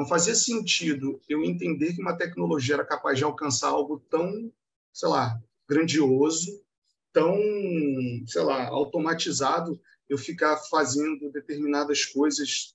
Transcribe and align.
não 0.00 0.06
fazia 0.06 0.34
sentido 0.34 1.20
eu 1.28 1.44
entender 1.44 1.92
que 1.92 2.00
uma 2.00 2.16
tecnologia 2.16 2.74
era 2.74 2.86
capaz 2.86 3.18
de 3.18 3.24
alcançar 3.24 3.68
algo 3.68 4.02
tão, 4.08 4.50
sei 4.94 5.08
lá, 5.10 5.38
grandioso, 5.68 6.64
tão, 7.12 7.38
sei 8.26 8.40
lá, 8.40 8.66
automatizado, 8.68 9.78
eu 10.08 10.16
ficar 10.16 10.56
fazendo 10.56 11.30
determinadas 11.30 12.06
coisas 12.06 12.74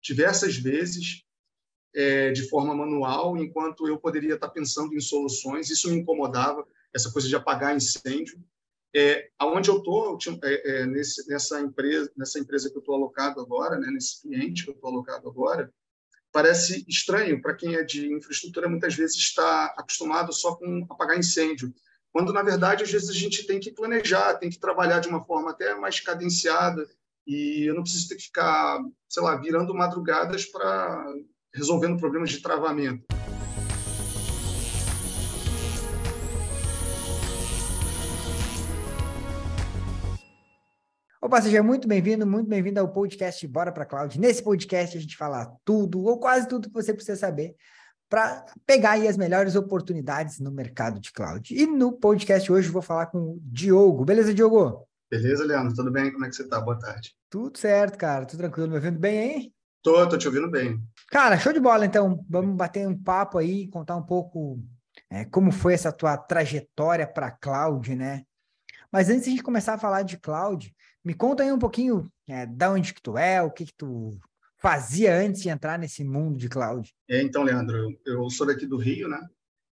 diversas 0.00 0.56
vezes 0.56 1.26
é, 1.94 2.32
de 2.32 2.48
forma 2.48 2.74
manual, 2.74 3.36
enquanto 3.36 3.86
eu 3.86 3.98
poderia 3.98 4.34
estar 4.34 4.48
pensando 4.48 4.94
em 4.94 5.00
soluções. 5.00 5.68
Isso 5.68 5.90
me 5.90 5.98
incomodava, 5.98 6.66
essa 6.94 7.12
coisa 7.12 7.28
de 7.28 7.36
apagar 7.36 7.76
incêndio. 7.76 8.42
É, 8.96 9.28
aonde 9.38 9.68
eu 9.68 9.76
estou, 9.76 10.16
é, 10.42 10.82
é, 10.82 10.86
nessa 10.86 11.60
empresa, 11.60 12.10
nessa 12.16 12.38
empresa 12.38 12.70
que 12.70 12.76
eu 12.76 12.80
estou 12.80 12.94
alocado 12.94 13.42
agora, 13.42 13.78
né, 13.78 13.90
nesse 13.90 14.22
cliente 14.22 14.64
que 14.64 14.70
eu 14.70 14.74
estou 14.74 14.88
alocado 14.88 15.28
agora, 15.28 15.70
parece 16.32 16.84
estranho 16.88 17.40
para 17.40 17.54
quem 17.54 17.74
é 17.74 17.82
de 17.82 18.12
infraestrutura, 18.12 18.68
muitas 18.68 18.94
vezes 18.94 19.16
está 19.16 19.66
acostumado 19.76 20.32
só 20.32 20.54
com 20.54 20.86
apagar 20.90 21.18
incêndio, 21.18 21.72
quando 22.12 22.32
na 22.32 22.42
verdade 22.42 22.82
às 22.82 22.90
vezes 22.90 23.10
a 23.10 23.14
gente 23.14 23.46
tem 23.46 23.60
que 23.60 23.70
planejar, 23.70 24.34
tem 24.34 24.50
que 24.50 24.58
trabalhar 24.58 25.00
de 25.00 25.08
uma 25.08 25.24
forma 25.24 25.50
até 25.50 25.74
mais 25.74 26.00
cadenciada 26.00 26.88
e 27.26 27.68
eu 27.68 27.74
não 27.74 27.82
preciso 27.82 28.08
ter 28.08 28.16
que 28.16 28.24
ficar, 28.24 28.80
sei 29.08 29.22
lá, 29.22 29.36
virando 29.36 29.74
madrugadas 29.74 30.44
para 30.46 31.04
resolvendo 31.54 31.98
problemas 31.98 32.30
de 32.30 32.40
travamento. 32.40 33.04
Opa, 41.32 41.40
seja 41.40 41.62
muito 41.62 41.88
bem-vindo, 41.88 42.26
muito 42.26 42.46
bem-vindo 42.46 42.78
ao 42.78 42.92
podcast 42.92 43.48
Bora 43.48 43.72
para 43.72 43.86
Cloud. 43.86 44.20
Nesse 44.20 44.44
podcast 44.44 44.98
a 44.98 45.00
gente 45.00 45.16
fala 45.16 45.50
tudo 45.64 46.04
ou 46.04 46.20
quase 46.20 46.46
tudo 46.46 46.68
que 46.68 46.74
você 46.74 46.92
precisa 46.92 47.16
saber 47.16 47.56
para 48.06 48.44
pegar 48.66 48.90
aí 48.90 49.08
as 49.08 49.16
melhores 49.16 49.56
oportunidades 49.56 50.40
no 50.40 50.52
mercado 50.52 51.00
de 51.00 51.10
cloud. 51.10 51.54
E 51.54 51.64
no 51.64 51.90
podcast 51.90 52.52
hoje 52.52 52.68
eu 52.68 52.72
vou 52.74 52.82
falar 52.82 53.06
com 53.06 53.18
o 53.18 53.40
Diogo. 53.44 54.04
Beleza, 54.04 54.34
Diogo? 54.34 54.86
Beleza, 55.10 55.42
Leandro? 55.42 55.74
Tudo 55.74 55.90
bem? 55.90 56.12
Como 56.12 56.22
é 56.26 56.28
que 56.28 56.36
você 56.36 56.42
está? 56.42 56.60
Boa 56.60 56.78
tarde. 56.78 57.14
Tudo 57.30 57.56
certo, 57.56 57.96
cara. 57.96 58.26
Tudo 58.26 58.40
tranquilo. 58.40 58.68
Me 58.68 58.74
ouvindo 58.74 58.98
bem 58.98 59.18
aí? 59.18 59.52
Tô, 59.82 60.06
tô 60.06 60.18
te 60.18 60.28
ouvindo 60.28 60.50
bem. 60.50 60.78
Cara, 61.08 61.38
show 61.38 61.54
de 61.54 61.60
bola, 61.60 61.86
então. 61.86 62.22
Vamos 62.28 62.54
bater 62.54 62.86
um 62.86 63.02
papo 63.02 63.38
aí, 63.38 63.68
contar 63.68 63.96
um 63.96 64.04
pouco 64.04 64.62
é, 65.10 65.24
como 65.24 65.50
foi 65.50 65.72
essa 65.72 65.90
tua 65.90 66.14
trajetória 66.18 67.06
para 67.06 67.30
cloud, 67.30 67.96
né? 67.96 68.22
Mas 68.92 69.08
antes 69.08 69.24
de 69.24 69.28
a 69.28 69.32
gente 69.32 69.42
começar 69.42 69.74
a 69.74 69.78
falar 69.78 70.02
de 70.02 70.18
cloud, 70.18 70.72
me 71.04 71.14
conta 71.14 71.42
aí 71.42 71.50
um 71.50 71.58
pouquinho 71.58 72.12
é, 72.28 72.44
da 72.46 72.70
onde 72.70 72.92
que 72.92 73.00
tu 73.00 73.16
é, 73.16 73.42
o 73.42 73.50
que 73.50 73.64
que 73.64 73.74
tu 73.74 74.18
fazia 74.58 75.16
antes 75.16 75.42
de 75.42 75.48
entrar 75.48 75.78
nesse 75.78 76.04
mundo 76.04 76.36
de 76.36 76.48
cloud. 76.48 76.94
É, 77.08 77.20
então, 77.22 77.42
Leandro, 77.42 77.98
eu, 78.06 78.30
sou 78.30 78.46
daqui 78.46 78.66
do 78.66 78.76
Rio, 78.76 79.08
né? 79.08 79.18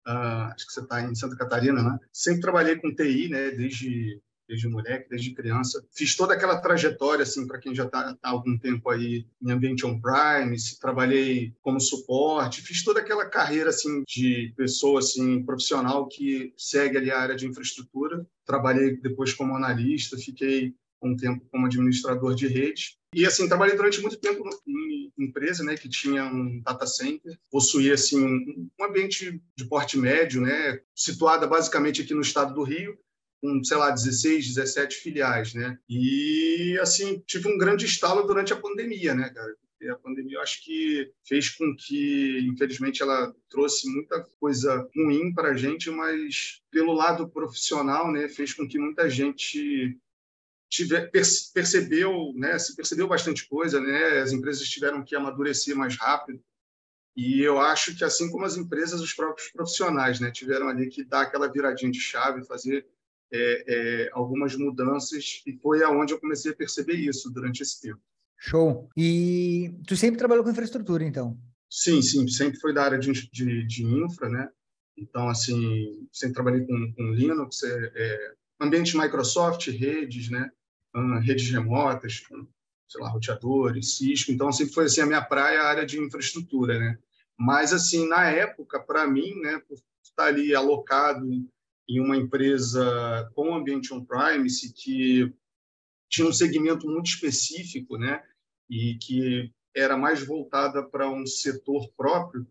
Uh, 0.06 0.52
acho 0.54 0.66
que 0.66 0.72
você 0.72 0.80
está 0.80 1.02
em 1.02 1.14
Santa 1.16 1.36
Catarina, 1.36 1.82
né? 1.82 1.98
Sempre 2.12 2.42
trabalhei 2.42 2.76
com 2.76 2.94
TI, 2.94 3.28
né? 3.28 3.50
Desde 3.50 4.20
desde 4.48 4.68
moleque, 4.68 5.08
desde 5.10 5.34
criança. 5.34 5.84
Fiz 5.92 6.14
toda 6.16 6.34
aquela 6.34 6.60
trajetória, 6.60 7.22
assim, 7.22 7.46
para 7.46 7.58
quem 7.58 7.74
já 7.74 7.84
está 7.84 8.16
há 8.22 8.30
algum 8.30 8.56
tempo 8.56 8.88
aí 8.88 9.26
em 9.42 9.50
ambiente 9.50 9.84
on-prime, 9.84 10.56
trabalhei 10.80 11.54
como 11.60 11.80
suporte, 11.80 12.62
fiz 12.62 12.84
toda 12.84 13.00
aquela 13.00 13.28
carreira, 13.28 13.70
assim, 13.70 14.04
de 14.06 14.52
pessoa, 14.56 15.00
assim, 15.00 15.42
profissional 15.44 16.06
que 16.06 16.54
segue 16.56 16.96
ali 16.96 17.10
a 17.10 17.18
área 17.18 17.34
de 17.34 17.46
infraestrutura. 17.46 18.26
Trabalhei 18.46 18.96
depois 18.96 19.34
como 19.34 19.56
analista, 19.56 20.16
fiquei 20.16 20.74
um 21.02 21.16
tempo 21.16 21.44
como 21.50 21.66
administrador 21.66 22.34
de 22.34 22.46
rede. 22.46 22.96
E, 23.14 23.24
assim, 23.26 23.48
trabalhei 23.48 23.76
durante 23.76 24.00
muito 24.00 24.16
tempo 24.16 24.48
em 24.66 25.12
empresa, 25.18 25.64
né, 25.64 25.76
que 25.76 25.88
tinha 25.88 26.24
um 26.24 26.60
data 26.60 26.86
center, 26.86 27.38
possuía, 27.50 27.94
assim, 27.94 28.22
um, 28.24 28.68
ambiente 28.80 29.40
de 29.56 29.64
porte 29.64 29.96
médio, 29.98 30.40
né, 30.40 30.80
situada 30.94 31.46
basicamente 31.46 32.02
aqui 32.02 32.14
no 32.14 32.20
estado 32.20 32.54
do 32.54 32.62
Rio, 32.62 32.98
com, 33.40 33.62
sei 33.64 33.76
lá, 33.76 33.90
16, 33.90 34.54
17 34.54 34.96
filiais, 34.96 35.54
né? 35.54 35.78
E, 35.88 36.78
assim, 36.80 37.22
tive 37.26 37.48
um 37.48 37.58
grande 37.58 37.84
estalo 37.84 38.26
durante 38.26 38.52
a 38.52 38.60
pandemia, 38.60 39.14
né, 39.14 39.30
cara? 39.30 39.54
A 39.88 39.96
pandemia, 39.96 40.38
eu 40.38 40.42
acho 40.42 40.64
que 40.64 41.12
fez 41.24 41.50
com 41.50 41.74
que, 41.76 42.40
infelizmente, 42.40 43.02
ela 43.02 43.34
trouxe 43.48 43.88
muita 43.88 44.22
coisa 44.40 44.88
ruim 44.94 45.32
para 45.32 45.50
a 45.50 45.56
gente, 45.56 45.90
mas 45.90 46.62
pelo 46.70 46.92
lado 46.92 47.28
profissional, 47.28 48.10
né, 48.10 48.28
fez 48.28 48.52
com 48.52 48.66
que 48.66 48.78
muita 48.78 49.08
gente 49.08 49.98
tiver, 50.68 51.10
percebeu, 51.10 52.32
né, 52.34 52.58
se 52.58 52.74
percebeu 52.74 53.06
bastante 53.06 53.48
coisa, 53.48 53.80
né, 53.80 54.20
as 54.20 54.32
empresas 54.32 54.68
tiveram 54.68 55.04
que 55.04 55.14
amadurecer 55.14 55.76
mais 55.76 55.96
rápido, 55.96 56.42
e 57.16 57.40
eu 57.40 57.58
acho 57.58 57.96
que 57.96 58.04
assim 58.04 58.30
como 58.30 58.44
as 58.44 58.56
empresas, 58.56 59.00
os 59.00 59.14
próprios 59.14 59.48
profissionais, 59.48 60.20
né, 60.20 60.30
tiveram 60.30 60.68
ali 60.68 60.88
que 60.88 61.02
dar 61.02 61.22
aquela 61.22 61.50
viradinha 61.50 61.90
de 61.90 62.00
chave, 62.00 62.44
fazer 62.44 62.86
é, 63.32 63.64
é, 63.66 64.10
algumas 64.12 64.54
mudanças, 64.56 65.42
e 65.46 65.52
foi 65.56 65.82
aonde 65.82 66.12
eu 66.12 66.20
comecei 66.20 66.52
a 66.52 66.56
perceber 66.56 66.94
isso 66.94 67.30
durante 67.30 67.62
esse 67.62 67.80
tempo. 67.80 68.00
Show. 68.38 68.88
E 68.96 69.74
tu 69.86 69.96
sempre 69.96 70.18
trabalhou 70.18 70.44
com 70.44 70.50
infraestrutura, 70.50 71.04
então? 71.04 71.38
Sim, 71.70 72.00
sim, 72.02 72.28
sempre 72.28 72.58
foi 72.60 72.72
da 72.72 72.84
área 72.84 72.98
de, 72.98 73.12
de, 73.30 73.66
de 73.66 73.84
infra, 73.84 74.28
né? 74.28 74.48
Então, 74.96 75.28
assim, 75.28 76.08
sempre 76.12 76.34
trabalhei 76.34 76.66
com, 76.66 76.92
com 76.92 77.12
Linux, 77.12 77.62
é, 77.62 77.92
é 77.94 78.32
ambiente 78.60 78.96
Microsoft, 78.96 79.68
redes, 79.68 80.30
né? 80.30 80.50
redes 81.22 81.50
remotas, 81.50 82.22
sei 82.88 83.02
lá, 83.02 83.10
roteadores, 83.10 83.96
Cisco. 83.96 84.32
Então, 84.32 84.50
sempre 84.50 84.72
foi 84.72 84.84
assim 84.86 85.02
a 85.02 85.06
minha 85.06 85.22
praia, 85.22 85.60
a 85.60 85.68
área 85.68 85.84
de 85.84 86.00
infraestrutura, 86.00 86.78
né? 86.78 86.98
Mas 87.38 87.72
assim, 87.72 88.08
na 88.08 88.30
época, 88.30 88.80
para 88.80 89.06
mim, 89.06 89.34
né, 89.42 89.60
por 89.68 89.76
estar 90.02 90.26
ali 90.26 90.54
alocado 90.54 91.28
em 91.88 92.00
uma 92.00 92.16
empresa 92.16 93.30
com 93.34 93.54
ambiente 93.54 93.92
on-premise 93.92 94.72
que 94.72 95.32
tinha 96.08 96.26
um 96.26 96.32
segmento 96.32 96.86
muito 96.88 97.06
específico, 97.06 97.96
né, 97.96 98.22
e 98.70 98.96
que 98.98 99.52
era 99.74 99.96
mais 99.96 100.24
voltada 100.24 100.82
para 100.82 101.08
um 101.10 101.26
setor 101.26 101.90
próprio, 101.96 102.46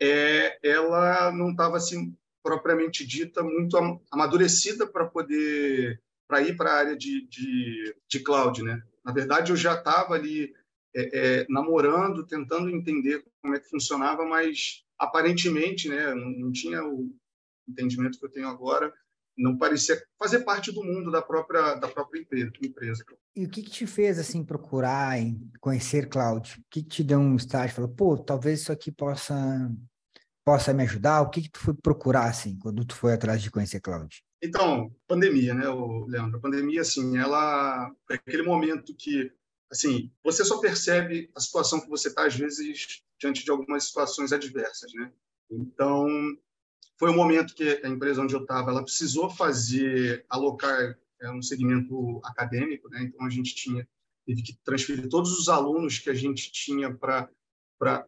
é, 0.00 0.58
ela 0.66 1.30
não 1.30 1.50
estava 1.50 1.76
assim 1.76 2.16
propriamente 2.42 3.06
dita 3.06 3.42
muito 3.42 3.76
amadurecida 4.10 4.86
para 4.86 5.06
poder 5.06 6.00
para 6.26 6.42
ir 6.42 6.56
para 6.56 6.70
a 6.70 6.76
área 6.76 6.96
de, 6.96 7.26
de, 7.26 7.96
de, 8.08 8.20
cloud, 8.20 8.62
né? 8.62 8.80
Na 9.04 9.12
verdade, 9.12 9.50
eu 9.50 9.56
já 9.56 9.74
estava 9.74 10.14
ali 10.14 10.54
é, 10.94 11.40
é, 11.40 11.46
namorando, 11.48 12.24
tentando 12.24 12.70
entender 12.70 13.24
como 13.42 13.56
é 13.56 13.58
que 13.58 13.68
funcionava, 13.68 14.24
mas 14.24 14.84
aparentemente, 14.96 15.88
né, 15.88 16.14
não, 16.14 16.30
não 16.30 16.52
tinha 16.52 16.84
o 16.84 17.12
entendimento 17.68 18.16
que 18.16 18.24
eu 18.24 18.30
tenho 18.30 18.46
agora, 18.46 18.94
não 19.40 19.56
parecia 19.56 20.02
fazer 20.18 20.40
parte 20.40 20.70
do 20.70 20.84
mundo 20.84 21.10
da 21.10 21.22
própria 21.22 21.74
da 21.74 21.88
própria 21.88 22.20
empresa. 22.20 23.04
E 23.34 23.44
o 23.44 23.48
que, 23.48 23.62
que 23.62 23.70
te 23.70 23.86
fez 23.86 24.18
assim 24.18 24.44
procurar 24.44 25.18
conhecer 25.60 26.08
cloud? 26.08 26.58
O 26.58 26.64
que, 26.70 26.82
que 26.82 26.88
te 26.88 27.04
deu 27.04 27.18
um 27.18 27.36
estágio? 27.36 27.74
Falou, 27.74 27.90
pô, 27.90 28.18
talvez 28.18 28.60
isso 28.60 28.72
aqui 28.72 28.92
possa 28.92 29.34
possa 30.44 30.72
me 30.72 30.82
ajudar? 30.82 31.22
O 31.22 31.30
que, 31.30 31.42
que 31.42 31.50
tu 31.50 31.60
foi 31.60 31.74
procurar 31.74 32.28
assim 32.28 32.58
quando 32.58 32.84
tu 32.84 32.94
foi 32.94 33.12
atrás 33.12 33.42
de 33.42 33.50
conhecer 33.50 33.80
cloud? 33.80 34.22
Então, 34.42 34.90
pandemia, 35.06 35.54
né, 35.54 35.66
Leandro? 36.08 36.38
A 36.38 36.40
pandemia, 36.40 36.80
assim, 36.80 37.18
ela 37.18 37.90
é 38.10 38.14
aquele 38.14 38.42
momento 38.42 38.94
que, 38.96 39.30
assim, 39.70 40.10
você 40.24 40.44
só 40.44 40.58
percebe 40.58 41.30
a 41.36 41.40
situação 41.40 41.80
que 41.80 41.88
você 41.88 42.08
está 42.08 42.26
às 42.26 42.34
vezes 42.34 43.02
diante 43.18 43.44
de 43.44 43.50
algumas 43.50 43.84
situações 43.84 44.32
adversas, 44.32 44.90
né? 44.94 45.12
Então, 45.50 46.06
foi 46.98 47.10
um 47.10 47.16
momento 47.16 47.54
que 47.54 47.80
a 47.82 47.88
empresa 47.88 48.22
onde 48.22 48.34
eu 48.34 48.42
estava, 48.42 48.70
ela 48.70 48.82
precisou 48.82 49.30
fazer 49.30 50.24
alocar 50.28 50.96
é, 51.22 51.30
um 51.30 51.42
segmento 51.42 52.20
acadêmico, 52.24 52.88
né? 52.88 53.02
Então 53.02 53.26
a 53.26 53.30
gente 53.30 53.54
tinha 53.54 53.86
teve 54.26 54.42
que 54.42 54.58
transferir 54.62 55.08
todos 55.08 55.36
os 55.38 55.48
alunos 55.48 55.98
que 55.98 56.10
a 56.10 56.14
gente 56.14 56.52
tinha 56.52 56.94
para 56.94 57.28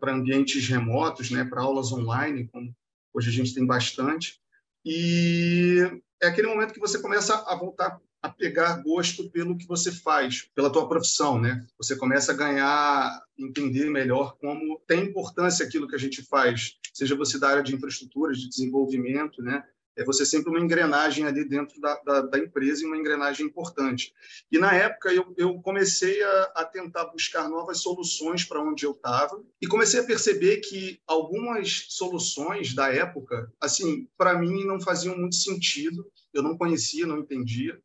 ambientes 0.03 0.69
remotos, 0.69 1.31
né? 1.31 1.45
Para 1.45 1.63
aulas 1.63 1.91
online, 1.91 2.49
como 2.49 2.75
hoje 3.15 3.31
a 3.31 3.33
gente 3.33 3.55
tem 3.55 3.67
bastante. 3.67 4.41
E 4.85 5.79
é 6.23 6.29
aquele 6.29 6.49
momento 6.49 6.75
que 6.75 6.81
você 6.81 7.01
começa 7.01 7.35
a 7.35 7.57
voltar 7.57 8.01
a 8.23 8.31
pegar 8.31 8.81
gosto 8.83 9.29
pelo 9.31 9.59
que 9.59 9.67
você 9.67 9.91
faz, 9.91 10.49
pela 10.55 10.71
tua 10.71 10.89
profissão, 10.89 11.41
né? 11.41 11.67
Você 11.77 11.97
começa 11.97 12.31
a 12.31 12.37
ganhar, 12.37 13.21
entender 13.37 13.91
melhor 13.91 14.37
como 14.39 14.81
tem 14.87 15.07
importância 15.07 15.67
aquilo 15.67 15.89
que 15.89 15.97
a 15.97 15.99
gente 15.99 16.23
faz, 16.23 16.79
seja 16.95 17.17
você 17.17 17.37
da 17.37 17.49
área 17.49 17.63
de 17.65 17.75
infraestrutura, 17.75 18.33
de 18.33 18.49
desenvolvimento, 18.49 19.43
né? 19.43 19.65
É 19.95 20.05
você 20.05 20.25
sempre 20.25 20.49
uma 20.49 20.61
engrenagem 20.61 21.27
ali 21.27 21.47
dentro 21.47 21.79
da, 21.79 22.01
da, 22.03 22.21
da 22.23 22.39
empresa 22.39 22.83
e 22.83 22.87
uma 22.87 22.97
engrenagem 22.97 23.45
importante. 23.45 24.15
E 24.51 24.57
na 24.57 24.73
época 24.73 25.13
eu, 25.13 25.35
eu 25.37 25.61
comecei 25.61 26.23
a, 26.23 26.43
a 26.57 26.65
tentar 26.65 27.07
buscar 27.07 27.47
novas 27.49 27.83
soluções 27.83 28.45
para 28.45 28.63
onde 28.63 28.87
eu 28.87 28.93
estava 28.93 29.43
e 29.61 29.67
comecei 29.67 30.01
a 30.01 30.05
perceber 30.05 30.59
que 30.59 30.99
algumas 31.07 31.87
soluções 31.91 32.73
da 32.73 32.91
época, 32.91 33.53
assim, 33.61 34.09
para 34.17 34.39
mim 34.39 34.65
não 34.65 34.81
faziam 34.81 35.19
muito 35.19 35.37
sentido. 35.37 36.11
Eu 36.33 36.43
não 36.43 36.57
conhecia, 36.57 37.07
não 37.07 37.19
entendia 37.19 37.79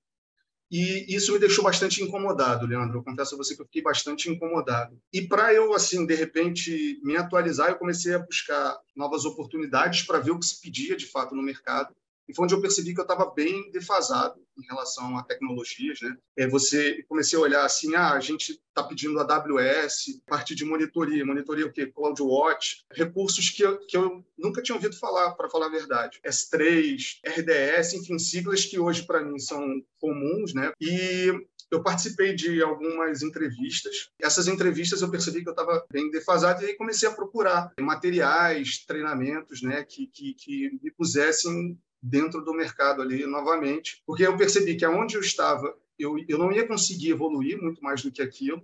E 0.69 1.05
isso 1.15 1.31
me 1.31 1.39
deixou 1.39 1.63
bastante 1.63 2.03
incomodado, 2.03 2.65
Leandro. 2.65 2.99
Eu 2.99 3.03
confesso 3.03 3.35
a 3.35 3.37
você 3.37 3.55
que 3.55 3.61
eu 3.61 3.65
fiquei 3.65 3.81
bastante 3.81 4.29
incomodado. 4.29 4.99
E 5.13 5.21
para 5.21 5.53
eu, 5.53 5.73
assim, 5.73 6.05
de 6.05 6.13
repente, 6.13 6.99
me 7.03 7.15
atualizar, 7.15 7.69
eu 7.69 7.77
comecei 7.77 8.13
a 8.13 8.19
buscar 8.19 8.77
novas 8.95 9.23
oportunidades 9.23 10.03
para 10.03 10.19
ver 10.19 10.31
o 10.31 10.39
que 10.39 10.45
se 10.45 10.59
pedia 10.61 10.97
de 10.97 11.05
fato 11.05 11.33
no 11.33 11.41
mercado 11.41 11.95
e 12.27 12.35
foi 12.35 12.45
onde 12.45 12.53
eu 12.53 12.62
percebi 12.62 12.94
que 12.94 13.00
eu 13.00 13.03
estava 13.03 13.31
bem 13.33 13.71
defasado 13.71 14.39
em 14.57 14.65
relação 14.65 15.18
a 15.18 15.24
tecnologias, 15.24 16.01
né? 16.01 16.15
É, 16.35 16.47
você 16.47 17.03
comecei 17.07 17.38
a 17.38 17.41
olhar 17.41 17.65
assim, 17.65 17.95
ah, 17.95 18.13
a 18.13 18.19
gente 18.19 18.59
está 18.77 18.83
pedindo 18.83 19.19
AWS, 19.19 20.21
parte 20.25 20.53
de 20.56 20.65
monitoria, 20.65 21.25
monitoria 21.25 21.65
o 21.65 21.71
quê? 21.71 21.88
CloudWatch, 21.88 22.83
recursos 22.91 23.50
que 23.50 23.63
eu, 23.63 23.79
que 23.85 23.95
eu 23.95 24.24
nunca 24.38 24.62
tinha 24.62 24.75
ouvido 24.75 24.97
falar, 24.97 25.31
para 25.31 25.50
falar 25.50 25.68
a 25.68 25.71
verdade. 25.71 26.19
S3, 26.25 27.19
RDS, 27.25 27.94
enfim, 27.94 28.19
siglas 28.19 28.65
que 28.65 28.79
hoje 28.79 29.03
para 29.03 29.24
mim 29.24 29.39
são 29.39 29.81
comuns, 30.00 30.53
né? 30.53 30.71
E 30.81 31.33
eu 31.69 31.83
participei 31.83 32.33
de 32.33 32.62
algumas 32.62 33.21
entrevistas. 33.21 34.09
Essas 34.21 34.47
entrevistas 34.47 35.01
eu 35.01 35.12
percebi 35.12 35.44
que 35.44 35.50
eu 35.50 35.53
estava 35.53 35.85
bem 35.91 36.09
defasado 36.09 36.63
e 36.63 36.68
aí 36.68 36.75
comecei 36.75 37.07
a 37.09 37.13
procurar 37.13 37.74
materiais, 37.79 38.85
treinamentos, 38.85 39.62
né, 39.62 39.83
que, 39.83 40.07
que, 40.07 40.33
que 40.33 40.79
me 40.81 40.91
pusessem 40.91 41.77
dentro 42.01 42.44
do 42.44 42.53
mercado 42.53 43.01
ali 43.01 43.25
novamente, 43.25 44.01
porque 44.05 44.25
eu 44.25 44.38
percebi 44.38 44.75
que 44.75 44.85
aonde 44.85 45.15
eu 45.15 45.21
estava, 45.21 45.75
eu, 45.97 46.15
eu 46.27 46.38
não 46.38 46.51
ia 46.51 46.67
conseguir 46.67 47.11
evoluir 47.11 47.61
muito 47.61 47.81
mais 47.83 48.01
do 48.01 48.11
que 48.11 48.21
aquilo, 48.21 48.61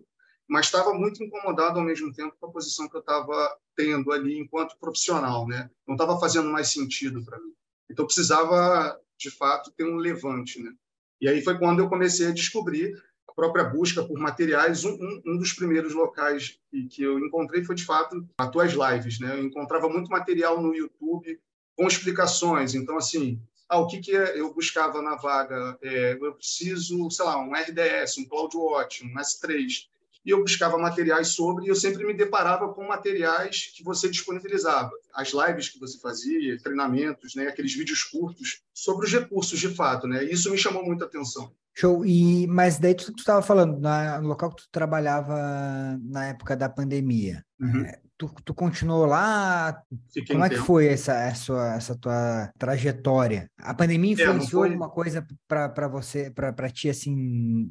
mas 0.48 0.66
estava 0.66 0.94
muito 0.94 1.24
incomodado 1.24 1.80
ao 1.80 1.86
mesmo 1.86 2.14
tempo 2.14 2.36
com 2.40 2.48
a 2.48 2.52
posição 2.52 2.88
que 2.88 2.96
eu 2.96 3.00
estava 3.00 3.58
tendo 3.76 4.12
ali 4.12 4.38
enquanto 4.38 4.78
profissional, 4.78 5.48
né? 5.48 5.70
Não 5.88 5.96
estava 5.96 6.20
fazendo 6.20 6.50
mais 6.50 6.72
sentido 6.72 7.24
para 7.24 7.40
mim. 7.40 7.54
Então 7.90 8.06
precisava, 8.06 9.00
de 9.18 9.32
fato, 9.32 9.72
ter 9.72 9.86
um 9.86 9.96
levante, 9.96 10.62
né? 10.62 10.72
E 11.20 11.28
aí 11.28 11.42
foi 11.42 11.58
quando 11.58 11.80
eu 11.80 11.90
comecei 11.90 12.28
a 12.28 12.34
descobrir 12.34 12.94
a 13.28 13.34
própria 13.34 13.64
busca 13.64 14.04
por 14.04 14.20
materiais. 14.20 14.84
Um, 14.84 14.94
um, 14.94 15.22
um 15.28 15.38
dos 15.38 15.54
primeiros 15.54 15.94
locais 15.94 16.60
que, 16.70 16.88
que 16.88 17.02
eu 17.02 17.18
encontrei 17.18 17.64
foi, 17.64 17.76
de 17.76 17.86
fato, 17.86 18.28
as 18.38 18.52
tuas 18.52 18.74
lives, 18.74 19.20
né? 19.20 19.40
Eu 19.40 19.44
encontrava 19.46 19.88
muito 19.90 20.10
material 20.10 20.62
no 20.62 20.76
YouTube 20.76 21.40
com 21.76 21.88
explicações. 21.88 22.74
Então, 22.76 22.98
assim, 22.98 23.40
ah, 23.70 23.80
o 23.80 23.88
que, 23.88 24.00
que 24.00 24.16
é, 24.16 24.40
eu 24.40 24.54
buscava 24.54 25.02
na 25.02 25.16
vaga? 25.16 25.78
É, 25.82 26.18
eu 26.22 26.34
preciso, 26.34 27.10
sei 27.10 27.26
lá, 27.26 27.38
um 27.40 27.54
RDS, 27.54 28.18
um 28.20 28.26
CloudWatch, 28.26 29.04
um 29.04 29.16
S3. 29.16 29.88
E 30.26 30.30
eu 30.30 30.42
buscava 30.42 30.78
materiais 30.78 31.30
sobre, 31.30 31.66
e 31.66 31.68
eu 31.68 31.76
sempre 31.76 32.06
me 32.06 32.14
deparava 32.14 32.74
com 32.74 32.88
materiais 32.88 33.74
que 33.76 33.84
você 33.84 34.10
disponibilizava. 34.10 34.92
As 35.14 35.34
lives 35.34 35.68
que 35.68 35.80
você 35.80 36.00
fazia, 36.00 36.58
treinamentos, 36.60 37.36
né, 37.36 37.48
aqueles 37.48 37.74
vídeos 37.74 38.04
curtos 38.04 38.62
sobre 38.74 39.06
os 39.06 39.12
recursos 39.12 39.60
de 39.60 39.68
fato. 39.76 40.08
Né? 40.08 40.24
Isso 40.24 40.50
me 40.50 40.58
chamou 40.58 40.86
muita 40.86 41.06
atenção. 41.06 41.52
Show. 41.76 42.06
E, 42.06 42.48
mas 42.48 42.78
daí 42.78 42.94
tu 42.94 43.12
estava 43.18 43.42
falando, 43.42 43.80
na, 43.80 44.22
no 44.22 44.30
local 44.30 44.52
que 44.52 44.64
tu 44.64 44.70
trabalhava 44.72 46.00
na 46.04 46.28
época 46.28 46.56
da 46.56 46.70
pandemia. 46.70 47.44
Uhum. 47.60 47.84
É, 47.84 48.00
tu, 48.28 48.44
tu 48.44 48.54
continuou 48.54 49.06
lá? 49.06 49.82
Fiquei 50.12 50.36
Como 50.36 50.46
é 50.46 50.50
que 50.50 50.58
foi 50.58 50.88
essa, 50.88 51.14
essa, 51.14 51.76
essa 51.76 51.96
tua 51.98 52.52
trajetória? 52.58 53.50
A 53.58 53.74
pandemia 53.74 54.12
é, 54.12 54.24
influenciou 54.24 54.66
é, 54.66 54.68
alguma 54.70 54.90
coisa 54.90 55.26
para 55.48 55.88
você, 55.88 56.30
para 56.32 56.70
ti, 56.70 56.90
assim, 56.90 57.70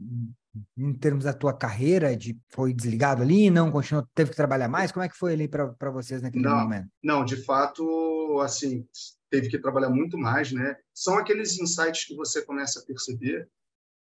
em 0.77 0.95
termos 0.95 1.25
da 1.25 1.33
tua 1.33 1.53
carreira? 1.53 2.17
De, 2.17 2.39
foi 2.51 2.73
desligado 2.73 3.23
ali? 3.23 3.51
Não 3.51 3.71
continuou? 3.71 4.07
Teve 4.15 4.31
que 4.31 4.37
trabalhar 4.37 4.69
mais? 4.69 4.93
Como 4.93 5.05
é 5.05 5.09
que 5.09 5.17
foi 5.17 5.33
ali 5.33 5.49
para 5.49 5.91
vocês 5.91 6.23
naquele 6.23 6.45
não, 6.45 6.61
momento? 6.61 6.89
Não, 7.03 7.25
de 7.25 7.37
fato, 7.37 8.41
assim, 8.43 8.87
teve 9.31 9.49
que 9.49 9.59
trabalhar 9.59 9.91
muito 9.91 10.19
mais, 10.19 10.53
né? 10.53 10.77
São 10.95 11.17
aqueles 11.17 11.59
insights 11.59 12.07
que 12.07 12.15
você 12.15 12.43
começa 12.43 12.81
a 12.81 12.85
perceber 12.85 13.49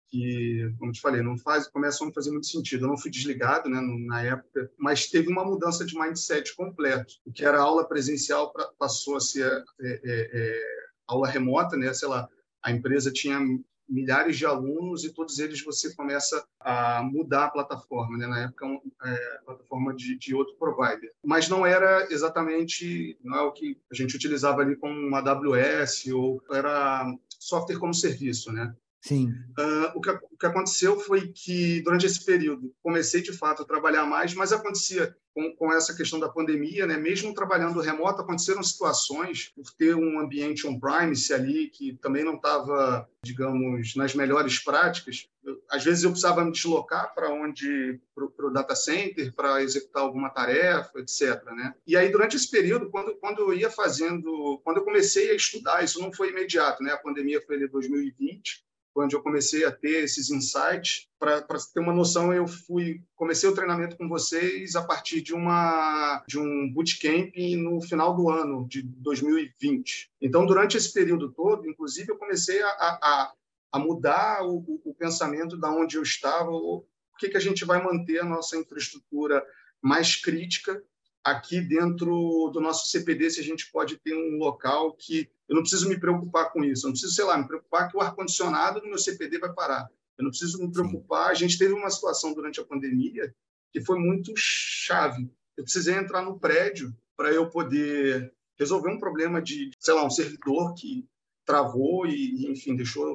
que, 0.10 0.74
como 0.80 0.92
te 0.92 1.02
falei, 1.02 1.22
não 1.22 1.38
faz, 1.38 1.68
começam 1.68 2.08
a 2.08 2.14
fazer 2.14 2.32
muito 2.32 2.48
sentido. 2.48 2.86
Eu 2.86 2.90
não 2.90 2.98
fui 2.98 3.12
desligado, 3.12 3.70
né, 3.70 3.80
na 4.08 4.22
época, 4.24 4.72
mas 4.78 5.08
teve 5.08 5.30
uma 5.30 5.46
mudança 5.46 5.86
de 5.86 5.98
mindset 5.98 6.56
completo. 6.56 7.16
O 7.26 7.32
que 7.32 7.46
era 7.46 7.60
aula 7.60 7.88
presencial 7.88 8.52
pra, 8.52 8.70
passou 8.78 9.18
a 9.18 9.20
ser 9.20 9.52
é, 9.82 9.88
é, 9.88 10.30
é, 10.34 10.62
aula 11.08 11.28
remota, 11.28 11.76
né? 11.78 11.94
Sei 11.94 12.08
lá, 12.08 12.28
a 12.62 12.72
empresa 12.72 13.12
tinha 13.12 13.40
milhares 13.88 14.38
de 14.38 14.46
alunos 14.46 15.04
e 15.04 15.14
todos 15.14 15.38
eles 15.40 15.64
você 15.64 15.94
começa 15.94 16.44
a 16.60 17.04
mudar 17.04 17.46
a 17.46 17.50
plataforma, 17.50 18.18
né? 18.18 18.28
Na 18.28 18.44
época, 18.44 18.66
é, 19.04 19.40
plataforma 19.46 19.94
de, 19.94 20.18
de, 20.18 20.34
outro 20.34 20.56
provider. 20.56 21.12
Mas 21.24 21.48
não 21.48 21.66
era 21.66 22.08
exatamente, 22.12 23.18
não 23.24 23.38
é 23.38 23.42
o 23.42 23.52
que 23.52 23.80
a 23.92 23.96
gente 23.96 24.16
utilizava 24.16 24.62
ali 24.62 24.76
como 24.76 25.00
uma 25.00 25.20
AWS 25.20 26.08
ou 26.08 26.42
era 26.52 27.06
software 27.40 27.78
como 27.78 27.94
serviço, 27.94 28.52
né? 28.52 28.76
Sim. 29.06 29.30
Uh, 29.56 29.92
o, 29.94 30.02
que, 30.02 30.10
o 30.10 30.38
que 30.40 30.46
aconteceu 30.48 31.00
foi 31.00 31.28
que, 31.28 31.80
durante 31.82 32.08
esse 32.08 32.26
período, 32.26 32.74
comecei 32.82 33.22
de 33.22 33.32
fato 33.32 33.62
a 33.62 33.66
trabalhar 33.66 34.04
mais, 34.04 34.34
mas 34.34 34.52
acontecia 34.52 35.16
com, 35.32 35.56
com 35.56 35.72
essa 35.72 35.96
questão 35.96 36.20
da 36.20 36.28
pandemia, 36.28 36.88
né? 36.88 36.98
mesmo 36.98 37.32
trabalhando 37.32 37.80
remoto, 37.82 38.24
aconteceram 38.24 38.64
situações, 38.64 39.52
por 39.56 39.70
ter 39.78 39.94
um 39.96 40.20
ambiente 40.20 40.66
on-premise 40.66 41.32
ali, 41.32 41.68
que 41.68 41.94
também 41.98 42.24
não 42.24 42.34
estava, 42.34 43.08
digamos, 43.24 43.96
nas 43.96 44.16
melhores 44.16 44.58
práticas. 44.58 45.30
Eu, 45.44 45.62
às 45.70 45.84
vezes 45.84 46.04
eu 46.04 46.10
precisava 46.10 46.44
me 46.44 46.52
deslocar 46.52 47.14
para 47.14 47.32
onde, 47.32 48.00
para 48.16 48.48
o 48.48 48.52
data 48.52 48.76
center, 48.76 49.32
para 49.36 49.62
executar 49.62 50.02
alguma 50.02 50.32
tarefa, 50.32 51.00
etc. 51.00 51.44
Né? 51.52 51.76
E 51.86 51.96
aí, 51.96 52.10
durante 52.12 52.36
esse 52.36 52.50
período, 52.50 52.90
quando, 52.90 53.14
quando 53.18 53.40
eu 53.42 53.54
ia 53.54 53.70
fazendo, 53.70 54.60
quando 54.64 54.78
eu 54.78 54.84
comecei 54.84 55.30
a 55.30 55.36
estudar, 55.36 55.84
isso 55.84 56.02
não 56.02 56.12
foi 56.12 56.32
imediato, 56.32 56.82
né? 56.82 56.92
a 56.92 56.98
pandemia 56.98 57.40
foi 57.46 57.58
em 57.58 57.68
2020, 57.68 58.66
onde 58.96 59.16
eu 59.16 59.22
comecei 59.22 59.66
a 59.66 59.72
ter 59.72 60.04
esses 60.04 60.30
insights. 60.30 61.08
Para 61.20 61.42
ter 61.74 61.80
uma 61.80 61.94
noção, 61.94 62.34
eu 62.34 62.48
fui 62.48 63.02
comecei 63.16 63.50
o 63.50 63.54
treinamento 63.54 63.98
com 63.98 64.08
vocês 64.08 64.76
a 64.76 64.84
partir 64.84 65.22
de 65.22 65.34
uma 65.34 66.24
de 66.28 66.40
um 66.40 66.72
bootcamp 66.72 67.34
no 67.58 67.82
final 67.82 68.16
do 68.16 68.30
ano 68.30 68.68
de 68.68 68.82
2020. 68.84 70.12
Então, 70.22 70.46
durante 70.46 70.78
esse 70.78 70.94
período 70.94 71.32
todo, 71.32 71.68
inclusive, 71.68 72.12
eu 72.12 72.18
comecei 72.18 72.62
a, 72.62 72.68
a, 72.70 73.34
a 73.74 73.80
mudar 73.80 74.46
o, 74.46 74.82
o, 74.86 74.94
pensamento 74.94 75.58
da 75.58 75.72
onde 75.72 75.98
eu 75.98 76.04
estava. 76.04 76.52
O 76.52 76.86
que 77.18 77.30
que 77.30 77.38
a 77.38 77.42
gente 77.42 77.66
vai 77.66 77.84
manter 77.84 78.20
a 78.20 78.26
nossa 78.26 78.58
infraestrutura 78.58 79.44
mais 79.82 80.16
crítica 80.16 80.82
aqui 81.26 81.60
dentro 81.60 82.52
do 82.54 82.62
nosso 82.62 82.88
CPD, 82.92 83.32
se 83.32 83.40
a 83.40 83.44
gente 83.44 83.72
pode 83.72 83.98
ter 83.98 84.16
um 84.16 84.38
local 84.38 84.94
que 84.94 85.28
eu 85.50 85.56
não 85.56 85.64
preciso 85.64 85.90
me 85.90 86.00
preocupar 86.00 86.52
com 86.52 86.64
isso. 86.64 86.86
Eu 86.86 86.90
não 86.90 86.94
preciso, 86.94 87.14
sei 87.14 87.26
lá, 87.26 87.38
me 87.38 87.48
preocupar 87.48 87.90
que 87.90 87.98
o 87.98 88.02
ar-condicionado 88.02 88.80
do 88.80 88.88
meu 88.88 88.98
CPD 88.98 89.40
vai 89.40 89.52
parar. 89.52 89.90
Eu 90.18 90.24
não 90.24 90.30
preciso 90.30 90.60
me 90.60 90.72
preocupar. 90.72 91.30
A 91.30 91.34
gente 91.34 91.58
teve 91.58 91.74
uma 91.74 91.90
situação 91.90 92.34
durante 92.34 92.60
a 92.60 92.66
pandemia 92.66 93.34
que 93.72 93.82
foi 93.82 94.00
muito 94.00 94.32
chave. 94.36 95.30
Eu 95.58 95.64
precisei 95.64 95.96
entrar 95.96 96.22
no 96.22 96.40
prédio 96.40 96.96
para 97.18 97.32
eu 97.32 97.50
poder 97.50 98.34
resolver 98.58 98.90
um 98.90 99.00
problema 99.00 99.42
de, 99.42 99.72
sei 99.80 99.94
lá, 99.94 100.06
um 100.06 100.10
servidor 100.10 100.74
que 100.76 101.08
travou 101.44 102.06
e, 102.06 102.52
enfim, 102.52 102.76
deixou 102.76 103.14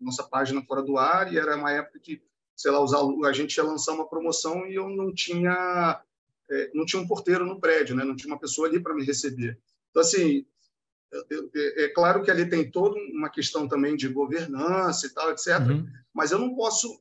nossa 0.00 0.22
página 0.22 0.62
fora 0.62 0.82
do 0.82 0.96
ar. 0.96 1.32
E 1.32 1.38
era 1.38 1.56
uma 1.56 1.72
época 1.72 1.98
que, 1.98 2.22
sei 2.56 2.70
lá, 2.70 2.82
os 2.82 2.94
alunos, 2.94 3.26
a 3.26 3.32
gente 3.32 3.56
ia 3.56 3.64
lançar 3.64 3.94
uma 3.94 4.08
promoção 4.08 4.66
e 4.66 4.74
eu 4.74 4.88
não 4.88 5.12
tinha, 5.12 6.00
é, 6.50 6.70
não 6.74 6.84
tinha 6.84 7.00
um 7.02 7.06
porteiro 7.06 7.44
no 7.44 7.60
prédio, 7.60 7.94
né? 7.94 8.04
Não 8.04 8.16
tinha 8.16 8.32
uma 8.32 8.40
pessoa 8.40 8.68
ali 8.68 8.80
para 8.80 8.94
me 8.94 9.04
receber. 9.04 9.58
Então, 9.90 10.02
assim, 10.02 10.46
é 11.54 11.88
claro 11.88 12.22
que 12.22 12.30
ali 12.30 12.48
tem 12.48 12.70
toda 12.70 12.98
uma 13.12 13.30
questão 13.30 13.66
também 13.66 13.96
de 13.96 14.08
governança 14.08 15.06
e 15.06 15.10
tal, 15.10 15.30
etc. 15.30 15.58
Uhum. 15.60 15.86
Mas 16.12 16.30
eu 16.30 16.38
não 16.38 16.54
posso 16.54 17.00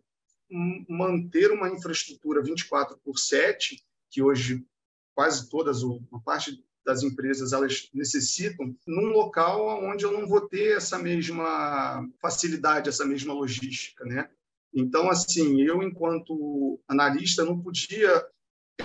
manter 0.87 1.51
uma 1.51 1.69
infraestrutura 1.69 2.41
24 2.41 2.97
por 3.03 3.17
7, 3.17 3.83
que 4.09 4.21
hoje 4.21 4.65
quase 5.13 5.49
todas, 5.49 5.83
uma 5.83 6.21
parte 6.23 6.63
das 6.85 7.03
empresas, 7.03 7.51
elas 7.51 7.89
necessitam, 7.93 8.73
num 8.87 9.07
local 9.07 9.83
onde 9.83 10.05
eu 10.05 10.11
não 10.11 10.25
vou 10.25 10.47
ter 10.47 10.77
essa 10.77 10.97
mesma 10.97 12.07
facilidade, 12.21 12.87
essa 12.87 13.03
mesma 13.03 13.33
logística, 13.33 14.05
né? 14.05 14.29
Então, 14.73 15.09
assim, 15.09 15.61
eu, 15.61 15.83
enquanto 15.83 16.79
analista, 16.87 17.43
não 17.43 17.59
podia, 17.59 18.25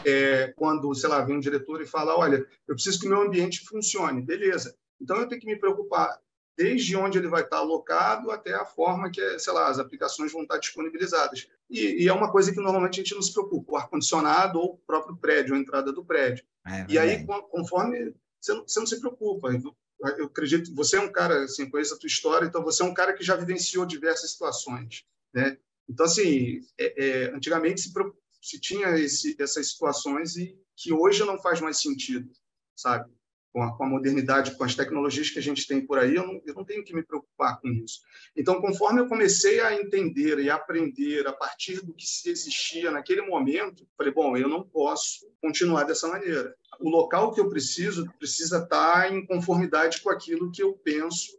é, 0.05 0.53
quando, 0.57 0.95
sei 0.95 1.09
lá, 1.09 1.21
vem 1.23 1.37
um 1.37 1.41
diretor 1.41 1.81
e 1.81 1.87
fala, 1.87 2.17
olha, 2.17 2.47
eu 2.67 2.75
preciso 2.75 3.01
que 3.01 3.07
o 3.07 3.11
meu 3.11 3.23
ambiente 3.23 3.65
funcione. 3.65 4.23
Beleza, 4.23 4.77
então, 5.01 5.17
eu 5.19 5.29
tenho 5.29 5.41
que 5.41 5.47
me 5.47 5.59
preocupar 5.59 6.21
desde 6.57 6.97
onde 6.97 7.19
ele 7.19 7.29
vai 7.29 7.43
estar 7.43 7.59
alocado 7.59 8.31
até 8.31 8.55
a 8.55 8.65
forma 8.65 9.11
que, 9.11 9.39
sei 9.39 9.53
lá, 9.53 9.69
as 9.69 9.79
aplicações 9.79 10.31
vão 10.33 10.43
estar 10.43 10.59
disponibilizadas. 10.59 11.49
E, 11.69 12.05
e 12.05 12.09
é 12.09 12.13
uma 12.13 12.31
coisa 12.31 12.53
que 12.53 12.61
normalmente 12.61 13.01
a 13.01 13.03
gente 13.03 13.15
não 13.15 13.23
se 13.23 13.33
preocupa, 13.33 13.73
o 13.73 13.77
ar-condicionado 13.77 14.59
ou 14.59 14.75
o 14.75 14.79
próprio 14.79 15.17
prédio, 15.17 15.55
a 15.55 15.59
entrada 15.59 15.93
do 15.93 16.05
prédio. 16.05 16.45
É, 16.67 16.87
e 16.89 16.99
aí, 16.99 17.27
conforme... 17.51 18.15
Você 18.41 18.55
não, 18.55 18.63
você 18.67 18.81
não 18.81 18.87
se 18.87 18.99
preocupa. 18.99 19.51
Eu 20.19 20.27
acredito 20.27 20.75
você 20.75 20.97
é 20.97 21.01
um 21.01 21.13
cara, 21.13 21.45
assim, 21.45 21.71
conhece 21.71 21.95
a 21.95 21.97
tua 21.97 22.09
história, 22.09 22.45
então 22.45 22.65
você 22.65 22.83
é 22.83 22.87
um 22.87 22.95
cara 22.95 23.13
que 23.13 23.23
já 23.23 23.37
vivenciou 23.37 23.87
diversas 23.87 24.33
situações, 24.33 25.05
né? 25.33 25.57
Então, 25.89 26.07
assim, 26.07 26.61
é, 26.77 27.05
é, 27.05 27.35
antigamente 27.35 27.81
se, 27.81 27.93
se 28.43 28.61
tinha 28.61 28.89
esse, 28.99 29.37
essas 29.41 29.71
situações 29.71 30.37
e 30.37 30.59
que 30.77 30.93
hoje 30.93 31.25
não 31.25 31.39
faz 31.39 31.61
mais 31.61 31.81
sentido, 31.81 32.31
sabe? 32.77 33.11
com 33.53 33.63
a, 33.63 33.77
com 33.77 33.85
a, 33.85 33.89
modernidade, 33.89 34.57
com 34.57 34.65
as 34.65 34.75
tecnologias 34.75 35.29
que 35.29 35.39
a 35.39 35.43
gente 35.43 35.67
tem 35.67 35.85
por 35.85 35.99
aí, 35.99 36.15
eu 36.15 36.27
não, 36.27 36.41
eu 36.47 36.55
não 36.55 36.65
tenho 36.65 36.83
que 36.83 36.95
me 36.95 37.03
preocupar 37.03 37.61
com 37.61 37.69
isso. 37.69 38.01
Então, 38.35 38.61
conforme 38.61 39.01
eu 39.01 39.07
comecei 39.07 39.61
a 39.61 39.75
entender 39.75 40.39
e 40.39 40.49
aprender 40.49 41.27
a 41.27 41.33
partir 41.33 41.85
do 41.85 41.93
que 41.93 42.07
se 42.07 42.31
existia 42.31 42.91
naquele 42.91 43.23
momento, 43.23 43.87
falei, 43.97 44.13
bom, 44.13 44.37
eu 44.37 44.49
não 44.49 44.63
posso 44.63 45.31
continuar 45.41 45.85
dessa 45.85 46.09
maneira. 46.09 46.57
O 46.81 46.89
local 46.89 47.33
que 47.33 47.41
eu 47.41 47.49
preciso 47.49 48.11
precisa 48.19 48.59
estar 48.59 49.13
em 49.13 49.27
conformidade 49.27 50.01
com 50.01 50.09
aquilo 50.09 50.51
que 50.51 50.63
eu 50.63 50.73
penso 50.73 51.39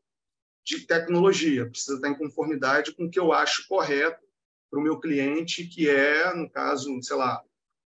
de 0.63 0.81
tecnologia, 0.81 1.69
precisa 1.69 1.95
estar 1.95 2.09
em 2.09 2.17
conformidade 2.17 2.93
com 2.93 3.05
o 3.05 3.09
que 3.09 3.19
eu 3.19 3.33
acho 3.33 3.67
correto 3.67 4.22
para 4.73 4.79
o 4.79 4.83
meu 4.83 4.99
cliente, 4.99 5.67
que 5.67 5.87
é, 5.87 6.33
no 6.33 6.49
caso, 6.49 6.99
sei 7.03 7.15
lá, 7.15 7.43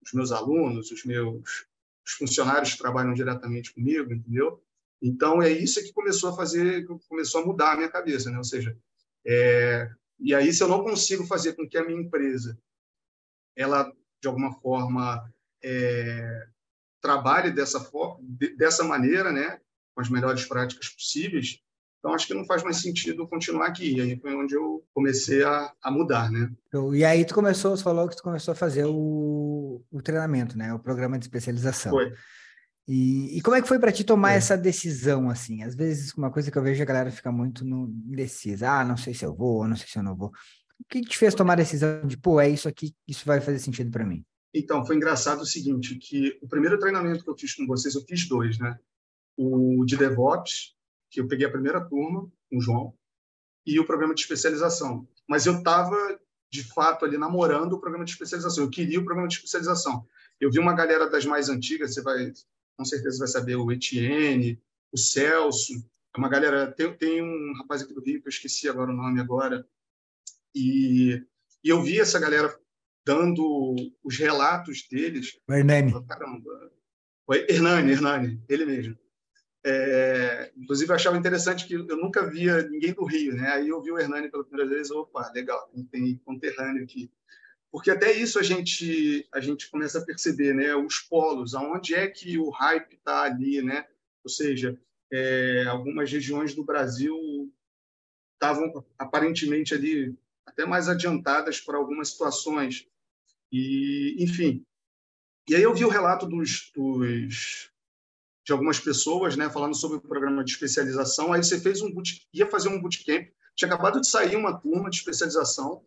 os 0.02 0.12
meus 0.12 0.30
alunos, 0.30 0.90
os 0.90 1.06
meus 1.06 1.66
os 2.04 2.12
funcionários 2.12 2.72
que 2.72 2.78
trabalham 2.78 3.14
diretamente 3.14 3.72
comigo, 3.72 4.12
entendeu? 4.12 4.62
Então 5.00 5.42
é 5.42 5.50
isso 5.50 5.82
que 5.82 5.92
começou 5.92 6.30
a 6.30 6.36
fazer, 6.36 6.86
começou 7.08 7.40
a 7.40 7.46
mudar 7.46 7.72
a 7.72 7.76
minha 7.76 7.88
cabeça, 7.88 8.30
né? 8.30 8.36
Ou 8.36 8.44
seja, 8.44 8.76
é, 9.26 9.90
e 10.20 10.34
aí 10.34 10.52
se 10.52 10.62
eu 10.62 10.68
não 10.68 10.84
consigo 10.84 11.26
fazer 11.26 11.54
com 11.54 11.66
que 11.66 11.78
a 11.78 11.84
minha 11.84 12.00
empresa 12.00 12.58
ela 13.56 13.90
de 14.20 14.28
alguma 14.28 14.52
forma 14.60 15.32
é, 15.64 16.46
trabalhe 17.00 17.50
dessa 17.50 17.90
dessa 18.56 18.84
maneira, 18.84 19.32
né? 19.32 19.62
Com 19.94 20.02
as 20.02 20.10
melhores 20.10 20.44
práticas 20.44 20.90
possíveis, 20.90 21.58
então, 22.06 22.14
acho 22.14 22.28
que 22.28 22.34
não 22.34 22.44
faz 22.44 22.62
mais 22.62 22.76
sentido 22.76 23.26
continuar 23.26 23.66
aqui. 23.66 23.96
E 23.96 24.00
aí 24.00 24.16
foi 24.16 24.32
onde 24.32 24.54
eu 24.54 24.84
comecei 24.94 25.42
a, 25.42 25.72
a 25.82 25.90
mudar, 25.90 26.30
né? 26.30 26.48
E 26.94 27.04
aí 27.04 27.24
tu 27.24 27.34
começou, 27.34 27.76
você 27.76 27.82
falou 27.82 28.08
que 28.08 28.14
tu 28.14 28.22
começou 28.22 28.52
a 28.52 28.54
fazer 28.54 28.84
o, 28.86 29.82
o 29.90 30.02
treinamento, 30.02 30.56
né? 30.56 30.72
O 30.72 30.78
programa 30.78 31.18
de 31.18 31.24
especialização. 31.24 31.90
Foi. 31.90 32.12
E, 32.86 33.36
e 33.36 33.42
como 33.42 33.56
é 33.56 33.60
que 33.62 33.66
foi 33.66 33.80
para 33.80 33.90
ti 33.90 34.04
tomar 34.04 34.28
foi. 34.28 34.36
essa 34.36 34.56
decisão, 34.56 35.28
assim? 35.28 35.64
Às 35.64 35.74
vezes, 35.74 36.14
uma 36.14 36.30
coisa 36.30 36.48
que 36.48 36.56
eu 36.56 36.62
vejo 36.62 36.80
a 36.80 36.86
galera 36.86 37.10
fica 37.10 37.32
muito 37.32 37.64
no, 37.64 37.88
indecisa. 38.06 38.70
Ah, 38.70 38.84
não 38.84 38.96
sei 38.96 39.12
se 39.12 39.24
eu 39.24 39.34
vou, 39.34 39.66
não 39.66 39.74
sei 39.74 39.88
se 39.88 39.98
eu 39.98 40.04
não 40.04 40.14
vou. 40.14 40.28
O 40.78 40.84
que 40.88 41.00
te 41.00 41.18
fez 41.18 41.34
tomar 41.34 41.54
a 41.54 41.56
decisão 41.56 42.06
de, 42.06 42.16
pô, 42.16 42.40
é 42.40 42.48
isso 42.48 42.68
aqui, 42.68 42.94
isso 43.08 43.26
vai 43.26 43.40
fazer 43.40 43.58
sentido 43.58 43.90
para 43.90 44.06
mim? 44.06 44.24
Então, 44.54 44.86
foi 44.86 44.94
engraçado 44.94 45.40
o 45.40 45.46
seguinte, 45.46 45.96
que 45.96 46.38
o 46.40 46.46
primeiro 46.46 46.78
treinamento 46.78 47.24
que 47.24 47.30
eu 47.30 47.36
fiz 47.36 47.52
com 47.52 47.66
vocês, 47.66 47.96
eu 47.96 48.02
fiz 48.02 48.28
dois, 48.28 48.60
né? 48.60 48.78
O 49.36 49.84
de 49.84 49.96
DevOps, 49.96 50.75
que 51.16 51.20
eu 51.22 51.26
peguei 51.26 51.46
a 51.46 51.50
primeira 51.50 51.80
turma 51.80 52.30
com 52.50 52.58
o 52.58 52.60
João 52.60 52.94
e 53.64 53.80
o 53.80 53.86
programa 53.86 54.14
de 54.14 54.20
especialização. 54.20 55.08
Mas 55.26 55.46
eu 55.46 55.56
estava, 55.56 55.96
de 56.52 56.62
fato, 56.62 57.06
ali 57.06 57.16
namorando 57.16 57.72
o 57.72 57.80
programa 57.80 58.04
de 58.04 58.10
especialização. 58.10 58.62
Eu 58.62 58.68
queria 58.68 59.00
o 59.00 59.04
programa 59.04 59.26
de 59.26 59.36
especialização. 59.36 60.06
Eu 60.38 60.50
vi 60.50 60.58
uma 60.58 60.74
galera 60.74 61.08
das 61.08 61.24
mais 61.24 61.48
antigas, 61.48 61.94
você 61.94 62.02
vai, 62.02 62.34
com 62.76 62.84
certeza 62.84 63.18
vai 63.18 63.28
saber, 63.28 63.56
o 63.56 63.72
Etienne, 63.72 64.60
o 64.92 64.98
Celso, 64.98 65.72
é 66.14 66.18
uma 66.18 66.28
galera... 66.28 66.70
Tem, 66.70 66.94
tem 66.94 67.22
um 67.22 67.54
rapaz 67.62 67.80
aqui 67.80 67.94
do 67.94 68.02
Rio, 68.02 68.20
que 68.20 68.28
eu 68.28 68.30
esqueci 68.30 68.68
agora 68.68 68.90
o 68.90 68.94
nome 68.94 69.18
agora, 69.18 69.66
e, 70.54 71.24
e 71.64 71.68
eu 71.68 71.82
vi 71.82 71.98
essa 71.98 72.20
galera 72.20 72.54
dando 73.06 73.74
os 74.04 74.18
relatos 74.18 74.86
deles. 74.86 75.40
O 75.48 75.54
Hernani. 75.54 75.94
Caramba. 76.06 76.72
Hernani, 77.48 77.92
Hernani, 77.92 78.42
ele 78.50 78.66
mesmo. 78.66 79.05
É, 79.68 80.52
inclusive, 80.56 80.92
eu 80.92 80.94
achava 80.94 81.16
interessante 81.16 81.66
que 81.66 81.74
eu 81.74 81.96
nunca 81.96 82.24
via 82.24 82.62
ninguém 82.68 82.92
do 82.92 83.04
Rio, 83.04 83.34
né? 83.34 83.48
Aí 83.50 83.68
eu 83.68 83.82
vi 83.82 83.90
o 83.90 83.98
Hernani 83.98 84.30
pela 84.30 84.44
primeira 84.44 84.70
vez, 84.70 84.92
opa, 84.92 85.28
legal, 85.34 85.68
tem 85.90 86.16
conterrâneo 86.24 86.84
aqui. 86.84 87.10
Porque 87.72 87.90
até 87.90 88.12
isso 88.12 88.38
a 88.38 88.44
gente 88.44 89.26
a 89.34 89.40
gente 89.40 89.68
começa 89.68 89.98
a 89.98 90.04
perceber, 90.04 90.54
né? 90.54 90.72
Os 90.76 91.00
polos, 91.00 91.52
aonde 91.52 91.96
é 91.96 92.06
que 92.06 92.38
o 92.38 92.48
hype 92.48 92.94
está 92.94 93.22
ali, 93.22 93.60
né? 93.60 93.88
Ou 94.22 94.30
seja, 94.30 94.78
é, 95.12 95.64
algumas 95.66 96.12
regiões 96.12 96.54
do 96.54 96.62
Brasil 96.62 97.52
estavam 98.34 98.86
aparentemente 98.96 99.74
ali 99.74 100.16
até 100.46 100.64
mais 100.64 100.88
adiantadas 100.88 101.60
para 101.60 101.76
algumas 101.76 102.10
situações. 102.10 102.86
E, 103.50 104.14
enfim. 104.20 104.64
E 105.48 105.56
aí 105.56 105.62
eu 105.62 105.74
vi 105.74 105.84
o 105.84 105.90
relato 105.90 106.24
dos, 106.24 106.70
dos 106.72 107.68
de 108.46 108.52
algumas 108.52 108.78
pessoas, 108.78 109.36
né, 109.36 109.50
falando 109.50 109.74
sobre 109.74 109.96
o 109.96 110.00
programa 110.00 110.44
de 110.44 110.52
especialização. 110.52 111.32
Aí 111.32 111.42
você 111.42 111.60
fez 111.60 111.82
um 111.82 111.92
boot, 111.92 112.26
ia 112.32 112.46
fazer 112.46 112.68
um 112.68 112.80
bootcamp, 112.80 113.28
tinha 113.56 113.66
acabado 113.66 114.00
de 114.00 114.08
sair 114.08 114.36
uma 114.36 114.56
turma 114.56 114.88
de 114.88 114.96
especialização, 114.96 115.84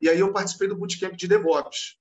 e 0.00 0.08
aí 0.08 0.18
eu 0.18 0.32
participei 0.32 0.66
do 0.66 0.76
bootcamp 0.76 1.14
de 1.14 1.28
DevOps. 1.28 1.98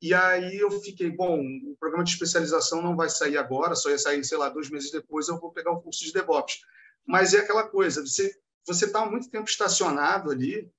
E 0.00 0.14
aí 0.14 0.58
eu 0.58 0.70
fiquei, 0.70 1.10
bom, 1.10 1.40
o 1.40 1.76
programa 1.78 2.04
de 2.04 2.10
especialização 2.10 2.80
não 2.80 2.94
vai 2.94 3.08
sair 3.08 3.36
agora, 3.36 3.74
só 3.74 3.90
ia 3.90 3.98
sair, 3.98 4.24
sei 4.24 4.38
lá, 4.38 4.48
dois 4.48 4.70
meses 4.70 4.92
depois 4.92 5.26
eu 5.26 5.40
vou 5.40 5.50
pegar 5.50 5.72
o 5.72 5.80
curso 5.80 6.04
de 6.04 6.12
DevOps. 6.12 6.60
Mas 7.04 7.34
é 7.34 7.40
aquela 7.40 7.66
coisa, 7.66 8.00
você 8.06 8.32
você 8.64 8.84
está 8.84 9.04
muito 9.04 9.28
tempo 9.28 9.50
estacionado 9.50 10.30
ali, 10.30 10.70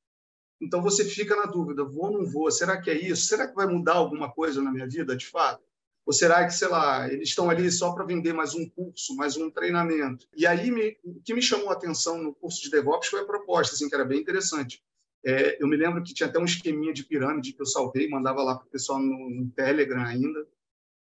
então 0.62 0.82
você 0.82 1.03
fica 1.03 1.36
na 1.36 1.46
dúvida, 1.46 1.84
vou 1.84 2.05
ou 2.05 2.12
não 2.13 2.25
vou? 2.25 2.50
Será 2.50 2.82
que 2.82 2.89
é 2.89 2.93
isso? 2.93 3.25
Será 3.25 3.46
que 3.46 3.55
vai 3.55 3.67
mudar 3.67 3.96
alguma 3.96 4.32
coisa 4.32 4.62
na 4.62 4.72
minha 4.72 4.88
vida, 4.88 5.17
de 5.17 5.25
fato? 5.25 5.62
Ou 6.05 6.12
será 6.12 6.45
que, 6.45 6.53
sei 6.53 6.67
lá, 6.67 7.07
eles 7.12 7.29
estão 7.29 7.50
ali 7.50 7.72
só 7.72 7.93
para 7.93 8.05
vender 8.05 8.33
mais 8.33 8.53
um 8.53 8.69
curso, 8.69 9.15
mais 9.15 9.38
um 9.38 9.50
treinamento? 9.50 10.27
E 10.36 10.45
aí, 10.45 10.69
me, 10.69 10.98
o 11.03 11.22
que 11.22 11.33
me 11.33 11.41
chamou 11.41 11.69
a 11.69 11.74
atenção 11.74 12.22
no 12.22 12.33
curso 12.33 12.62
de 12.62 12.69
DevOps 12.69 13.07
foi 13.07 13.22
a 13.22 13.25
proposta, 13.25 13.74
assim, 13.74 13.88
que 13.88 13.95
era 13.95 14.03
bem 14.03 14.19
interessante. 14.19 14.83
É, 15.25 15.62
eu 15.63 15.67
me 15.67 15.77
lembro 15.77 16.03
que 16.03 16.13
tinha 16.13 16.27
até 16.27 16.38
um 16.38 16.43
esqueminha 16.45 16.93
de 16.93 17.05
pirâmide 17.05 17.53
que 17.53 17.62
eu 17.62 17.65
salvei, 17.65 18.10
mandava 18.10 18.43
lá 18.43 18.55
para 18.55 18.67
o 18.67 18.69
pessoal 18.69 19.00
no, 19.00 19.29
no, 19.29 19.50
Telegram 19.51 20.03
ainda, 20.03 20.41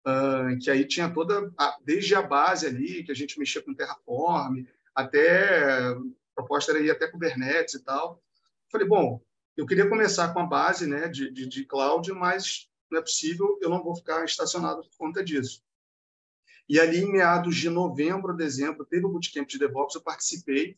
uh, 0.08 0.58
que 0.60 0.72
aí 0.72 0.84
tinha 0.88 1.08
toda, 1.14 1.54
a, 1.56 1.78
desde 1.86 2.16
a 2.16 2.24
base 2.24 2.66
ali, 2.66 3.04
que 3.04 3.12
a 3.12 3.16
gente 3.16 3.38
mexia 3.38 3.62
com 3.62 3.76
Terraform, 3.76 4.64
até, 4.96 5.78
a 5.90 5.96
proposta 6.34 6.72
era 6.72 6.82
ir 6.82 6.90
até 6.90 7.08
Kubernetes 7.08 7.76
e 7.76 7.84
tal. 7.84 8.20
Falei, 8.72 8.88
bom, 8.88 9.22
eu 9.56 9.68
queria 9.68 9.88
começar 9.88 10.34
com 10.34 10.40
a 10.40 10.46
base 10.48 10.88
né, 10.88 11.08
de, 11.08 11.32
de, 11.32 11.48
de 11.48 11.66
cloud, 11.66 12.12
mas 12.14 12.68
não 12.90 13.00
é 13.00 13.02
possível, 13.02 13.58
eu 13.62 13.70
não 13.70 13.84
vou 13.84 13.96
ficar 13.96 14.24
estacionado 14.26 14.82
por 14.82 14.98
conta 14.98 15.24
disso. 15.24 15.64
E 16.70 16.80
ali, 16.80 17.00
em 17.00 17.12
meados 17.12 17.56
de 17.56 17.70
novembro, 17.70 18.36
dezembro, 18.36 18.86
teve 18.86 19.06
o 19.06 19.10
bootcamp 19.10 19.48
de 19.48 19.58
DevOps, 19.58 19.96
eu 19.96 20.02
participei, 20.02 20.78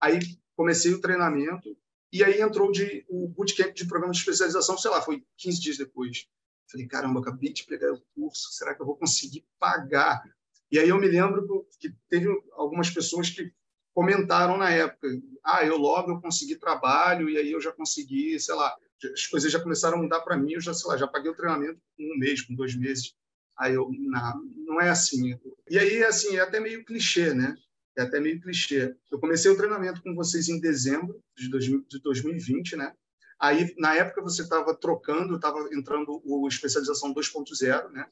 aí 0.00 0.18
comecei 0.56 0.92
o 0.92 1.00
treinamento, 1.00 1.76
e 2.12 2.24
aí 2.24 2.40
entrou 2.40 2.72
de, 2.72 3.04
o 3.08 3.28
bootcamp 3.28 3.74
de 3.74 3.86
programa 3.86 4.12
de 4.12 4.18
especialização, 4.18 4.78
sei 4.78 4.90
lá, 4.90 5.02
foi 5.02 5.22
15 5.36 5.60
dias 5.60 5.76
depois. 5.76 6.26
Falei, 6.70 6.86
caramba, 6.86 7.20
acabei 7.20 7.52
de 7.52 7.64
pegar 7.64 7.92
o 7.92 8.02
curso, 8.14 8.52
será 8.52 8.74
que 8.74 8.80
eu 8.80 8.86
vou 8.86 8.96
conseguir 8.96 9.44
pagar? 9.58 10.22
E 10.70 10.78
aí 10.78 10.88
eu 10.88 10.98
me 10.98 11.06
lembro 11.06 11.66
que 11.78 11.94
teve 12.08 12.26
algumas 12.52 12.90
pessoas 12.90 13.30
que 13.30 13.52
comentaram 13.94 14.56
na 14.56 14.70
época, 14.70 15.08
ah, 15.44 15.64
eu 15.64 15.76
logo 15.76 16.10
eu 16.10 16.20
consegui 16.20 16.56
trabalho, 16.56 17.30
e 17.30 17.36
aí 17.38 17.52
eu 17.52 17.60
já 17.60 17.72
consegui, 17.72 18.38
sei 18.40 18.54
lá, 18.54 18.76
as 19.04 19.26
coisas 19.26 19.52
já 19.52 19.60
começaram 19.60 19.98
a 19.98 20.02
mudar 20.02 20.20
para 20.20 20.36
mim, 20.36 20.52
eu 20.52 20.60
já, 20.60 20.72
sei 20.72 20.90
lá, 20.90 20.96
já 20.96 21.06
paguei 21.06 21.30
o 21.30 21.34
treinamento 21.34 21.80
um 21.98 22.18
mês, 22.18 22.40
com 22.42 22.54
dois 22.54 22.74
meses. 22.74 23.14
Aí 23.58 23.74
eu, 23.74 23.90
não, 23.90 24.42
não 24.66 24.80
é 24.80 24.90
assim. 24.90 25.38
E 25.68 25.78
aí, 25.78 26.04
assim, 26.04 26.36
é 26.36 26.40
até 26.40 26.60
meio 26.60 26.84
clichê, 26.84 27.32
né? 27.32 27.54
É 27.96 28.02
até 28.02 28.20
meio 28.20 28.40
clichê. 28.40 28.94
Eu 29.10 29.18
comecei 29.18 29.50
o 29.50 29.56
treinamento 29.56 30.02
com 30.02 30.14
vocês 30.14 30.48
em 30.48 30.60
dezembro 30.60 31.22
de, 31.34 31.48
2020, 31.48 32.76
né? 32.76 32.92
Aí, 33.38 33.74
na 33.78 33.94
época, 33.94 34.22
você 34.22 34.42
estava 34.42 34.74
trocando, 34.74 35.36
estava 35.36 35.58
entrando 35.72 36.20
o 36.24 36.46
especialização 36.48 37.14
2.0, 37.14 37.90
né? 37.90 38.06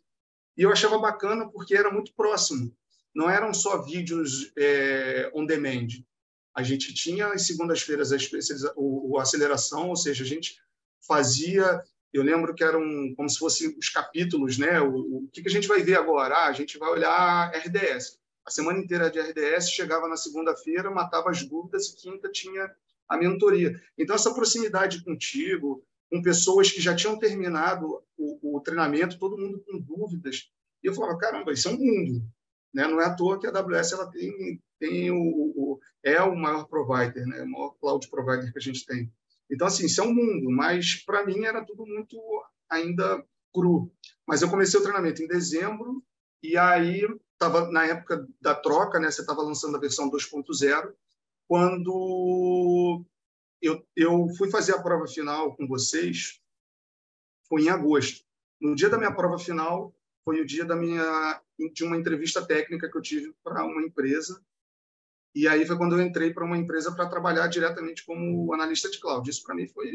E 0.57 0.63
eu 0.63 0.71
achava 0.71 0.99
bacana 0.99 1.51
porque 1.51 1.75
era 1.75 1.91
muito 1.91 2.15
próximo. 2.15 2.75
Não 3.15 3.29
eram 3.29 3.53
só 3.53 3.83
vídeos 3.83 4.51
é, 4.57 5.31
on 5.35 5.45
demand. 5.45 5.89
A 6.55 6.63
gente 6.63 6.95
tinha 6.95 7.29
às 7.29 7.47
segundas-feiras 7.47 8.13
a, 8.13 8.17
o, 8.77 9.19
a 9.19 9.23
aceleração, 9.23 9.89
ou 9.89 9.97
seja, 9.97 10.25
a 10.25 10.27
gente 10.27 10.57
fazia. 11.07 11.83
Eu 12.13 12.23
lembro 12.23 12.55
que 12.55 12.63
eram 12.63 12.83
como 13.17 13.29
se 13.29 13.39
fossem 13.39 13.77
os 13.79 13.89
capítulos, 13.89 14.59
né? 14.59 14.81
O, 14.81 15.25
o 15.25 15.29
que, 15.33 15.43
que 15.43 15.49
a 15.49 15.51
gente 15.51 15.69
vai 15.69 15.83
ver 15.83 15.97
agora? 15.97 16.35
Ah, 16.35 16.47
a 16.47 16.53
gente 16.53 16.79
vai 16.79 16.91
olhar 16.91 17.53
RDS. 17.55 18.19
A 18.47 18.51
semana 18.51 18.79
inteira 18.79 19.11
de 19.11 19.19
RDS 19.19 19.71
chegava 19.71 20.07
na 20.07 20.17
segunda-feira, 20.17 20.91
matava 20.91 21.31
as 21.31 21.43
dúvidas 21.45 21.89
e 21.89 21.97
quinta 21.97 22.31
tinha 22.31 22.71
a 23.09 23.17
mentoria. 23.17 23.81
Então, 23.97 24.15
essa 24.15 24.35
proximidade 24.35 25.03
contigo, 25.03 25.85
com 26.11 26.23
pessoas 26.23 26.71
que 26.71 26.81
já 26.81 26.95
tinham 26.95 27.19
terminado 27.19 28.03
o, 28.17 28.57
o 28.57 28.61
treinamento, 28.61 29.19
todo 29.19 29.39
mundo 29.39 29.65
com 29.67 29.79
dúvidas. 29.79 30.51
E 30.83 30.87
eu 30.87 30.95
falava, 30.95 31.19
caramba, 31.19 31.53
isso 31.53 31.69
é 31.69 31.73
um 31.73 31.79
mundo. 31.79 32.23
Né? 32.73 32.87
Não 32.87 33.01
é 33.01 33.07
à 33.07 33.15
toa 33.15 33.39
que 33.39 33.47
a 33.47 33.51
AWS 33.51 33.93
ela 33.93 34.11
tem, 34.11 34.63
tem 34.79 35.11
o, 35.11 35.17
o, 35.17 35.81
é 36.03 36.21
o 36.21 36.37
maior 36.37 36.65
provider, 36.65 37.27
né? 37.27 37.43
o 37.43 37.49
maior 37.49 37.71
cloud 37.81 38.09
provider 38.09 38.53
que 38.53 38.59
a 38.59 38.63
gente 38.63 38.85
tem. 38.85 39.11
Então, 39.51 39.67
assim, 39.67 39.87
isso 39.87 40.01
é 40.01 40.05
um 40.05 40.15
mundo, 40.15 40.51
mas 40.51 40.97
para 41.05 41.25
mim 41.25 41.45
era 41.45 41.65
tudo 41.65 41.87
muito 41.87 42.19
ainda 42.69 43.25
cru. 43.53 43.93
Mas 44.27 44.43
eu 44.43 44.51
comecei 44.51 44.79
o 44.79 44.83
treinamento 44.83 45.23
em 45.23 45.29
dezembro, 45.29 46.03
e 46.43 46.57
aí 46.57 47.07
estava 47.33 47.71
na 47.71 47.87
época 47.87 48.27
da 48.41 48.55
troca, 48.55 48.99
né? 48.99 49.11
Você 49.11 49.21
estava 49.21 49.43
lançando 49.43 49.77
a 49.77 49.81
versão 49.81 50.11
2.0, 50.11 50.93
quando 51.47 53.05
eu, 53.61 53.87
eu 53.95 54.29
fui 54.37 54.51
fazer 54.51 54.75
a 54.75 54.83
prova 54.83 55.07
final 55.07 55.55
com 55.57 55.67
vocês, 55.67 56.41
foi 57.49 57.63
em 57.63 57.69
agosto. 57.69 58.25
No 58.61 58.75
dia 58.75 58.89
da 58.89 58.99
minha 58.99 59.15
prova 59.15 59.39
final, 59.39 59.95
foi 60.25 60.41
o 60.41 60.47
dia 60.47 60.65
da 60.65 60.75
minha 60.75 61.43
de 61.73 61.85
uma 61.85 61.97
entrevista 61.97 62.45
técnica 62.45 62.91
que 62.91 62.97
eu 62.97 63.03
tive 63.03 63.35
para 63.45 63.65
uma 63.65 63.83
empresa. 63.83 64.43
E 65.35 65.49
aí 65.49 65.67
foi 65.67 65.77
quando 65.77 65.99
eu 65.99 66.05
entrei 66.05 66.33
para 66.33 66.45
uma 66.45 66.57
empresa 66.57 66.95
para 66.95 67.09
trabalhar 67.09 67.49
diretamente 67.49 68.05
como 68.05 68.53
analista 68.53 68.89
de 68.89 69.01
cloud. 69.01 69.29
Isso 69.29 69.43
para 69.43 69.55
mim 69.55 69.67
foi, 69.67 69.91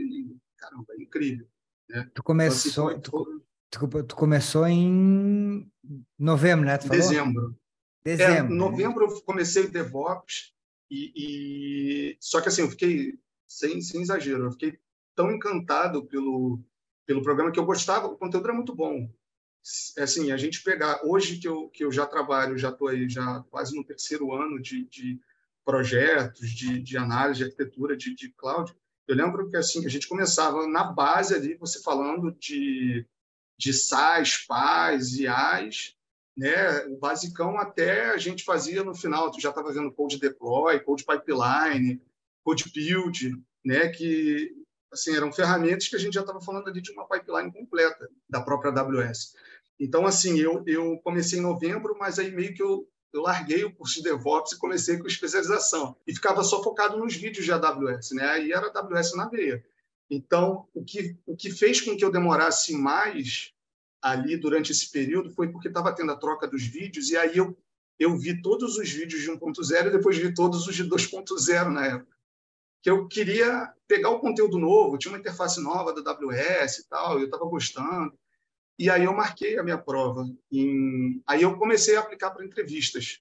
caramba, 0.58 0.88
incrível. 0.98 1.48
Né? 1.89 2.10
Tu 2.13 2.22
começou, 2.22 2.91
então, 2.91 3.22
assim, 3.22 3.41
tu, 3.69 3.88
tu, 3.88 4.03
tu, 4.03 4.15
começou 4.15 4.67
em 4.67 5.72
novembro, 6.17 6.65
né? 6.65 6.77
Dezembro. 6.77 7.58
Dezembro. 8.03 8.53
É, 8.53 8.58
novembro 8.58 9.05
eu 9.05 9.22
comecei 9.22 9.67
DevOps 9.67 10.53
e, 10.89 11.12
e, 11.15 12.17
só 12.19 12.41
que 12.41 12.48
assim 12.48 12.62
eu 12.62 12.69
fiquei 12.69 13.19
sem, 13.48 13.81
sem 13.81 14.01
exagero, 14.01 14.46
eu 14.46 14.51
fiquei 14.51 14.79
tão 15.15 15.31
encantado 15.31 16.05
pelo 16.05 16.60
pelo 17.05 17.24
programa 17.24 17.51
que 17.51 17.60
eu 17.60 17.65
gostava, 17.65 18.05
o 18.05 18.15
conteúdo 18.15 18.46
era 18.46 18.53
muito 18.53 18.75
bom. 18.75 19.10
É 19.98 20.03
assim, 20.03 20.31
a 20.31 20.38
gente 20.38 20.62
pegar 20.62 21.01
hoje 21.03 21.39
que 21.39 21.48
eu 21.48 21.67
que 21.69 21.84
eu 21.84 21.91
já 21.91 22.05
trabalho, 22.05 22.58
já 22.58 22.69
estou 22.69 22.88
aí 22.88 23.10
já 23.10 23.43
quase 23.50 23.75
no 23.75 23.84
terceiro 23.84 24.31
ano 24.31 24.62
de, 24.62 24.86
de 24.86 25.19
projetos 25.70 26.50
de, 26.50 26.82
de 26.82 26.98
análise 26.98 27.38
de 27.38 27.44
arquitetura 27.44 27.96
de, 27.96 28.16
de 28.16 28.30
cloud. 28.30 28.76
Eu 29.08 29.16
lembro 29.16 29.48
que 29.48 29.56
assim 29.56 29.86
a 29.86 29.88
gente 29.88 30.08
começava 30.08 30.66
na 30.66 30.84
base 30.84 31.36
ali, 31.36 31.54
você 31.54 31.80
falando 31.84 32.32
de 32.32 33.06
de 33.56 33.74
SaaS, 33.74 34.48
PaaS, 34.48 35.20
IaaS, 35.20 35.94
né? 36.36 36.86
O 36.88 36.98
basicão 36.98 37.60
até 37.60 38.06
a 38.10 38.18
gente 38.18 38.44
fazia 38.44 38.84
no 38.84 38.96
final, 38.96 39.30
tu 39.30 39.40
já 39.40 39.50
estava 39.50 39.68
fazendo 39.68 39.92
code 39.92 40.18
deploy, 40.18 40.80
code 40.80 41.06
pipeline, 41.06 42.02
code 42.44 42.72
build, 42.74 43.36
né? 43.64 43.90
Que 43.90 44.52
assim 44.92 45.16
eram 45.16 45.32
ferramentas 45.32 45.88
que 45.88 45.96
a 45.96 46.00
gente 46.00 46.16
já 46.16 46.22
estava 46.22 46.42
falando 46.42 46.68
ali 46.68 46.82
de 46.82 46.92
uma 46.94 47.08
pipeline 47.08 47.52
completa 47.52 48.10
da 48.28 48.42
própria 48.42 48.72
AWS. 48.72 49.36
Então 49.80 50.08
assim 50.08 50.40
eu 50.40 50.64
eu 50.66 50.98
comecei 51.04 51.38
em 51.38 51.44
novembro, 51.44 51.96
mas 52.00 52.18
aí 52.18 52.32
meio 52.32 52.56
que 52.56 52.64
eu 52.64 52.90
eu 53.12 53.22
larguei 53.22 53.63
o 53.63 53.74
curso 53.74 53.96
de 53.96 54.04
DevOps 54.04 54.51
e 54.51 54.60
comecei 54.60 54.98
com 54.98 55.08
especialização 55.08 55.96
e 56.06 56.13
ficava 56.13 56.44
só 56.44 56.62
focado 56.62 56.98
nos 56.98 57.16
vídeos 57.16 57.46
de 57.46 57.51
AWS, 57.51 58.12
né? 58.12 58.25
Aí 58.25 58.51
era 58.51 58.72
AWS 58.74 59.16
na 59.16 59.28
veia. 59.28 59.63
Então, 60.10 60.68
o 60.74 60.84
que, 60.84 61.18
o 61.25 61.36
que 61.36 61.51
fez 61.51 61.82
com 61.82 61.96
que 61.96 62.04
eu 62.04 62.12
demorasse 62.12 62.74
mais 62.74 63.54
ali 64.01 64.38
durante 64.38 64.72
esse 64.72 64.92
período 64.92 65.30
foi 65.32 65.50
porque 65.50 65.68
estava 65.68 65.94
tendo 65.94 66.12
a 66.12 66.16
troca 66.16 66.48
dos 66.48 66.63
vídeos, 66.63 67.10
e 67.10 67.18
aí 67.18 67.38
eu, 67.38 67.58
eu 68.00 68.18
vi 68.18 68.42
todos 68.42 68.78
os 68.78 68.89
vídeos 68.89 69.22
de 69.22 69.30
1.0 69.30 69.88
e 69.88 69.92
depois 69.92 70.18
vi 70.18 70.34
todos 70.34 70.68
os 70.68 70.75
de 70.75 70.84
2.0 70.84 71.70
na 71.70 71.86
época. 71.86 72.18
Que 72.82 72.89
eu 72.89 73.08
queria 73.08 73.74
pegar 73.88 74.10
o 74.10 74.20
conteúdo 74.20 74.58
novo, 74.58 74.98
tinha 74.98 75.12
uma 75.12 75.20
interface 75.20 75.62
nova 75.62 75.94
da 75.94 76.12
AWS 76.12 76.80
e 76.80 76.88
tal, 76.88 77.20
eu 77.20 77.25
estava 77.25 77.46
gostando. 77.46 78.18
E 78.80 78.90
aí 78.90 79.04
eu 79.04 79.14
marquei 79.14 79.60
a 79.60 79.64
minha 79.64 79.78
prova. 79.78 80.26
Em... 80.50 81.22
Aí 81.28 81.42
eu 81.42 81.58
comecei 81.58 81.98
a 81.98 82.00
aplicar 82.00 82.32
para 82.32 82.46
entrevistas. 82.46 83.20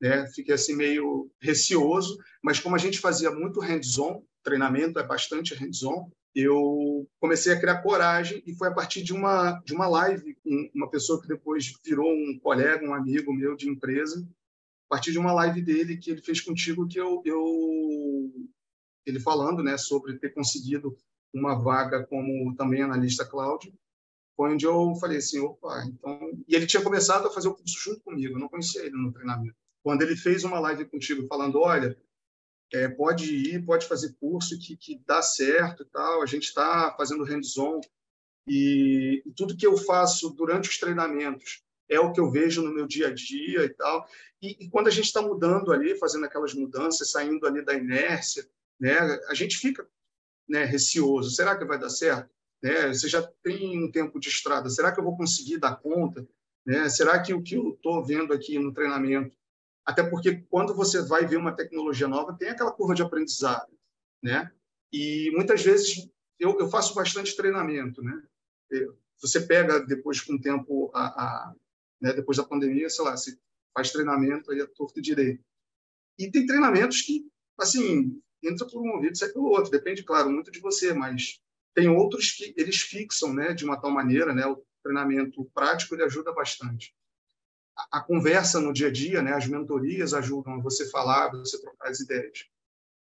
Né? 0.00 0.26
Fiquei 0.28 0.54
assim 0.54 0.74
meio 0.74 1.30
receoso, 1.38 2.18
mas 2.42 2.58
como 2.58 2.74
a 2.74 2.78
gente 2.78 2.98
fazia 2.98 3.30
muito 3.30 3.60
hands-on, 3.60 4.24
treinamento 4.42 4.98
é 4.98 5.06
bastante 5.06 5.54
hands-on, 5.54 6.10
eu 6.34 7.06
comecei 7.20 7.52
a 7.52 7.60
criar 7.60 7.82
coragem 7.82 8.42
e 8.46 8.54
foi 8.54 8.68
a 8.68 8.74
partir 8.74 9.02
de 9.02 9.12
uma 9.12 9.60
de 9.64 9.72
uma 9.72 9.86
live 9.86 10.36
uma 10.74 10.90
pessoa 10.90 11.22
que 11.22 11.28
depois 11.28 11.72
virou 11.84 12.10
um 12.10 12.38
colega, 12.42 12.84
um 12.84 12.92
amigo 12.92 13.32
meu 13.32 13.54
de 13.54 13.68
empresa, 13.68 14.26
a 14.88 14.96
partir 14.96 15.12
de 15.12 15.18
uma 15.18 15.32
live 15.32 15.62
dele 15.62 15.96
que 15.96 16.10
ele 16.10 16.22
fez 16.22 16.40
contigo 16.40 16.88
que 16.88 16.98
eu, 16.98 17.22
eu 17.24 18.32
ele 19.06 19.20
falando, 19.20 19.62
né, 19.62 19.78
sobre 19.78 20.18
ter 20.18 20.30
conseguido 20.30 20.96
uma 21.32 21.54
vaga 21.54 22.04
como 22.04 22.54
também 22.56 22.82
analista 22.82 23.24
cloud, 23.24 23.72
foi 24.36 24.52
onde 24.52 24.66
eu 24.66 24.94
falei 24.96 25.18
assim, 25.18 25.40
opa, 25.40 25.84
então, 25.86 26.18
e 26.48 26.54
ele 26.54 26.66
tinha 26.66 26.82
começado 26.82 27.26
a 27.28 27.30
fazer 27.30 27.48
o 27.48 27.54
curso 27.54 27.78
junto 27.78 28.00
comigo, 28.02 28.34
eu 28.34 28.40
não 28.40 28.48
conhecia 28.48 28.82
ele 28.82 28.96
no 28.96 29.12
treinamento. 29.12 29.56
Quando 29.82 30.02
ele 30.02 30.16
fez 30.16 30.44
uma 30.44 30.58
live 30.60 30.86
contigo 30.86 31.26
falando, 31.26 31.60
olha, 31.60 31.96
é, 32.72 32.88
pode 32.88 33.34
ir, 33.34 33.64
pode 33.64 33.86
fazer 33.86 34.14
curso 34.18 34.58
que, 34.58 34.76
que 34.76 35.00
dá 35.06 35.22
certo 35.22 35.82
e 35.82 35.86
tal. 35.86 36.22
A 36.22 36.26
gente 36.26 36.44
está 36.44 36.94
fazendo 36.96 37.24
hands-on 37.24 37.80
e, 38.46 39.22
e, 39.24 39.32
tudo 39.32 39.56
que 39.56 39.66
eu 39.66 39.76
faço 39.76 40.30
durante 40.30 40.68
os 40.68 40.78
treinamentos 40.78 41.62
é 41.88 42.00
o 42.00 42.12
que 42.12 42.20
eu 42.20 42.30
vejo 42.30 42.62
no 42.62 42.74
meu 42.74 42.86
dia 42.86 43.08
a 43.08 43.14
dia 43.14 43.64
e 43.64 43.68
tal. 43.68 44.06
E, 44.42 44.64
e 44.64 44.70
quando 44.70 44.88
a 44.88 44.90
gente 44.90 45.06
está 45.06 45.22
mudando 45.22 45.72
ali, 45.72 45.96
fazendo 45.98 46.24
aquelas 46.24 46.54
mudanças, 46.54 47.10
saindo 47.10 47.46
ali 47.46 47.64
da 47.64 47.74
inércia, 47.74 48.48
né, 48.80 48.98
a 49.28 49.34
gente 49.34 49.56
fica 49.56 49.86
né, 50.48 50.64
receoso. 50.64 51.30
Será 51.30 51.56
que 51.56 51.64
vai 51.64 51.78
dar 51.78 51.90
certo? 51.90 52.33
Né? 52.64 52.88
Você 52.88 53.08
já 53.08 53.22
tem 53.42 53.84
um 53.84 53.92
tempo 53.92 54.18
de 54.18 54.28
estrada. 54.28 54.70
Será 54.70 54.90
que 54.90 54.98
eu 54.98 55.04
vou 55.04 55.16
conseguir 55.16 55.58
dar 55.58 55.76
conta? 55.76 56.26
Né? 56.66 56.88
Será 56.88 57.22
que 57.22 57.34
o 57.34 57.42
que 57.42 57.56
eu 57.56 57.74
estou 57.74 58.02
vendo 58.02 58.32
aqui 58.32 58.58
no 58.58 58.72
treinamento 58.72 59.36
até 59.84 60.02
porque 60.02 60.36
quando 60.48 60.74
você 60.74 61.02
vai 61.02 61.26
ver 61.26 61.36
uma 61.36 61.54
tecnologia 61.54 62.08
nova, 62.08 62.36
tem 62.36 62.48
aquela 62.48 62.72
curva 62.72 62.94
de 62.94 63.02
aprendizado, 63.02 63.70
né? 64.22 64.50
E 64.90 65.30
muitas 65.34 65.62
vezes 65.62 66.08
eu, 66.40 66.58
eu 66.58 66.68
faço 66.70 66.94
bastante 66.94 67.36
treinamento, 67.36 68.02
né? 68.02 68.22
Você 69.20 69.40
pega 69.42 69.80
depois 69.80 70.20
com 70.20 70.34
o 70.34 70.40
tempo, 70.40 70.90
a, 70.94 71.04
a 71.06 71.54
né, 72.00 72.12
depois 72.14 72.38
da 72.38 72.44
pandemia, 72.44 72.88
sei 72.88 73.04
lá, 73.04 73.16
você 73.16 73.38
faz 73.74 73.92
treinamento 73.92 74.50
aí 74.50 74.60
a 74.60 74.66
torto 74.66 74.98
e 74.98 75.02
direito. 75.02 75.44
E 76.18 76.30
tem 76.30 76.46
treinamentos 76.46 77.02
que, 77.02 77.28
assim, 77.58 78.20
entra 78.42 78.66
por 78.66 78.80
um 78.80 78.94
ouvido, 78.94 79.16
sai 79.16 79.28
pelo 79.30 79.46
outro. 79.46 79.70
Depende, 79.70 80.02
claro, 80.02 80.30
muito 80.30 80.50
de 80.50 80.60
você, 80.60 80.94
mas 80.94 81.40
tem 81.74 81.88
outros 81.88 82.30
que 82.30 82.54
eles 82.56 82.80
fixam, 82.80 83.34
né, 83.34 83.52
de 83.52 83.64
uma 83.64 83.80
tal 83.80 83.90
maneira, 83.90 84.34
né? 84.34 84.46
O 84.46 84.62
treinamento 84.82 85.44
prático 85.54 85.94
ele 85.94 86.04
ajuda 86.04 86.32
bastante 86.32 86.94
a 87.90 88.00
conversa 88.00 88.60
no 88.60 88.72
dia 88.72 88.88
a 88.88 88.92
dia, 88.92 89.22
né, 89.22 89.32
as 89.32 89.46
mentorias 89.46 90.14
ajudam 90.14 90.62
você 90.62 90.88
falar, 90.90 91.30
você 91.30 91.60
trocar 91.60 91.88
as 91.88 92.00
ideias. 92.00 92.46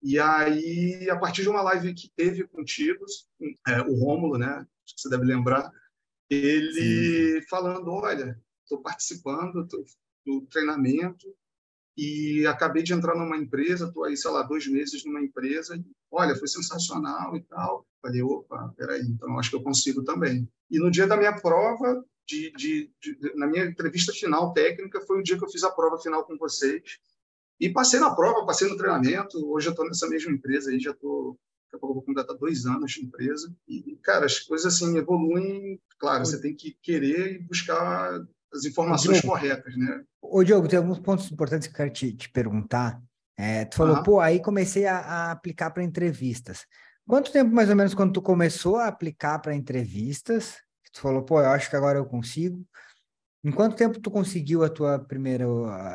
E 0.02 0.18
aí, 0.18 1.08
a 1.10 1.16
partir 1.16 1.42
de 1.42 1.48
uma 1.48 1.62
live 1.62 1.94
que 1.94 2.10
teve 2.16 2.46
contigo, 2.46 3.04
é, 3.66 3.80
o 3.82 3.94
Rômulo, 3.94 4.38
né, 4.38 4.66
você 4.84 5.08
deve 5.08 5.24
lembrar, 5.24 5.70
ele 6.28 7.40
Sim. 7.40 7.46
falando, 7.48 7.88
olha, 7.90 8.40
estou 8.62 8.80
participando 8.80 9.66
tô, 9.66 9.84
do 10.24 10.42
treinamento 10.42 11.34
e 11.96 12.46
acabei 12.46 12.82
de 12.82 12.92
entrar 12.92 13.14
numa 13.14 13.36
empresa, 13.36 13.86
estou 13.86 14.04
aí, 14.04 14.16
sei 14.16 14.30
lá, 14.30 14.42
dois 14.42 14.66
meses 14.66 15.04
numa 15.04 15.20
empresa, 15.20 15.76
e, 15.76 15.84
olha, 16.10 16.34
foi 16.36 16.48
sensacional 16.48 17.36
e 17.36 17.42
tal. 17.42 17.86
Falei, 18.00 18.22
opa, 18.22 18.72
peraí, 18.76 19.02
então 19.02 19.38
acho 19.38 19.50
que 19.50 19.56
eu 19.56 19.62
consigo 19.62 20.02
também. 20.02 20.48
E 20.70 20.78
no 20.78 20.90
dia 20.90 21.06
da 21.06 21.16
minha 21.16 21.38
prova, 21.38 22.04
de, 22.26 22.50
de, 22.52 22.90
de, 23.00 23.34
na 23.36 23.46
minha 23.46 23.66
entrevista 23.66 24.12
final 24.12 24.52
técnica 24.52 25.00
foi 25.02 25.20
o 25.20 25.22
dia 25.22 25.36
que 25.36 25.44
eu 25.44 25.50
fiz 25.50 25.62
a 25.64 25.70
prova 25.70 25.98
final 25.98 26.24
com 26.24 26.36
vocês 26.38 26.98
e 27.60 27.68
passei 27.68 28.00
na 28.00 28.14
prova, 28.14 28.46
passei 28.46 28.68
no 28.68 28.76
treinamento. 28.76 29.38
Hoje 29.52 29.68
eu 29.68 29.72
estou 29.72 29.86
nessa 29.86 30.08
mesma 30.08 30.32
empresa 30.32 30.70
aí, 30.70 30.80
já 30.80 30.92
estou 30.92 31.38
daqui 31.72 31.76
a 31.76 31.78
pouco 31.78 31.92
eu 31.92 31.94
vou 31.94 32.02
completar 32.02 32.36
dois 32.36 32.66
anos 32.66 32.92
de 32.92 33.04
empresa 33.04 33.54
e 33.68 33.96
cara 34.02 34.26
as 34.26 34.40
coisas 34.40 34.74
assim 34.74 34.96
evoluem. 34.98 35.80
Claro, 35.98 36.24
você 36.24 36.40
tem 36.40 36.54
que 36.54 36.76
querer 36.82 37.34
e 37.34 37.38
buscar 37.38 38.26
as 38.54 38.64
informações 38.64 39.20
Diogo, 39.20 39.34
corretas, 39.34 39.76
né? 39.76 40.02
Ô 40.20 40.42
Diogo, 40.42 40.68
tem 40.68 40.78
alguns 40.78 40.98
pontos 40.98 41.30
importantes 41.30 41.68
que 41.68 41.72
eu 41.72 41.76
quero 41.76 41.92
te, 41.92 42.12
te 42.12 42.28
perguntar. 42.30 43.00
É, 43.36 43.64
tu 43.64 43.76
falou, 43.76 44.02
pô, 44.02 44.20
aí 44.20 44.40
comecei 44.40 44.86
a, 44.86 44.98
a 44.98 45.30
aplicar 45.32 45.70
para 45.70 45.82
entrevistas. 45.82 46.66
Quanto 47.06 47.32
tempo 47.32 47.52
mais 47.52 47.68
ou 47.68 47.76
menos 47.76 47.94
quando 47.94 48.12
tu 48.12 48.22
começou 48.22 48.76
a 48.76 48.86
aplicar 48.86 49.38
para 49.38 49.54
entrevistas 49.54 50.56
Tu 50.92 51.00
falou, 51.00 51.22
pô, 51.22 51.40
eu 51.40 51.48
acho 51.48 51.70
que 51.70 51.76
agora 51.76 51.98
eu 51.98 52.04
consigo. 52.04 52.64
Em 53.42 53.50
quanto 53.50 53.74
tempo 53.74 54.00
tu 54.00 54.10
conseguiu 54.10 54.62
a 54.62 54.68
tua 54.68 54.98
primeira 54.98 55.44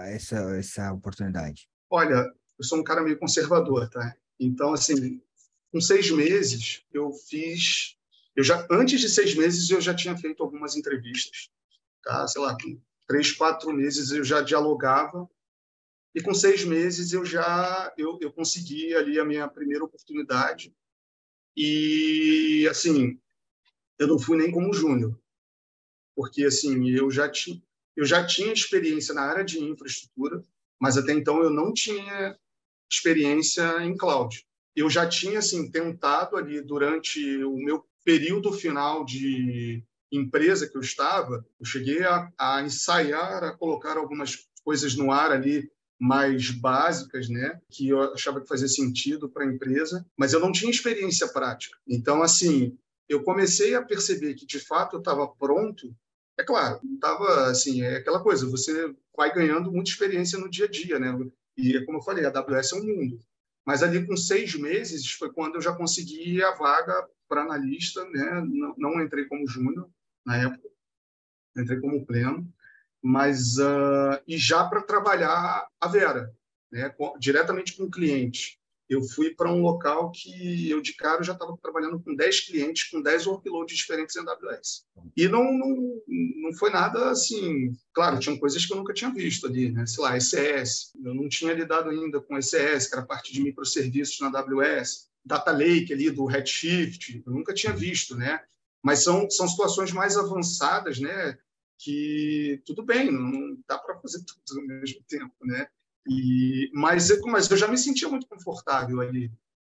essa 0.07 0.35
essa 0.57 0.91
oportunidade? 0.91 1.69
Olha, 1.89 2.25
eu 2.57 2.63
sou 2.65 2.79
um 2.79 2.83
cara 2.83 3.01
meio 3.01 3.17
conservador, 3.17 3.89
tá? 3.89 4.15
Então, 4.39 4.73
assim, 4.73 5.21
com 5.71 5.79
seis 5.79 6.11
meses 6.11 6.83
eu 6.91 7.13
fiz, 7.13 7.95
eu 8.35 8.43
já 8.43 8.67
antes 8.69 8.99
de 8.99 9.07
seis 9.07 9.35
meses 9.35 9.69
eu 9.69 9.79
já 9.79 9.93
tinha 9.93 10.17
feito 10.17 10.43
algumas 10.43 10.75
entrevistas, 10.75 11.49
tá? 12.07 12.25
Sei 12.25 12.41
lá, 12.41 12.57
com 12.57 12.81
três, 13.05 13.33
quatro 13.33 13.73
meses 13.73 14.11
eu 14.11 14.23
já 14.23 14.41
dialogava 14.41 15.29
e 16.15 16.21
com 16.21 16.33
seis 16.33 16.63
meses 16.63 17.11
eu 17.11 17.25
já 17.25 17.93
eu, 17.97 18.17
eu 18.21 18.31
consegui 18.31 18.95
ali 18.95 19.19
a 19.19 19.25
minha 19.25 19.47
primeira 19.47 19.83
oportunidade 19.83 20.73
e 21.55 22.65
assim 22.71 23.19
eu 23.99 24.07
não 24.07 24.17
fui 24.17 24.37
nem 24.37 24.51
como 24.51 24.73
júnior, 24.73 25.19
porque 26.15 26.45
assim 26.45 26.89
eu 26.89 27.11
já 27.11 27.29
tinha 27.29 27.61
eu 27.95 28.05
já 28.05 28.25
tinha 28.25 28.53
experiência 28.53 29.13
na 29.13 29.23
área 29.23 29.43
de 29.43 29.59
infraestrutura, 29.59 30.41
mas 30.79 30.97
até 30.97 31.11
então 31.13 31.41
eu 31.41 31.49
não 31.49 31.73
tinha 31.73 32.37
experiência 32.89 33.83
em 33.83 33.97
cloud. 33.97 34.45
Eu 34.75 34.87
já 34.87 35.09
tinha 35.09 35.39
assim 35.39 35.71
tentado 35.71 36.37
ali 36.37 36.61
durante 36.61 37.43
o 37.43 37.55
meu 37.57 37.83
período 38.05 38.53
final 38.53 39.03
de 39.03 39.83
empresa 40.11 40.67
que 40.67 40.77
eu 40.77 40.81
estava, 40.81 41.45
eu 41.59 41.65
cheguei 41.65 42.03
a, 42.03 42.31
a 42.37 42.61
ensaiar, 42.61 43.43
a 43.43 43.55
colocar 43.55 43.97
algumas 43.97 44.47
coisas 44.63 44.95
no 44.95 45.11
ar 45.11 45.31
ali 45.31 45.69
mais 45.99 46.51
básicas, 46.51 47.27
né, 47.27 47.59
que 47.69 47.89
eu 47.89 48.13
achava 48.13 48.39
que 48.39 48.47
fazia 48.47 48.67
sentido 48.67 49.27
para 49.29 49.43
a 49.43 49.47
empresa, 49.47 50.05
mas 50.15 50.33
eu 50.33 50.39
não 50.39 50.51
tinha 50.51 50.69
experiência 50.69 51.27
prática. 51.27 51.75
Então, 51.87 52.21
assim, 52.21 52.77
eu 53.09 53.23
comecei 53.23 53.73
a 53.73 53.81
perceber 53.81 54.35
que 54.35 54.45
de 54.45 54.59
fato 54.59 54.95
eu 54.95 54.99
estava 54.99 55.27
pronto 55.27 55.95
É 56.39 56.43
claro, 56.43 56.79
estava 56.93 57.49
assim, 57.49 57.81
é 57.81 57.97
aquela 57.97 58.21
coisa, 58.21 58.47
você 58.47 58.93
vai 59.15 59.33
ganhando 59.33 59.71
muita 59.71 59.89
experiência 59.89 60.37
no 60.37 60.49
dia 60.49 60.65
a 60.65 60.69
dia, 60.69 60.99
né? 60.99 61.17
E 61.57 61.83
como 61.85 61.97
eu 61.97 62.03
falei, 62.03 62.25
a 62.25 62.29
AWS 62.29 62.73
é 62.73 62.75
um 62.75 62.85
mundo. 62.85 63.19
Mas 63.65 63.81
ali 63.81 64.05
com 64.05 64.15
seis 64.15 64.53
meses 64.53 65.11
foi 65.13 65.33
quando 65.33 65.55
eu 65.55 65.61
já 65.61 65.73
consegui 65.75 66.43
a 66.43 66.51
vaga 66.53 67.09
para 67.27 67.41
analista, 67.41 68.05
né? 68.09 68.41
Não, 68.47 68.75
não 68.77 69.01
entrei 69.01 69.25
como 69.25 69.47
júnior 69.47 69.89
na 70.27 70.37
época, 70.37 70.69
entrei 71.57 71.79
como 71.79 72.05
pleno, 72.05 72.47
mas 73.01 73.57
uh, 73.57 74.21
e 74.27 74.37
já 74.37 74.67
para 74.67 74.81
trabalhar 74.81 75.67
a 75.79 75.87
Vera, 75.87 76.31
né? 76.71 76.89
Com, 76.89 77.17
diretamente 77.17 77.75
com 77.75 77.85
o 77.85 77.91
cliente 77.91 78.59
eu 78.89 79.03
fui 79.03 79.31
para 79.31 79.51
um 79.51 79.61
local 79.61 80.11
que 80.11 80.69
eu 80.69 80.81
de 80.81 80.93
cara 80.93 81.21
já 81.21 81.33
estava 81.33 81.57
trabalhando 81.61 81.99
com 81.99 82.15
10 82.15 82.47
clientes, 82.47 82.89
com 82.89 83.01
10 83.01 83.27
workloads 83.27 83.75
diferentes 83.75 84.15
em 84.15 84.19
AWS. 84.19 84.85
E 85.15 85.27
não, 85.27 85.43
não, 85.51 86.01
não 86.07 86.53
foi 86.53 86.69
nada 86.69 87.11
assim. 87.11 87.73
Claro, 87.93 88.19
tinham 88.19 88.37
coisas 88.37 88.65
que 88.65 88.71
eu 88.71 88.77
nunca 88.77 88.93
tinha 88.93 89.11
visto 89.11 89.45
ali, 89.45 89.71
né? 89.71 89.85
Sei 89.85 90.01
lá, 90.01 90.15
ECS. 90.15 90.93
Eu 91.03 91.13
não 91.13 91.27
tinha 91.27 91.53
lidado 91.53 91.89
ainda 91.89 92.21
com 92.21 92.37
ECS, 92.37 92.87
que 92.87 92.95
era 92.95 93.05
parte 93.05 93.33
de 93.33 93.41
microserviços 93.41 94.19
na 94.21 94.27
AWS. 94.39 95.07
Data 95.23 95.51
Lake 95.51 95.91
ali 95.91 96.09
do 96.09 96.25
Redshift, 96.25 97.21
eu 97.25 97.33
nunca 97.33 97.53
tinha 97.53 97.73
visto, 97.73 98.15
né? 98.15 98.41
Mas 98.87 99.03
são, 99.03 99.29
são 99.29 99.45
situações 99.49 99.91
mais 99.91 100.15
avançadas, 100.15 100.97
né? 100.97 101.37
Que 101.77 102.61
tudo 102.65 102.85
bem, 102.85 103.11
não 103.11 103.57
dá 103.67 103.77
para 103.77 103.99
fazer 103.99 104.23
tudo 104.23 104.61
ao 104.61 104.65
mesmo 104.65 105.03
tempo, 105.09 105.35
né? 105.41 105.67
E, 106.07 106.71
mas, 106.73 107.09
mas 107.25 107.51
eu 107.51 107.57
já 107.57 107.67
me 107.67 107.77
sentia 107.77 108.07
muito 108.07 108.25
confortável 108.27 109.01
ali 109.01 109.29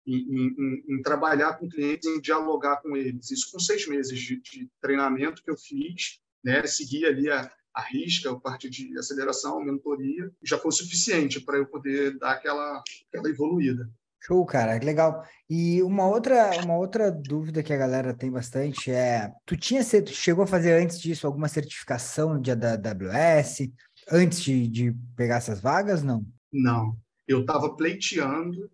em, 0.05 0.15
em, 0.15 0.83
em, 0.87 1.01
trabalhar 1.01 1.57
com 1.57 1.67
clientes, 1.67 2.07
em 2.07 2.21
dialogar 2.21 2.83
com 2.83 2.95
eles. 2.95 3.31
Isso 3.31 3.51
com 3.51 3.59
seis 3.59 3.87
meses 3.87 4.19
de, 4.19 4.39
de 4.41 4.69
treinamento 4.79 5.41
que 5.43 5.49
eu 5.49 5.57
fiz, 5.57 6.19
né? 6.43 6.67
Segui 6.67 7.03
ali 7.03 7.31
a, 7.31 7.51
a 7.73 7.81
risca, 7.81 8.29
a 8.29 8.39
parte 8.39 8.69
de 8.69 8.95
aceleração, 8.95 9.59
mentoria, 9.59 10.31
já 10.43 10.59
foi 10.59 10.71
suficiente 10.71 11.41
para 11.41 11.57
eu 11.57 11.65
poder 11.65 12.15
dar 12.19 12.33
aquela, 12.33 12.83
aquela 13.07 13.27
evoluída. 13.27 13.89
Show, 14.21 14.45
cara, 14.45 14.77
legal. 14.83 15.23
E 15.49 15.81
uma 15.81 16.07
outra, 16.07 16.51
uma 16.63 16.75
outra 16.75 17.11
dúvida 17.11 17.63
que 17.63 17.71
a 17.71 17.77
galera 17.77 18.13
tem 18.13 18.29
bastante 18.29 18.91
é: 18.91 19.31
tu 19.45 19.55
tinha 19.55 19.81
tu 19.83 20.11
chegou 20.11 20.43
a 20.43 20.47
fazer 20.47 20.73
antes 20.73 20.99
disso 20.99 21.25
alguma 21.25 21.47
certificação 21.47 22.39
de 22.39 22.51
AWS? 22.51 23.69
antes 24.11 24.41
de, 24.41 24.67
de 24.67 24.91
pegar 25.15 25.37
essas 25.37 25.61
vagas, 25.61 26.03
não? 26.03 26.25
Não. 26.51 26.97
Eu 27.27 27.41
estava 27.41 27.75
pleiteando, 27.75 28.69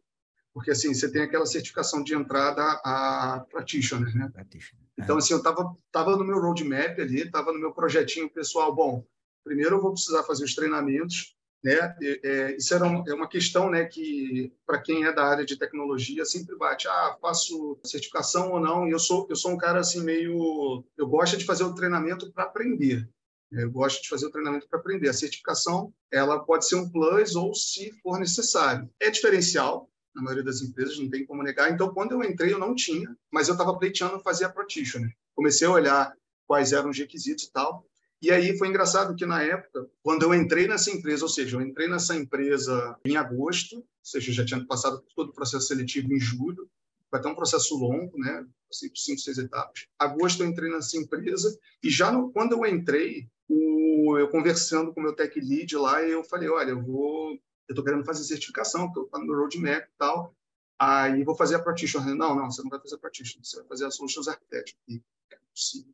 porque 0.53 0.71
assim, 0.71 0.93
você 0.93 1.11
tem 1.11 1.21
aquela 1.21 1.45
certificação 1.45 2.03
de 2.03 2.15
entrada 2.15 2.61
a 2.83 3.45
practitioner, 3.51 4.15
né? 4.15 4.29
Practitioner. 4.31 4.85
É. 4.97 5.03
Então, 5.03 5.17
assim, 5.17 5.33
eu 5.33 5.39
estava 5.39 5.75
tava 5.91 6.15
no 6.15 6.23
meu 6.23 6.39
roadmap 6.39 6.99
ali, 6.99 7.21
estava 7.21 7.51
no 7.51 7.59
meu 7.59 7.73
projetinho 7.73 8.29
pessoal. 8.29 8.73
Bom, 8.73 9.05
primeiro 9.43 9.75
eu 9.75 9.81
vou 9.81 9.91
precisar 9.91 10.23
fazer 10.23 10.45
os 10.45 10.55
treinamentos, 10.55 11.35
né? 11.63 11.95
É, 12.23 12.55
isso 12.55 12.73
era 12.73 12.85
uma, 12.85 13.03
é 13.07 13.13
uma 13.13 13.27
questão, 13.27 13.69
né, 13.69 13.85
que 13.85 14.53
para 14.65 14.79
quem 14.79 15.05
é 15.05 15.11
da 15.11 15.25
área 15.25 15.45
de 15.45 15.57
tecnologia 15.57 16.23
sempre 16.25 16.55
bate, 16.55 16.87
ah, 16.87 17.17
faço 17.19 17.79
certificação 17.83 18.51
ou 18.51 18.59
não. 18.59 18.87
E 18.87 18.91
eu 18.91 18.99
sou 18.99 19.27
eu 19.29 19.35
sou 19.35 19.51
um 19.51 19.57
cara 19.57 19.79
assim 19.79 20.03
meio, 20.03 20.83
eu 20.97 21.07
gosto 21.07 21.37
de 21.37 21.45
fazer 21.45 21.63
o 21.63 21.73
treinamento 21.73 22.31
para 22.31 22.43
aprender. 22.43 23.09
Eu 23.51 23.71
gosto 23.71 24.01
de 24.01 24.09
fazer 24.09 24.25
o 24.25 24.31
treinamento 24.31 24.67
para 24.67 24.79
aprender. 24.79 25.09
A 25.09 25.13
certificação, 25.13 25.93
ela 26.11 26.39
pode 26.39 26.67
ser 26.67 26.75
um 26.75 26.89
plus 26.89 27.35
ou 27.35 27.53
se 27.53 27.91
for 28.01 28.19
necessário. 28.19 28.89
É 28.99 29.09
diferencial, 29.09 29.89
na 30.13 30.21
maioria 30.21 30.43
das 30.43 30.61
empresas, 30.61 30.99
não 30.99 31.09
tem 31.09 31.25
como 31.25 31.43
negar. 31.43 31.71
Então, 31.71 31.93
quando 31.93 32.13
eu 32.13 32.23
entrei, 32.23 32.53
eu 32.53 32.59
não 32.59 32.75
tinha, 32.75 33.15
mas 33.31 33.47
eu 33.47 33.53
estava 33.53 33.77
pleiteando 33.77 34.19
fazer 34.19 34.45
a 34.45 34.49
practitioner. 34.49 35.11
Comecei 35.33 35.67
a 35.67 35.71
olhar 35.71 36.13
quais 36.47 36.73
eram 36.73 36.89
os 36.89 36.97
requisitos 36.97 37.45
e 37.45 37.51
tal. 37.51 37.85
E 38.21 38.31
aí 38.31 38.57
foi 38.57 38.67
engraçado 38.67 39.15
que, 39.15 39.25
na 39.25 39.43
época, 39.43 39.87
quando 40.01 40.23
eu 40.23 40.33
entrei 40.33 40.67
nessa 40.67 40.89
empresa, 40.91 41.23
ou 41.23 41.29
seja, 41.29 41.57
eu 41.57 41.61
entrei 41.61 41.87
nessa 41.87 42.15
empresa 42.15 42.97
em 43.05 43.17
agosto, 43.17 43.77
ou 43.77 43.85
seja, 44.01 44.31
já 44.31 44.45
tinha 44.45 44.65
passado 44.65 45.03
todo 45.15 45.29
o 45.29 45.33
processo 45.33 45.67
seletivo 45.67 46.11
em 46.13 46.19
julho, 46.19 46.69
foi 47.09 47.19
até 47.19 47.29
um 47.29 47.35
processo 47.35 47.77
longo, 47.77 48.17
né? 48.17 48.45
Cinco, 48.71 48.97
cinco, 48.97 49.21
seis 49.21 49.37
etapas. 49.37 49.87
Agosto 49.97 50.43
eu 50.43 50.47
entrei 50.47 50.71
nessa 50.71 50.97
empresa 50.97 51.57
e 51.83 51.89
já 51.89 52.11
no, 52.11 52.31
quando 52.31 52.53
eu 52.53 52.65
entrei, 52.65 53.29
o, 53.47 54.17
eu 54.17 54.27
conversando 54.29 54.93
com 54.93 54.99
o 54.99 55.03
meu 55.03 55.13
tech 55.13 55.39
lead 55.39 55.75
lá, 55.77 56.01
eu 56.01 56.23
falei, 56.23 56.49
olha, 56.49 56.71
eu 56.71 56.81
vou, 56.81 57.31
eu 57.31 57.39
estou 57.73 57.85
querendo 57.85 58.03
fazer 58.03 58.23
certificação, 58.23 58.87
estou 58.87 59.07
no 59.13 59.25
meu 59.25 59.37
roadmap 59.37 59.83
e 59.83 59.97
tal, 59.97 60.35
aí 60.79 61.23
vou 61.23 61.35
fazer 61.35 61.55
a 61.55 61.59
practitioner. 61.59 62.15
Não, 62.15 62.35
não, 62.35 62.51
você 62.51 62.61
não 62.63 62.69
vai 62.69 62.79
fazer 62.79 62.95
a 62.95 62.99
practitioner, 62.99 63.45
você 63.45 63.57
vai 63.57 63.67
fazer 63.67 63.85
a 63.85 63.91
solutions 63.91 64.27
architect. 64.27 64.75
E, 64.87 65.01
é 65.31 65.37
possível, 65.53 65.93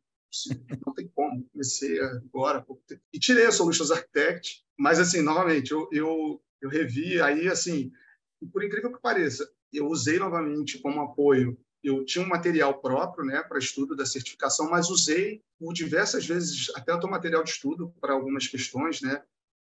não 0.86 0.94
tem 0.94 1.08
como. 1.14 1.44
Comecei 1.52 2.00
agora, 2.00 2.64
e 3.12 3.18
tirei 3.18 3.46
a 3.46 3.52
solutions 3.52 3.90
architect, 3.90 4.64
mas 4.78 4.98
assim, 4.98 5.22
novamente, 5.22 5.72
eu, 5.72 5.88
eu, 5.92 6.42
eu 6.60 6.68
revi, 6.68 7.20
aí 7.20 7.48
assim, 7.48 7.92
por 8.52 8.64
incrível 8.64 8.92
que 8.92 9.00
pareça, 9.00 9.48
eu 9.72 9.86
usei 9.86 10.18
novamente 10.18 10.78
como 10.78 11.00
apoio 11.00 11.58
eu 11.82 12.04
tinha 12.04 12.24
um 12.24 12.28
material 12.28 12.80
próprio 12.80 13.24
né, 13.24 13.42
para 13.42 13.58
estudo 13.58 13.96
da 13.96 14.06
certificação, 14.06 14.70
mas 14.70 14.88
usei 14.88 15.42
por 15.58 15.72
diversas 15.72 16.24
vezes 16.24 16.70
até 16.76 16.94
o 16.94 17.00
teu 17.00 17.10
material 17.10 17.42
de 17.42 17.50
estudo 17.50 17.92
para 18.00 18.12
algumas 18.12 18.46
questões, 18.46 19.02
né, 19.02 19.22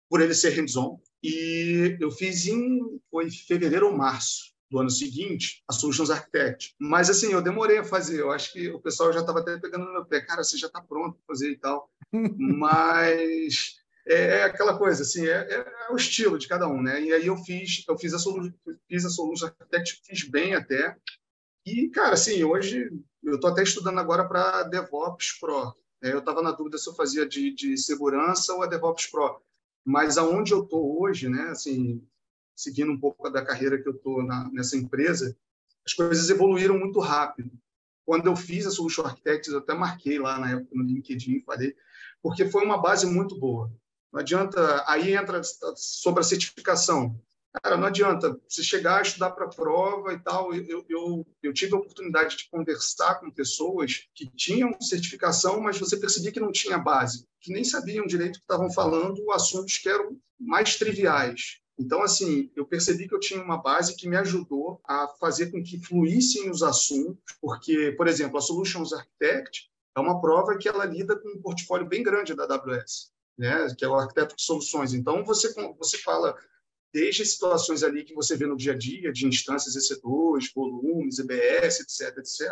por 0.09 0.21
ele 0.21 0.33
ser 0.33 0.49
hands-on. 0.51 0.99
E 1.21 1.95
eu 1.99 2.09
fiz 2.09 2.47
em 2.47 2.99
foi 3.11 3.29
fevereiro 3.29 3.87
ou 3.87 3.95
março 3.95 4.55
do 4.69 4.79
ano 4.79 4.89
seguinte 4.89 5.63
a 5.67 5.73
Solutions 5.73 6.09
Architect. 6.09 6.75
Mas 6.79 7.09
assim, 7.09 7.31
eu 7.31 7.41
demorei 7.41 7.77
a 7.77 7.83
fazer. 7.83 8.19
Eu 8.19 8.31
acho 8.31 8.51
que 8.51 8.69
o 8.69 8.79
pessoal 8.79 9.13
já 9.13 9.21
estava 9.21 9.39
até 9.39 9.57
pegando 9.57 9.85
no 9.85 9.93
meu 9.93 10.05
pé. 10.05 10.21
Cara, 10.21 10.43
você 10.43 10.57
já 10.57 10.67
está 10.67 10.81
pronto 10.81 11.15
para 11.15 11.35
fazer 11.35 11.51
e 11.51 11.57
tal. 11.57 11.89
mas 12.37 13.75
é, 14.07 14.39
é, 14.39 14.43
aquela 14.43 14.77
coisa, 14.77 15.03
assim, 15.03 15.25
é, 15.25 15.31
é, 15.31 15.55
é, 15.55 15.91
o 15.91 15.95
estilo 15.95 16.37
de 16.37 16.47
cada 16.47 16.67
um, 16.67 16.81
né? 16.81 17.01
E 17.01 17.13
aí 17.13 17.27
eu 17.27 17.37
fiz, 17.37 17.83
eu 17.87 17.97
fiz 17.97 18.13
a 18.13 18.19
Solutions, 18.19 18.53
fiz 18.87 19.05
a 19.05 19.09
Solutions 19.09 19.43
Architect, 19.43 20.01
fiz 20.05 20.23
bem 20.29 20.55
até, 20.55 20.95
e, 21.67 21.89
cara, 21.89 22.13
assim, 22.13 22.45
hoje 22.45 22.89
eu 23.21 23.35
estou 23.35 23.49
até 23.49 23.61
estudando 23.61 23.99
agora 23.99 24.25
para 24.25 24.63
DevOps 24.63 25.37
Pro. 25.37 25.75
É, 26.01 26.13
eu 26.13 26.19
estava 26.19 26.41
na 26.41 26.53
dúvida 26.53 26.77
se 26.77 26.89
eu 26.89 26.95
fazia 26.95 27.27
de, 27.27 27.53
de 27.53 27.77
segurança 27.77 28.53
ou 28.53 28.63
a 28.63 28.67
DevOps 28.67 29.07
Pro. 29.07 29.41
Mas 29.83 30.17
aonde 30.17 30.53
eu 30.53 30.63
estou 30.63 31.01
hoje, 31.01 31.27
né, 31.27 31.49
assim, 31.49 32.01
seguindo 32.57 32.91
um 32.91 32.99
pouco 32.99 33.29
da 33.29 33.45
carreira 33.45 33.79
que 33.79 33.87
eu 33.87 33.93
estou 33.93 34.23
nessa 34.51 34.75
empresa, 34.75 35.37
as 35.85 35.93
coisas 35.93 36.29
evoluíram 36.29 36.77
muito 36.77 36.99
rápido. 36.99 37.51
Quando 38.03 38.25
eu 38.25 38.35
fiz 38.35 38.65
a 38.65 38.71
Solution 38.71 39.03
Architects, 39.03 39.51
eu 39.51 39.59
até 39.59 39.73
marquei 39.73 40.17
lá 40.17 40.39
na 40.39 40.51
época 40.51 40.69
no 40.73 40.83
LinkedIn, 40.83 41.43
falei, 41.45 41.75
porque 42.21 42.49
foi 42.49 42.65
uma 42.65 42.81
base 42.81 43.05
muito 43.05 43.39
boa. 43.39 43.71
Não 44.11 44.19
adianta, 44.19 44.83
aí 44.87 45.13
entra 45.13 45.41
sobre 45.75 46.21
a 46.21 46.23
certificação. 46.23 47.19
Cara, 47.61 47.77
não 47.77 47.87
adianta 47.87 48.39
você 48.47 48.63
chegar 48.63 48.99
a 48.99 49.01
estudar 49.01 49.31
para 49.31 49.45
a 49.45 49.49
prova 49.49 50.13
e 50.13 50.19
tal. 50.19 50.53
Eu, 50.53 50.85
eu, 50.89 51.27
eu 51.43 51.53
tive 51.53 51.75
a 51.75 51.77
oportunidade 51.77 52.37
de 52.37 52.49
conversar 52.49 53.15
com 53.15 53.31
pessoas 53.31 54.07
que 54.15 54.29
tinham 54.35 54.79
certificação, 54.81 55.59
mas 55.59 55.77
você 55.77 55.97
percebia 55.97 56.31
que 56.31 56.39
não 56.39 56.51
tinha 56.51 56.77
base, 56.77 57.25
que 57.41 57.53
nem 57.53 57.63
sabiam 57.63 58.07
direito 58.07 58.39
que 58.39 58.45
estavam 58.45 58.71
falando 58.71 59.31
assuntos 59.31 59.77
que 59.77 59.89
eram 59.89 60.17
mais 60.39 60.75
triviais. 60.77 61.59
Então, 61.79 62.01
assim, 62.01 62.49
eu 62.55 62.65
percebi 62.65 63.07
que 63.07 63.13
eu 63.13 63.19
tinha 63.19 63.41
uma 63.41 63.57
base 63.57 63.95
que 63.95 64.09
me 64.09 64.15
ajudou 64.17 64.81
a 64.83 65.07
fazer 65.19 65.51
com 65.51 65.63
que 65.63 65.79
fluíssem 65.79 66.49
os 66.49 66.63
assuntos, 66.63 67.35
porque, 67.39 67.91
por 67.91 68.07
exemplo, 68.07 68.37
a 68.37 68.41
Solutions 68.41 68.93
Architect 68.93 69.69
é 69.95 69.99
uma 69.99 70.19
prova 70.19 70.57
que 70.57 70.67
ela 70.67 70.85
lida 70.85 71.15
com 71.15 71.29
um 71.29 71.41
portfólio 71.41 71.87
bem 71.87 72.01
grande 72.01 72.33
da 72.33 72.45
AWS, 72.45 73.11
né? 73.37 73.73
que 73.77 73.85
é 73.85 73.87
o 73.87 73.95
arquiteto 73.95 74.35
de 74.35 74.41
soluções. 74.41 74.93
Então, 74.93 75.23
você, 75.23 75.53
você 75.77 75.99
fala 75.99 76.35
desde 76.91 77.23
situações 77.25 77.83
ali 77.83 78.03
que 78.03 78.15
você 78.15 78.35
vê 78.35 78.47
no 78.47 78.57
dia 78.57 78.73
a 78.73 78.77
dia, 78.77 79.11
de 79.11 79.27
instâncias 79.27 79.75
EC2, 79.75 80.51
volumes, 80.55 81.19
EBS, 81.19 81.81
etc., 81.81 82.17
etc., 82.17 82.49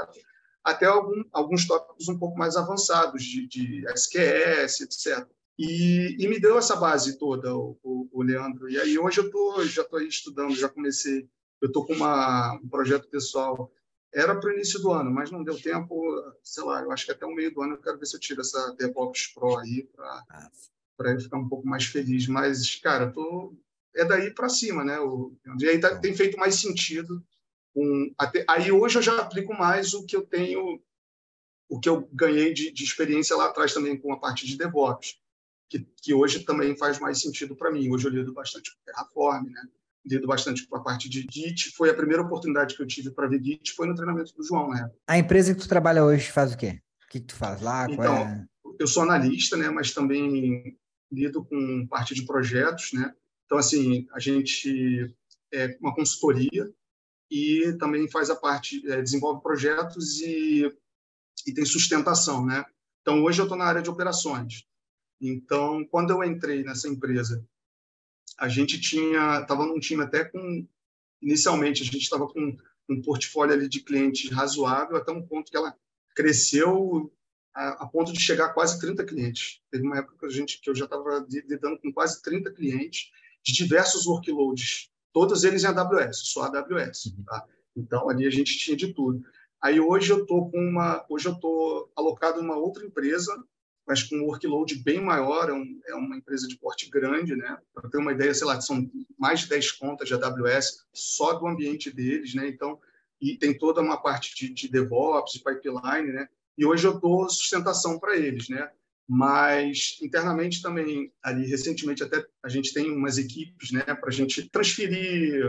até 0.64 0.88
algum, 0.88 1.24
alguns 1.32 1.68
tópicos 1.68 2.10
um 2.10 2.18
pouco 2.18 2.38
mais 2.38 2.56
avançados, 2.56 3.24
de, 3.24 3.48
de 3.48 3.86
SQS, 3.88 4.82
etc. 4.82 5.28
E, 5.58 6.18
e, 6.20 6.28
me 6.28 6.40
deu 6.40 6.58
essa 6.58 6.76
base 6.76 7.18
toda, 7.18 7.56
o, 7.56 7.78
o, 7.82 8.10
o 8.12 8.24
Leandro. 8.24 8.70
E 8.70 8.78
aí 8.78 9.00
hoje 9.00 9.20
eu 9.20 9.30
tô, 9.30 9.64
já 9.66 9.84
estou 9.84 10.02
estudando, 10.02 10.56
já 10.56 10.68
comecei, 10.68 11.30
eu 11.62 11.68
estou 11.68 11.86
com 11.86 11.94
uma, 11.94 12.56
um 12.56 12.68
projeto 12.68 13.08
pessoal, 13.08 13.72
era 14.14 14.36
para 14.36 14.50
o 14.50 14.54
início 14.54 14.80
do 14.80 14.92
ano, 14.92 15.12
mas 15.12 15.32
não 15.32 15.44
deu 15.44 15.62
tempo, 15.62 16.02
sei 16.44 16.64
lá, 16.64 16.82
eu 16.82 16.92
acho 16.92 17.06
que 17.06 17.12
até 17.12 17.26
o 17.26 17.34
meio 17.34 17.54
do 17.54 17.62
ano 17.62 17.74
eu 17.74 17.82
quero 17.82 17.98
ver 17.98 18.06
se 18.06 18.16
eu 18.16 18.20
tiro 18.20 18.42
essa 18.42 18.74
DevOps 18.78 19.28
Pro 19.34 19.58
aí 19.58 19.88
para 20.98 21.12
eu 21.12 21.20
ficar 21.20 21.38
um 21.38 21.50
pouco 21.50 21.68
mais 21.68 21.86
feliz. 21.86 22.28
Mas, 22.28 22.76
cara, 22.76 23.08
estou 23.08 23.58
é 23.96 24.04
daí 24.04 24.32
para 24.32 24.50
cima, 24.50 24.84
né? 24.84 25.00
O, 25.00 25.34
e 25.60 25.68
aí 25.68 25.80
tá, 25.80 25.98
tem 26.00 26.16
feito 26.16 26.38
mais 26.38 26.56
sentido. 26.56 27.24
Um, 27.76 28.14
até, 28.18 28.46
aí 28.48 28.72
hoje 28.72 28.98
eu 28.98 29.02
já 29.02 29.20
aplico 29.20 29.54
mais 29.54 29.94
o 29.94 30.06
que 30.06 30.16
eu 30.16 30.26
tenho, 30.26 30.82
o 31.70 31.80
que 31.80 31.90
eu 31.90 32.08
ganhei 32.14 32.54
de, 32.54 32.72
de 32.72 32.84
experiência 32.84 33.36
lá 33.36 33.48
atrás 33.48 33.74
também 33.74 33.98
com 33.98 34.14
a 34.14 34.20
parte 34.20 34.46
de 34.46 34.58
DevOps, 34.58 35.20
que, 35.70 35.80
que 36.02 36.14
hoje 36.14 36.46
também 36.46 36.78
faz 36.78 37.00
mais 37.00 37.22
sentido 37.22 37.56
para 37.56 37.72
mim. 37.72 37.92
Hoje 37.92 38.08
eu 38.08 38.12
lido 38.12 38.34
bastante 38.34 38.72
com 38.72 38.84
Terraform, 38.86 39.50
né? 39.50 39.62
lido 40.06 40.28
bastante 40.28 40.68
com 40.68 40.78
a 40.78 40.84
parte 40.84 41.10
de 41.10 41.26
Git. 41.30 41.72
Foi 41.72 41.90
a 41.90 41.94
primeira 41.94 42.22
oportunidade 42.22 42.76
que 42.76 42.82
eu 42.82 42.88
tive 42.88 43.10
para 43.12 43.28
ver 43.28 43.44
Git, 43.44 43.74
foi 43.74 43.88
no 43.88 43.96
treinamento 43.96 44.34
do 44.36 44.44
João, 44.44 44.70
né? 44.70 44.90
A 45.08 45.18
empresa 45.18 45.54
que 45.54 45.62
tu 45.62 45.68
trabalha 45.68 46.06
hoje 46.06 46.32
faz 46.32 46.54
o 46.54 46.58
quê? 46.58 46.80
O 47.04 47.08
que, 47.10 47.20
tu 47.20 47.36
faz 47.36 47.62
lá? 47.62 47.88
Então, 47.90 48.16
é... 48.16 48.48
eu, 48.64 48.76
eu 48.82 48.88
sou 48.88 49.04
analista, 49.04 49.58
né, 49.58 49.70
mas 49.70 49.94
também 49.94 50.78
lido 51.12 51.44
com 51.44 51.88
parte 51.88 52.14
de 52.14 52.26
projetos, 52.26 52.94
né? 52.94 53.14
Então, 53.46 53.58
assim, 53.58 54.08
a 54.14 54.20
gente 54.20 55.14
é 55.54 55.78
uma 55.80 55.94
consultoria 55.94 56.70
e 57.32 57.74
também 57.80 58.10
faz 58.10 58.30
a 58.30 58.36
parte, 58.36 58.86
é, 58.90 59.02
desenvolve 59.02 59.42
projetos 59.42 60.20
e, 60.22 60.72
e 61.48 61.54
tem 61.54 61.66
sustentação, 61.66 62.46
né? 62.46 62.66
Então, 63.02 63.24
hoje 63.24 63.40
eu 63.40 63.46
estou 63.46 63.58
na 63.58 63.66
área 63.66 63.82
de 63.82 63.90
operações. 63.90 64.66
Então, 65.20 65.86
quando 65.86 66.12
eu 66.12 66.24
entrei 66.24 66.64
nessa 66.64 66.88
empresa, 66.88 67.46
a 68.38 68.48
gente 68.48 68.80
tinha, 68.80 69.40
estava 69.42 69.66
num 69.66 69.80
time 69.80 70.04
até 70.04 70.26
com, 70.26 70.68
inicialmente, 71.22 71.82
a 71.82 71.86
gente 71.86 71.98
estava 71.98 72.28
com 72.28 72.58
um 72.90 73.02
portfólio 73.02 73.54
ali 73.54 73.68
de 73.68 73.82
clientes 73.82 74.32
razoável, 74.32 74.98
até 74.98 75.12
um 75.12 75.26
ponto 75.26 75.50
que 75.50 75.58
ela 75.58 75.76
cresceu 76.16 77.12
a, 77.54 77.84
a, 77.84 77.88
ponto 77.88 78.12
de 78.12 78.22
chegar 78.22 78.48
a 78.48 78.54
quase 78.54 78.80
30 78.80 79.06
clientes. 79.06 79.62
Teve 79.72 79.86
uma 79.86 79.98
época 79.98 80.18
que, 80.20 80.26
a 80.26 80.30
gente, 80.30 80.60
que 80.62 80.70
eu 80.70 80.76
já 80.76 80.86
estava 80.86 81.26
lidando 81.30 81.80
com 81.80 81.92
quase 81.92 82.22
30 82.22 82.52
clientes 82.52 83.12
de 83.44 83.54
diversos 83.54 84.06
workloads, 84.06 84.90
todos 85.14 85.44
eles 85.44 85.64
em 85.64 85.68
AWS, 85.68 86.18
só 86.28 86.44
AWS. 86.44 87.06
Uhum. 87.06 87.24
Tá? 87.24 87.46
Então, 87.76 88.10
ali 88.10 88.26
a 88.26 88.30
gente 88.30 88.58
tinha 88.58 88.76
de 88.76 88.94
tudo. 88.94 89.24
Aí 89.62 89.80
hoje 89.80 90.12
eu 90.12 90.22
estou 90.22 90.50
com 90.52 90.58
uma, 90.58 91.06
hoje 91.10 91.28
eu 91.28 91.34
estou 91.34 91.92
alocado 91.96 92.40
em 92.40 92.44
uma 92.44 92.58
outra 92.58 92.86
empresa, 92.86 93.34
mas 93.88 94.04
com 94.04 94.16
um 94.18 94.24
workload 94.24 94.76
bem 94.84 95.00
maior, 95.00 95.50
é, 95.50 95.54
um, 95.54 95.80
é 95.88 95.96
uma 95.96 96.18
empresa 96.18 96.48
de 96.48 96.58
porte 96.58 96.90
grande, 96.90 97.36
né? 97.36 97.58
Para 97.74 97.90
ter 97.90 97.98
uma 97.98 98.12
ideia, 98.12 98.34
sei 98.34 98.48
lá, 98.48 98.60
são 98.60 98.90
mais 99.18 99.42
de 99.42 99.50
10 99.50 99.72
contas 99.74 100.08
de 100.08 100.14
AWS 100.14 100.86
só 100.94 101.34
do 101.34 101.48
ambiente 101.48 101.92
deles, 101.92 102.34
né? 102.34 102.48
Então, 102.48 102.80
e 103.22 103.38
tem 103.38 103.58
toda 103.58 103.82
uma 103.82 103.98
parte 103.98 104.36
de, 104.36 104.54
de 104.54 104.68
DevOps, 104.68 105.34
de 105.34 105.44
pipeline, 105.44 106.12
né? 106.12 106.28
e 106.58 106.66
hoje 106.66 106.88
eu 106.88 107.00
dou 107.00 107.30
sustentação 107.30 108.00
para 108.00 108.16
eles, 108.16 108.50
né? 108.50 108.70
Mas 109.08 110.00
internamente 110.02 110.62
também, 110.62 111.12
ali 111.22 111.46
recentemente 111.46 112.04
até 112.04 112.26
a 112.42 112.50
gente 112.50 112.74
tem 112.74 112.92
umas 112.92 113.18
equipes, 113.18 113.72
né, 113.72 113.84
para 113.84 114.10
a 114.10 114.12
gente 114.12 114.50
transferir 114.50 115.46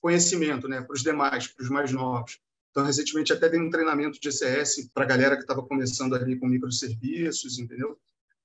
conhecimento, 0.00 0.66
né, 0.66 0.80
para 0.80 0.94
os 0.94 1.02
demais, 1.02 1.46
para 1.46 1.62
os 1.62 1.70
mais 1.70 1.92
novos. 1.92 2.40
Então, 2.70 2.84
recentemente 2.84 3.32
até 3.32 3.48
dei 3.48 3.60
um 3.60 3.70
treinamento 3.70 4.20
de 4.20 4.28
ECS 4.28 4.90
para 4.92 5.04
a 5.04 5.06
galera 5.06 5.36
que 5.36 5.42
estava 5.42 5.62
começando 5.62 6.14
ali 6.14 6.38
com 6.38 6.46
microserviços, 6.46 7.58
entendeu? 7.58 7.98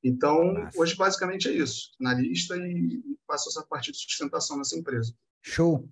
Então, 0.03 0.53
Nossa. 0.53 0.79
hoje 0.79 0.95
basicamente 0.95 1.47
é 1.47 1.51
isso, 1.51 1.91
na 1.99 2.13
lista 2.13 2.57
e 2.57 3.01
faço 3.25 3.49
essa 3.49 3.65
parte 3.65 3.91
de 3.91 3.97
sustentação 3.97 4.57
nessa 4.57 4.77
empresa. 4.77 5.13
Show. 5.41 5.89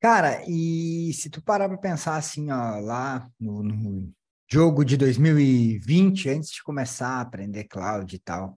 Cara, 0.00 0.44
e 0.48 1.12
se 1.12 1.28
tu 1.28 1.42
parar 1.42 1.68
para 1.68 1.76
pensar 1.76 2.16
assim, 2.16 2.52
ó, 2.52 2.78
lá 2.78 3.28
no, 3.38 3.64
no 3.64 4.14
jogo 4.50 4.84
de 4.84 4.96
2020, 4.96 6.30
antes 6.30 6.50
de 6.50 6.62
começar 6.62 7.08
a 7.08 7.20
aprender 7.20 7.64
cloud 7.64 8.14
e 8.14 8.18
tal, 8.20 8.56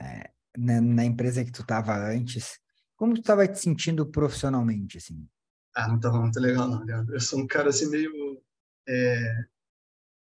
é, 0.00 0.30
na, 0.56 0.80
na, 0.80 1.04
empresa 1.04 1.42
que 1.42 1.50
tu 1.50 1.62
estava 1.62 1.96
antes, 1.96 2.58
como 2.96 3.14
tu 3.14 3.20
estava 3.20 3.48
te 3.48 3.58
sentindo 3.58 4.06
profissionalmente, 4.06 4.98
assim? 4.98 5.26
Ah, 5.74 5.88
não 5.88 5.96
estava 5.96 6.20
muito 6.20 6.40
legal, 6.40 6.68
não, 6.68 6.84
Leandro. 6.84 7.14
Eu 7.14 7.20
sou 7.20 7.38
um 7.38 7.46
cara 7.46 7.68
assim 7.70 7.88
meio... 7.90 8.42
É... 8.88 9.44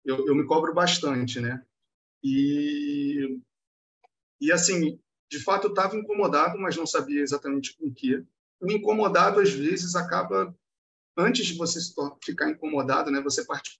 Eu, 0.05 0.27
eu 0.27 0.35
me 0.35 0.45
cobro 0.45 0.73
bastante, 0.73 1.39
né? 1.39 1.63
E, 2.21 3.39
e 4.39 4.51
assim, 4.51 4.99
de 5.29 5.39
fato, 5.39 5.67
eu 5.67 5.69
estava 5.71 5.95
incomodado, 5.97 6.59
mas 6.59 6.77
não 6.77 6.85
sabia 6.85 7.21
exatamente 7.21 7.75
com 7.75 7.87
o 7.87 7.93
que. 7.93 8.23
O 8.59 8.71
incomodado, 8.71 9.39
às 9.39 9.51
vezes, 9.51 9.95
acaba, 9.95 10.55
antes 11.17 11.45
de 11.45 11.57
você 11.57 11.79
ficar 12.23 12.49
incomodado, 12.49 13.11
né, 13.11 13.21
você 13.21 13.45
parte, 13.45 13.79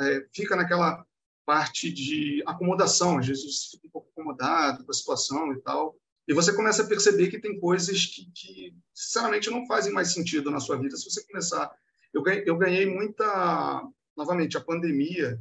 é, 0.00 0.26
fica 0.32 0.56
naquela 0.56 1.04
parte 1.44 1.92
de 1.92 2.42
acomodação, 2.46 3.18
às 3.18 3.26
vezes 3.26 3.44
você 3.44 3.76
fica 3.76 3.88
um 3.88 3.90
pouco 3.90 4.10
incomodado 4.10 4.84
com 4.84 4.90
a 4.90 4.94
situação 4.94 5.52
e 5.52 5.60
tal, 5.60 5.98
e 6.26 6.34
você 6.34 6.54
começa 6.54 6.82
a 6.82 6.86
perceber 6.86 7.28
que 7.28 7.40
tem 7.40 7.58
coisas 7.58 8.06
que, 8.06 8.30
que 8.32 8.74
sinceramente, 8.94 9.50
não 9.50 9.66
fazem 9.66 9.92
mais 9.92 10.12
sentido 10.12 10.50
na 10.50 10.60
sua 10.60 10.76
vida 10.76 10.96
se 10.96 11.10
você 11.10 11.24
começar... 11.26 11.70
Eu 12.12 12.22
ganhei, 12.22 12.44
eu 12.46 12.56
ganhei 12.56 12.86
muita... 12.86 13.82
Novamente, 14.16 14.58
a 14.58 14.60
pandemia, 14.60 15.40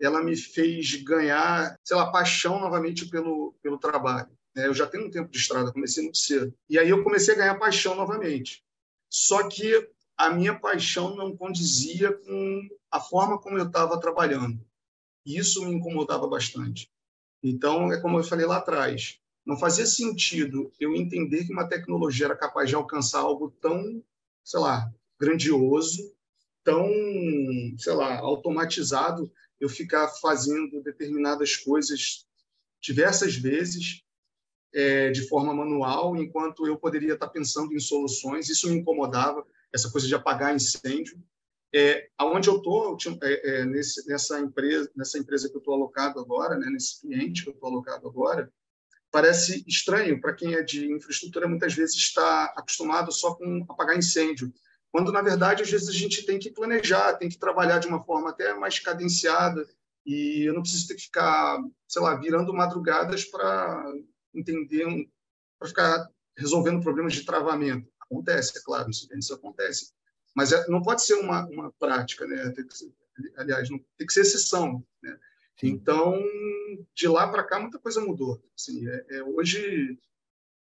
ela 0.00 0.22
me 0.22 0.36
fez 0.36 1.02
ganhar, 1.02 1.76
sei 1.82 1.96
lá, 1.96 2.10
paixão 2.10 2.60
novamente 2.60 3.06
pelo, 3.06 3.54
pelo 3.62 3.78
trabalho. 3.78 4.30
Né? 4.54 4.66
Eu 4.66 4.74
já 4.74 4.86
tenho 4.86 5.06
um 5.06 5.10
tempo 5.10 5.30
de 5.30 5.38
estrada, 5.38 5.72
comecei 5.72 6.02
muito 6.02 6.18
cedo. 6.18 6.54
E 6.68 6.78
aí 6.78 6.88
eu 6.88 7.02
comecei 7.02 7.34
a 7.34 7.38
ganhar 7.38 7.58
paixão 7.58 7.94
novamente. 7.94 8.64
Só 9.10 9.48
que 9.48 9.88
a 10.16 10.30
minha 10.30 10.58
paixão 10.58 11.16
não 11.16 11.36
condizia 11.36 12.12
com 12.12 12.68
a 12.90 13.00
forma 13.00 13.40
como 13.40 13.58
eu 13.58 13.66
estava 13.66 13.98
trabalhando. 14.00 14.64
E 15.26 15.38
isso 15.38 15.64
me 15.64 15.74
incomodava 15.74 16.26
bastante. 16.26 16.90
Então, 17.42 17.92
é 17.92 18.00
como 18.00 18.18
eu 18.18 18.24
falei 18.24 18.46
lá 18.46 18.58
atrás, 18.58 19.18
não 19.44 19.56
fazia 19.56 19.86
sentido 19.86 20.72
eu 20.78 20.94
entender 20.94 21.44
que 21.44 21.52
uma 21.52 21.68
tecnologia 21.68 22.26
era 22.26 22.36
capaz 22.36 22.68
de 22.68 22.76
alcançar 22.76 23.20
algo 23.20 23.50
tão, 23.60 24.02
sei 24.44 24.60
lá, 24.60 24.92
grandioso, 25.18 26.14
tão, 26.64 26.88
sei 27.78 27.92
lá, 27.92 28.18
automatizado, 28.18 29.30
eu 29.60 29.68
ficar 29.68 30.08
fazendo 30.20 30.82
determinadas 30.82 31.56
coisas 31.56 32.26
diversas 32.80 33.36
vezes 33.36 34.02
é, 34.74 35.10
de 35.10 35.28
forma 35.28 35.54
manual, 35.54 36.16
enquanto 36.16 36.66
eu 36.66 36.76
poderia 36.76 37.14
estar 37.14 37.28
pensando 37.28 37.72
em 37.74 37.78
soluções. 37.78 38.48
Isso 38.48 38.68
me 38.68 38.76
incomodava 38.76 39.46
essa 39.72 39.90
coisa 39.90 40.06
de 40.06 40.14
apagar 40.14 40.54
incêndio. 40.54 41.22
É, 41.74 42.08
aonde 42.18 42.48
eu 42.48 42.56
estou, 42.56 42.96
é, 43.22 43.60
é, 43.60 43.64
nessa 43.64 44.40
empresa, 44.40 44.90
nessa 44.94 45.18
empresa 45.18 45.48
que 45.48 45.56
eu 45.56 45.60
estou 45.60 45.74
alocado 45.74 46.20
agora, 46.20 46.56
né, 46.56 46.68
nesse 46.68 47.00
cliente 47.00 47.42
que 47.42 47.48
eu 47.48 47.54
estou 47.54 47.70
alocado 47.70 48.06
agora, 48.06 48.52
parece 49.12 49.62
estranho 49.68 50.20
para 50.20 50.34
quem 50.34 50.54
é 50.54 50.62
de 50.62 50.90
infraestrutura, 50.90 51.46
muitas 51.46 51.74
vezes 51.74 51.94
está 51.94 52.46
acostumado 52.56 53.12
só 53.12 53.34
com 53.34 53.64
apagar 53.68 53.96
incêndio, 53.96 54.52
quando 54.90 55.12
na 55.12 55.22
verdade 55.22 55.62
às 55.62 55.70
vezes 55.70 55.88
a 55.88 55.92
gente 55.92 56.24
tem 56.24 56.38
que 56.38 56.50
planejar, 56.50 57.14
tem 57.14 57.28
que 57.28 57.38
trabalhar 57.38 57.78
de 57.78 57.86
uma 57.86 58.02
forma 58.02 58.30
até 58.30 58.54
mais 58.54 58.78
cadenciada 58.78 59.68
e 60.04 60.48
eu 60.48 60.54
não 60.54 60.62
preciso 60.62 60.88
ter 60.88 60.94
que 60.94 61.02
ficar, 61.02 61.62
sei 61.86 62.02
lá, 62.02 62.14
virando 62.16 62.52
madrugadas 62.54 63.24
para 63.24 63.84
entender, 64.34 64.86
para 65.58 65.68
ficar 65.68 66.10
resolvendo 66.36 66.82
problemas 66.82 67.12
de 67.12 67.24
travamento. 67.24 67.88
Acontece, 68.00 68.58
é 68.58 68.62
claro, 68.64 68.90
isso, 68.90 69.08
isso 69.16 69.34
acontece. 69.34 69.92
Mas 70.34 70.52
é, 70.52 70.66
não 70.68 70.82
pode 70.82 71.04
ser 71.04 71.14
uma, 71.14 71.46
uma 71.46 71.72
prática, 71.78 72.26
né? 72.26 72.52
Ser, 72.70 72.92
aliás, 73.36 73.70
não, 73.70 73.78
tem 73.96 74.06
que 74.06 74.12
ser 74.12 74.22
exceção, 74.22 74.84
né? 75.02 75.16
Então, 75.62 76.20
de 76.94 77.06
lá 77.06 77.28
para 77.28 77.44
cá, 77.44 77.60
muita 77.60 77.78
coisa 77.78 78.00
mudou. 78.00 78.42
Assim, 78.58 78.86
é, 78.88 79.06
é, 79.10 79.22
hoje, 79.22 79.98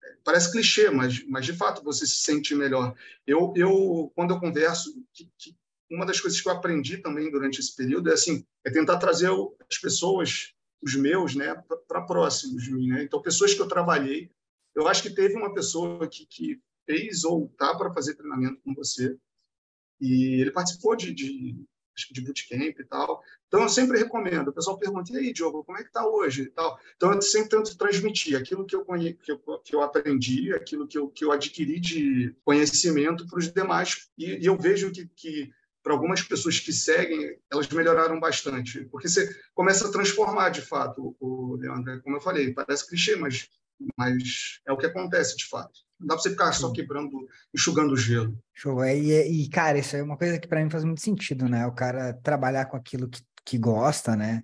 é, 0.03 0.17
parece 0.25 0.53
clichê, 0.53 0.89
mas, 0.91 1.27
mas 1.27 1.45
de 1.45 1.53
fato 1.53 1.83
você 1.83 2.07
se 2.07 2.19
sente 2.19 2.55
melhor. 2.55 2.95
Eu, 3.27 3.53
eu 3.57 4.13
quando 4.15 4.33
eu 4.33 4.41
converso, 4.41 4.95
que, 5.13 5.29
que 5.37 5.57
uma 5.91 6.07
das 6.07 6.21
coisas 6.21 6.41
que 6.41 6.49
eu 6.49 6.53
aprendi 6.53 6.99
também 6.99 7.31
durante 7.31 7.61
esse 7.61 7.75
período 7.75 8.11
é 8.11 8.15
assim, 8.15 8.47
é 8.65 8.71
tentar 8.71 8.99
trazer 8.99 9.31
as 9.71 9.79
pessoas, 9.79 10.55
os 10.81 10.95
meus, 10.95 11.35
né, 11.35 11.55
para 11.89 12.03
próximos 12.03 12.63
de 12.63 12.73
mim. 12.73 12.89
Né? 12.89 13.03
Então, 13.03 13.21
pessoas 13.21 13.53
que 13.53 13.61
eu 13.61 13.69
trabalhei, 13.69 14.31
eu 14.75 14.87
acho 14.87 15.03
que 15.03 15.11
teve 15.11 15.35
uma 15.35 15.53
pessoa 15.53 16.07
que, 16.09 16.27
que 16.27 16.61
fez 16.87 17.25
ou 17.25 17.49
tá 17.57 17.77
para 17.77 17.93
fazer 17.93 18.15
treinamento 18.15 18.61
com 18.63 18.75
você. 18.75 19.17
E 20.01 20.41
ele 20.41 20.51
participou 20.51 20.97
de, 20.97 21.13
de, 21.13 21.57
de 22.11 22.21
bootcamp 22.21 22.79
e 22.79 22.85
tal. 22.85 23.23
Então, 23.47 23.63
eu 23.63 23.69
sempre 23.69 23.99
recomendo. 23.99 24.49
O 24.49 24.53
pessoal 24.53 24.79
pergunta, 24.79 25.13
e 25.13 25.17
aí, 25.17 25.33
Diogo, 25.33 25.65
como 25.65 25.79
é 25.79 25.83
que 25.83 25.89
está 25.89 26.07
hoje 26.07 26.43
e 26.43 26.51
tal. 26.51 26.79
Então, 26.97 27.13
eu 27.13 27.23
sempre 27.23 27.51
tento 27.51 27.77
transmitir 27.77 28.37
aquilo 28.37 28.67
que 28.67 28.75
eu, 28.75 28.85
conhe... 28.85 29.15
que 29.15 29.33
eu, 29.33 29.39
que 29.63 29.75
eu 29.75 29.83
aprendi, 29.83 30.53
aquilo 30.53 30.87
que 30.87 30.99
eu, 30.99 31.09
que 31.09 31.25
eu 31.25 31.33
adquiri 31.33 31.79
de 31.79 32.35
conhecimento 32.45 33.27
para 33.27 33.39
os 33.39 33.53
demais. 33.53 34.09
E, 34.19 34.43
e, 34.43 34.47
eu 34.47 34.57
vejo 34.59 34.91
que, 34.91 35.07
que 35.15 35.51
para 35.83 35.93
algumas 35.93 36.23
pessoas 36.23 36.59
que 36.59 36.73
seguem, 36.73 37.39
elas 37.53 37.69
melhoraram 37.69 38.19
bastante. 38.19 38.85
Porque 38.87 39.09
você 39.09 39.29
começa 39.55 39.87
a 39.87 39.93
transformar, 39.93 40.49
de 40.49 40.63
fato, 40.63 41.15
o 41.21 41.57
Leandro. 41.57 42.03
Como 42.03 42.17
eu 42.17 42.21
falei, 42.21 42.53
parece 42.53 42.89
clichê, 42.89 43.15
mas, 43.17 43.49
mas 43.97 44.61
é 44.67 44.73
o 44.73 44.79
que 44.79 44.87
acontece, 44.87 45.37
de 45.37 45.47
fato. 45.47 45.81
Não 46.05 46.09
dá 46.09 46.15
para 46.17 46.23
você 46.23 46.31
ficar 46.31 46.53
só 46.53 46.71
quebrando, 46.71 47.27
enxugando 47.55 47.93
o 47.93 47.97
gelo. 47.97 48.39
Show. 48.53 48.85
E, 48.85 49.45
e, 49.45 49.49
cara, 49.49 49.79
isso 49.79 49.97
é 49.97 50.03
uma 50.03 50.19
coisa 50.19 50.39
que 50.39 50.47
para 50.47 50.63
mim 50.63 50.69
faz 50.69 50.85
muito 50.85 51.01
sentido, 51.01 51.49
né? 51.49 51.67
O 51.67 51.73
cara 51.73 52.13
trabalhar 52.13 52.67
com 52.67 52.77
aquilo 52.77 53.09
que, 53.09 53.23
que 53.43 53.57
gosta, 53.57 54.15
né? 54.15 54.43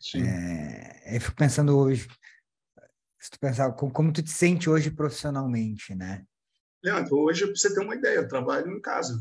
Sim. 0.00 0.22
É, 0.22 1.16
eu 1.16 1.20
fico 1.20 1.36
pensando 1.36 1.76
hoje, 1.76 2.08
se 3.18 3.28
tu 3.28 3.40
pensar, 3.40 3.72
como, 3.72 3.92
como 3.92 4.12
tu 4.12 4.22
te 4.22 4.30
sente 4.30 4.70
hoje 4.70 4.88
profissionalmente, 4.88 5.96
né? 5.96 6.24
Leandro, 6.82 7.18
hoje, 7.18 7.44
para 7.44 7.56
você 7.56 7.74
ter 7.74 7.80
uma 7.80 7.96
ideia, 7.96 8.18
eu 8.18 8.28
trabalho 8.28 8.70
em 8.70 8.80
casa. 8.80 9.20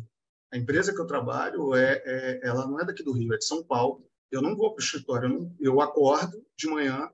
A 0.54 0.58
empresa 0.58 0.94
que 0.94 1.02
eu 1.02 1.08
trabalho, 1.08 1.74
é, 1.74 2.04
é 2.06 2.40
ela 2.44 2.68
não 2.68 2.80
é 2.80 2.86
daqui 2.86 3.02
do 3.02 3.14
Rio, 3.14 3.34
é 3.34 3.38
de 3.38 3.46
São 3.46 3.64
Paulo. 3.64 4.08
Eu 4.32 4.44
não 4.44 4.56
vou 4.56 4.76
para 4.76 4.82
o 4.82 4.86
escritório, 4.86 5.26
eu, 5.26 5.30
não, 5.30 5.56
eu 5.60 5.82
acordo 5.82 6.46
de 6.56 6.68
manhã, 6.68 7.10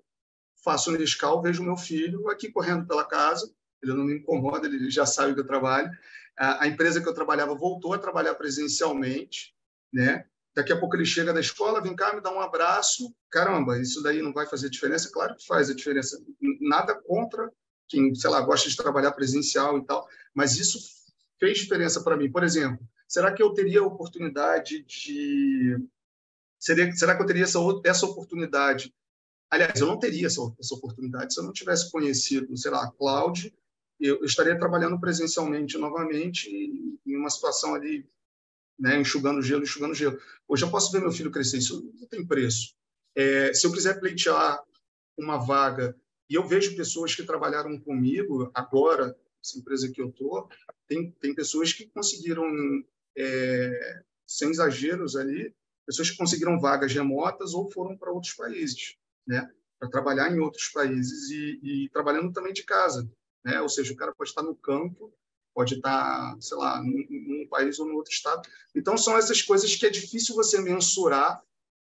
faço 0.66 0.90
o 0.90 0.98
Nescau, 0.98 1.42
vejo 1.42 1.64
meu 1.64 1.78
filho 1.78 2.30
aqui 2.30 2.52
correndo 2.52 2.86
pela 2.86 3.06
casa, 3.06 3.50
ele 3.86 3.98
não 3.98 4.06
me 4.06 4.16
incomoda, 4.16 4.68
ele 4.68 4.90
já 4.90 5.06
sabe 5.06 5.34
que 5.34 5.40
eu 5.40 5.48
trabalho. 5.48 5.90
A, 6.38 6.68
empresa 6.68 7.02
que 7.02 7.08
eu 7.08 7.14
trabalhava 7.14 7.56
voltou 7.56 7.94
a 7.94 7.98
trabalhar 7.98 8.36
presencialmente, 8.36 9.56
né? 9.94 10.26
Daqui 10.54 10.72
a 10.72 10.80
pouco 10.80 10.96
ele 10.96 11.06
chega 11.06 11.34
da 11.34 11.40
escola, 11.40 11.82
vem 11.82 11.96
cá, 11.96 12.14
me 12.14 12.22
dá 12.22 12.32
um 12.32 12.40
abraço. 12.40 13.14
Caramba, 13.30 13.80
isso 13.80 14.02
daí 14.02 14.22
não 14.22 14.34
vai 14.34 14.46
fazer 14.46 14.70
diferença? 14.70 15.12
Claro 15.12 15.36
que 15.36 15.46
faz 15.46 15.70
a 15.70 15.76
diferença. 15.76 16.22
Nada 16.62 16.96
contra 16.96 17.52
quem, 17.88 18.14
sei 18.16 18.30
lá, 18.30 18.42
gosta 18.42 18.70
de 18.70 18.76
trabalhar 18.76 19.12
presencial 19.12 19.78
e 19.78 19.86
tal, 19.86 20.08
mas 20.34 20.58
isso 20.58 20.80
fez 21.40 21.60
diferença 21.60 22.02
para 22.02 22.18
mim. 22.18 22.32
Por 22.32 22.44
exemplo, 22.44 22.86
será 23.08 23.34
que 23.34 23.44
eu 23.44 23.54
teria 23.54 23.82
a 23.82 23.86
oportunidade 23.86 24.84
de. 24.84 25.78
Seria, 26.58 26.92
será 26.94 27.16
que 27.16 27.22
eu 27.22 27.28
teria 27.28 27.44
essa, 27.44 27.60
essa 27.84 28.06
oportunidade? 28.06 28.94
Aliás, 29.50 29.80
eu 29.80 29.88
não 29.88 30.00
teria 30.00 30.28
essa, 30.28 30.42
essa 30.60 30.74
oportunidade 30.74 31.34
se 31.34 31.40
eu 31.40 31.44
não 31.44 31.54
tivesse 31.54 31.92
conhecido, 31.92 32.58
sei 32.58 32.72
lá, 32.72 32.84
a 32.84 32.92
Cloud. 32.92 33.54
Eu, 34.00 34.24
estaria 34.26 34.58
trabalhando 34.58 35.00
presencialmente 35.00 35.78
novamente 35.78 36.50
em 37.06 37.16
uma 37.16 37.30
situação 37.30 37.74
ali 37.74 38.08
né, 38.78 39.00
enxugando 39.00 39.42
gelo, 39.42 39.64
enxugando 39.64 39.94
gelo. 39.94 40.20
Hoje 40.48 40.64
eu 40.64 40.72
posso 40.72 40.92
ver 40.92 41.00
meu 41.00 41.12
filho 41.12 41.32
crescer, 41.32 41.58
isso 41.58 41.92
não 42.00 42.08
tem 42.08 42.26
preço. 42.26 42.76
É, 43.16 43.54
se 43.54 43.66
eu 43.66 43.72
quiser 43.72 44.00
pleitear 44.00 44.62
uma 45.18 45.38
vaga, 45.38 45.96
e 46.30 46.36
eu 46.36 46.46
vejo 46.48 46.76
pessoas 46.76 47.16
que 47.16 47.24
trabalharam 47.24 47.80
comigo 47.80 48.50
agora, 48.54 49.16
essa 49.44 49.58
empresa 49.58 49.92
que 49.92 50.02
eu 50.02 50.10
estou, 50.10 50.50
tem, 50.88 51.12
tem 51.12 51.34
pessoas 51.34 51.72
que 51.72 51.88
conseguiram, 51.88 52.46
é, 53.18 54.04
sem 54.28 54.50
exageros 54.50 55.16
ali, 55.16 55.54
pessoas 55.86 56.10
que 56.10 56.18
conseguiram 56.18 56.60
vagas 56.60 56.92
remotas 56.92 57.54
ou 57.54 57.72
foram 57.72 57.96
para 57.96 58.12
outros 58.12 58.34
países, 58.34 58.98
né, 59.26 59.50
para 59.80 59.90
trabalhar 59.90 60.32
em 60.32 60.40
outros 60.40 60.68
países 60.70 61.30
e, 61.30 61.60
e 61.62 61.90
trabalhando 61.90 62.34
também 62.34 62.52
de 62.52 62.64
casa. 62.64 63.10
Né? 63.46 63.62
Ou 63.62 63.70
seja, 63.70 63.94
o 63.94 63.96
cara 63.96 64.14
pode 64.14 64.32
estar 64.32 64.42
no 64.42 64.56
campo 64.56 65.14
pode 65.56 65.76
estar, 65.76 66.36
sei 66.42 66.58
lá, 66.58 66.84
num, 66.84 67.06
num, 67.10 67.48
país 67.48 67.80
ou 67.80 67.88
no 67.88 67.96
outro 67.96 68.12
estado. 68.12 68.48
Então, 68.76 68.98
são 68.98 69.18
essas 69.18 69.42
coisas 69.42 69.74
que 69.74 69.86
é 69.86 69.90
difícil 69.90 70.36
você 70.36 70.60
mensurar, 70.60 71.42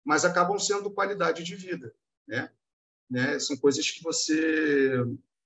mas 0.04 0.24
acabam 0.24 0.58
sendo 0.58 0.90
qualidade 0.90 1.44
de 1.44 1.54
vida, 1.54 1.94
né? 2.26 2.50
né? 3.08 3.38
São 3.38 3.56
coisas 3.56 3.88
que 3.88 4.02
você 4.02 4.96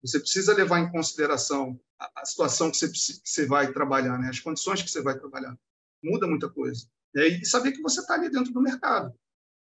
você 0.03 0.21
precisa 0.21 0.55
levar 0.55 0.79
em 0.79 0.91
consideração 0.91 1.79
a, 1.99 2.25
situação 2.25 2.71
que 2.71 2.77
você, 2.77 2.89
que 2.89 3.29
você 3.29 3.45
vai 3.45 3.73
trabalhar, 3.73 4.19
né? 4.19 4.29
As 4.29 4.41
condições 4.41 4.81
que 4.81 4.91
você 4.91 5.03
vai 5.03 5.19
trabalhar. 5.19 5.59
Muda 6.03 6.27
muita 6.27 6.49
coisa. 6.49 6.87
Né? 7.15 7.27
E 7.27 7.45
saber 7.45 7.73
que 7.73 7.83
você 7.83 8.01
está 8.01 8.15
ali 8.15 8.31
dentro 8.31 8.53
do 8.53 8.63
mercado. 8.63 9.13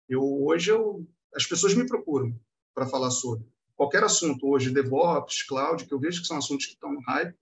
Eu 0.08 0.22
hoje 0.44 0.70
eu 0.70 1.08
as 1.34 1.46
pessoas 1.46 1.74
me 1.74 1.86
procuram 1.86 2.38
para 2.74 2.86
falar 2.86 3.10
sobre 3.10 3.48
qualquer 3.76 4.04
assunto 4.04 4.48
hoje, 4.48 4.70
DevOps, 4.70 5.42
cloud, 5.42 5.84
que 5.84 5.92
eu 5.92 6.00
vejo 6.00 6.20
que 6.20 6.26
são 6.26 6.38
assuntos 6.38 6.66
que 6.66 6.72
estão 6.72 6.92
no 6.92 7.00
hype, 7.02 7.36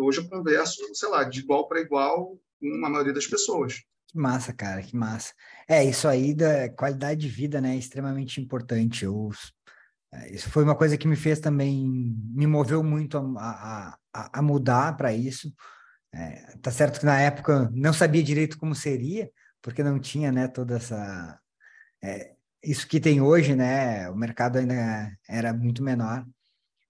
Hoje 0.00 0.18
eu 0.18 0.28
converso, 0.28 0.82
sei 0.94 1.08
lá, 1.08 1.24
de 1.24 1.40
igual 1.40 1.68
para 1.68 1.80
igual 1.80 2.38
com 2.58 2.86
a 2.86 2.90
maioria 2.90 3.12
das 3.12 3.26
pessoas. 3.26 3.82
Que 4.06 4.18
massa, 4.18 4.52
cara, 4.52 4.82
que 4.82 4.96
massa. 4.96 5.32
É, 5.68 5.84
isso 5.84 6.08
aí 6.08 6.34
da 6.34 6.68
qualidade 6.70 7.20
de 7.20 7.28
vida, 7.28 7.60
né, 7.60 7.74
é 7.74 7.78
extremamente 7.78 8.40
importante. 8.40 9.04
Eu, 9.04 9.30
é, 10.12 10.34
isso 10.34 10.50
foi 10.50 10.64
uma 10.64 10.76
coisa 10.76 10.96
que 10.96 11.06
me 11.06 11.16
fez 11.16 11.38
também, 11.38 11.86
me 12.34 12.46
moveu 12.46 12.82
muito 12.82 13.18
a, 13.38 13.96
a, 14.12 14.38
a 14.38 14.42
mudar 14.42 14.96
para 14.96 15.12
isso. 15.12 15.52
É, 16.12 16.56
tá 16.60 16.70
certo 16.70 16.98
que 16.98 17.06
na 17.06 17.20
época 17.20 17.70
não 17.72 17.92
sabia 17.92 18.22
direito 18.22 18.58
como 18.58 18.74
seria, 18.74 19.30
porque 19.62 19.82
não 19.82 19.98
tinha, 19.98 20.32
né, 20.32 20.48
toda 20.48 20.76
essa... 20.76 21.38
É, 22.02 22.34
isso 22.62 22.86
que 22.86 23.00
tem 23.00 23.20
hoje, 23.20 23.54
né, 23.54 24.08
o 24.10 24.16
mercado 24.16 24.58
ainda 24.58 25.10
era 25.28 25.52
muito 25.52 25.82
menor 25.82 26.24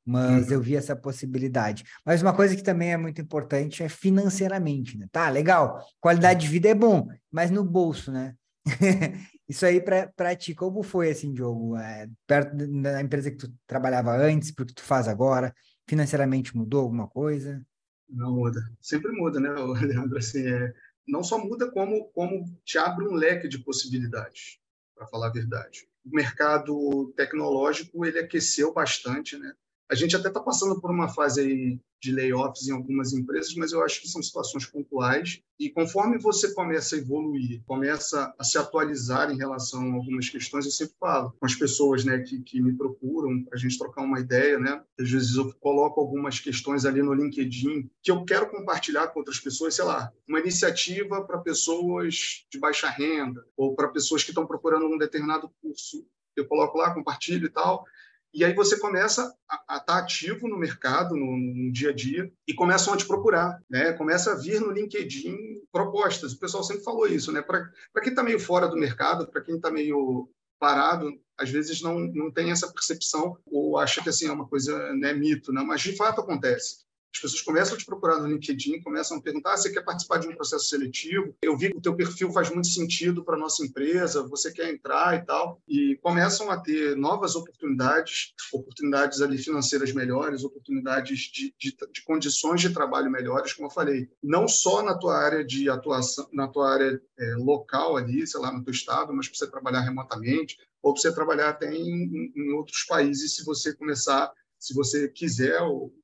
mas 0.05 0.49
uhum. 0.49 0.55
eu 0.55 0.61
vi 0.61 0.75
essa 0.75 0.97
possibilidade. 0.97 1.85
Mas 2.05 2.21
uma 2.21 2.35
coisa 2.35 2.57
que 2.57 2.63
também 2.63 2.93
é 2.93 2.97
muito 2.97 3.21
importante 3.21 3.83
é 3.83 3.89
financeiramente, 3.89 4.99
né? 4.99 5.07
Tá, 5.13 5.29
legal, 5.29 5.81
qualidade 6.01 6.41
de 6.41 6.49
vida 6.49 6.69
é 6.69 6.75
bom, 6.75 7.07
mas 7.31 7.51
no 7.51 7.65
bolso, 7.65 8.11
né? 8.11 8.35
Isso 9.49 9.67
aí 9.67 9.81
para 9.81 10.37
ti, 10.37 10.55
como 10.55 10.83
foi 10.83 11.11
assim, 11.11 11.33
Diogo? 11.33 11.77
É, 11.77 12.09
perto 12.27 12.57
da 12.83 13.01
empresa 13.01 13.31
que 13.31 13.37
tu 13.37 13.53
trabalhava 13.67 14.17
antes, 14.17 14.51
para 14.53 14.63
o 14.63 14.67
que 14.67 14.75
tu 14.75 14.83
faz 14.83 15.09
agora, 15.09 15.55
financeiramente 15.89 16.57
mudou 16.57 16.83
alguma 16.83 17.09
coisa? 17.09 17.65
Não 18.09 18.35
muda, 18.35 18.61
sempre 18.81 19.13
muda, 19.13 19.39
né, 19.39 19.51
Leandro? 19.83 20.19
Assim, 20.19 20.47
é, 20.47 20.73
não 21.07 21.23
só 21.23 21.39
muda, 21.39 21.71
como, 21.71 22.11
como 22.13 22.45
te 22.65 22.79
abre 22.79 23.07
um 23.07 23.15
leque 23.15 23.49
de 23.49 23.59
possibilidades, 23.59 24.59
para 25.01 25.07
falar 25.07 25.29
a 25.29 25.33
verdade. 25.33 25.89
O 26.05 26.15
mercado 26.15 27.11
tecnológico 27.17 28.05
ele 28.05 28.19
aqueceu 28.19 28.71
bastante, 28.75 29.39
né? 29.39 29.55
A 29.91 29.95
gente 29.97 30.15
até 30.15 30.29
está 30.29 30.41
passando 30.41 30.81
por 30.81 30.89
uma 30.89 31.09
fase 31.09 31.41
aí 31.41 31.81
de 32.01 32.13
layoffs 32.13 32.69
em 32.69 32.73
algumas 32.73 33.13
empresas, 33.13 33.55
mas 33.57 33.73
eu 33.73 33.85
acho 33.85 34.01
que 34.01 34.09
são 34.09 34.23
situações 34.23 34.65
pontuais. 34.65 35.43
E 35.59 35.69
conforme 35.69 36.17
você 36.17 36.55
começa 36.55 36.95
a 36.95 36.99
evoluir, 36.99 37.61
começa 37.67 38.33
a 38.39 38.45
se 38.45 38.57
atualizar 38.57 39.31
em 39.31 39.37
relação 39.37 39.83
a 39.91 39.95
algumas 39.95 40.31
questões, 40.31 40.65
eu 40.65 40.71
sempre 40.71 40.95
falo 40.99 41.35
com 41.39 41.45
as 41.45 41.57
pessoas 41.57 42.05
né, 42.05 42.21
que, 42.21 42.41
que 42.41 42.63
me 42.63 42.73
procuram 42.73 43.43
para 43.43 43.57
a 43.57 43.61
gente 43.61 43.77
trocar 43.77 44.03
uma 44.03 44.21
ideia. 44.21 44.59
Né? 44.61 44.81
Às 44.99 45.11
vezes 45.11 45.37
eu 45.37 45.53
coloco 45.55 46.01
algumas 46.01 46.39
questões 46.39 46.87
ali 46.87 47.03
no 47.03 47.13
LinkedIn 47.13 47.91
que 48.01 48.13
eu 48.13 48.25
quero 48.25 48.49
compartilhar 48.49 49.09
com 49.09 49.19
outras 49.19 49.41
pessoas, 49.41 49.75
sei 49.75 49.85
lá, 49.85 50.13
uma 50.27 50.39
iniciativa 50.39 51.23
para 51.25 51.39
pessoas 51.39 52.47
de 52.49 52.59
baixa 52.61 52.89
renda 52.89 53.45
ou 53.57 53.75
para 53.75 53.89
pessoas 53.89 54.23
que 54.23 54.31
estão 54.31 54.47
procurando 54.47 54.87
um 54.87 54.97
determinado 54.97 55.51
curso. 55.61 56.07
Eu 56.37 56.47
coloco 56.47 56.79
lá, 56.79 56.95
compartilho 56.95 57.47
e 57.47 57.51
tal. 57.51 57.85
E 58.33 58.45
aí 58.45 58.55
você 58.55 58.79
começa 58.79 59.35
a 59.49 59.77
estar 59.77 59.81
tá 59.81 59.99
ativo 59.99 60.49
no 60.49 60.57
mercado, 60.57 61.17
no, 61.17 61.37
no, 61.37 61.73
dia 61.73 61.91
a 61.91 61.93
dia, 61.93 62.33
e 62.47 62.55
começam 62.55 62.95
a 62.95 62.97
te 62.97 63.07
procurar, 63.07 63.61
né? 63.69 63.93
Começa 63.95 64.33
a 64.33 64.37
vir 64.37 64.61
no 64.61 64.71
LinkedIn 64.71 65.37
propostas. 65.73 66.33
O 66.33 66.39
pessoal 66.39 66.63
sempre 66.63 66.85
falou 66.85 67.07
isso, 67.07 67.33
né? 67.33 67.43
Para 67.43 67.71
quem 68.03 68.11
está 68.11 68.23
meio 68.23 68.39
fora 68.39 68.69
do 68.69 68.77
mercado, 68.77 69.27
para 69.27 69.43
quem 69.43 69.57
está 69.57 69.71
meio 69.71 70.29
parado, 70.61 71.11
às 71.39 71.51
vezes 71.51 71.81
não, 71.81 71.99
não 71.99 72.31
tem 72.31 72.51
essa 72.51 72.71
percepção 72.71 73.37
ou 73.47 73.79
acha 73.79 74.03
que 74.03 74.11
assim 74.11 74.27
é 74.27 74.33
uma 74.33 74.47
coisa 74.47 74.93
né, 74.93 75.13
mito, 75.13 75.53
né? 75.53 75.63
Mas 75.63 75.81
de 75.81 75.97
fato 75.97 76.21
acontece. 76.21 76.85
As 77.15 77.21
pessoas 77.21 77.43
começam 77.43 77.75
a 77.75 77.79
te 77.79 77.85
procurar 77.85 78.21
no 78.21 78.29
LinkedIn, 78.29 78.81
começam 78.83 79.19
a 79.19 79.21
perguntar: 79.21 79.55
ah, 79.55 79.57
você 79.57 79.71
quer 79.71 79.85
participar 79.85 80.19
de 80.19 80.29
um 80.29 80.35
processo 80.35 80.67
seletivo? 80.67 81.35
Eu 81.43 81.57
vi 81.57 81.71
que 81.71 81.79
o 81.79 81.81
teu 81.81 81.95
perfil 81.95 82.31
faz 82.33 82.51
muito 82.51 82.69
sentido 82.69 83.25
para 83.25 83.37
nossa 83.37 83.65
empresa, 83.65 84.27
você 84.27 84.53
quer 84.53 84.73
entrar 84.73 85.17
e 85.17 85.25
tal. 85.25 85.61
E 85.69 85.99
começam 86.03 86.51
a 86.51 86.59
ter 86.59 86.97
novas 86.97 87.35
oportunidades, 87.35 88.33
oportunidades 88.53 89.21
ali 89.21 89.39
financeiras 89.39 89.93
melhores, 89.93 90.45
oportunidades 90.45 91.19
de, 91.33 91.55
de, 91.59 91.77
de 91.93 92.03
condições 92.05 92.61
de 92.61 92.71
trabalho 92.71 93.11
melhores, 93.11 93.53
como 93.53 93.67
eu 93.67 93.73
falei. 93.73 94.09
Não 94.23 94.47
só 94.47 94.83
na 94.83 94.97
tua 94.97 95.19
área 95.19 95.45
de 95.45 95.69
atuação, 95.69 96.29
na 96.33 96.47
tua 96.47 96.73
área 96.73 97.01
é, 97.19 97.35
local 97.37 97.97
ali, 97.97 98.27
sei 98.27 98.41
lá, 98.41 98.53
no 98.53 98.63
teu 98.63 98.73
estado, 98.73 99.13
mas 99.13 99.29
para 99.29 99.39
você 99.39 99.51
trabalhar 99.51 99.81
remotamente, 99.81 100.57
ou 100.83 100.95
para 100.95 101.03
você 101.03 101.15
trabalhar 101.15 101.51
até 101.51 101.75
em, 101.75 102.33
em 102.35 102.53
outros 102.53 102.85
países, 102.85 103.35
se 103.35 103.45
você 103.45 103.75
começar 103.75 104.33
se 104.61 104.75
você 104.75 105.09
quiser, 105.09 105.59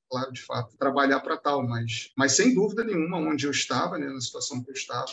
claro, 0.08 0.32
de 0.32 0.42
fato, 0.42 0.76
trabalhar 0.76 1.20
para 1.20 1.36
tal, 1.36 1.66
mas, 1.66 2.10
mas 2.16 2.32
sem 2.32 2.54
dúvida 2.54 2.84
nenhuma, 2.84 3.18
onde 3.18 3.46
eu 3.46 3.50
estava, 3.50 3.98
né, 3.98 4.06
na 4.06 4.20
situação 4.20 4.62
que 4.62 4.70
eu 4.70 4.74
estava, 4.74 5.12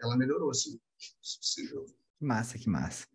ela 0.00 0.16
melhorou, 0.16 0.50
assim, 0.50 0.78
sem 1.22 1.66
dúvida. 1.66 1.92
Que 2.18 2.24
massa, 2.24 2.58
que 2.58 2.68
massa. 2.68 3.06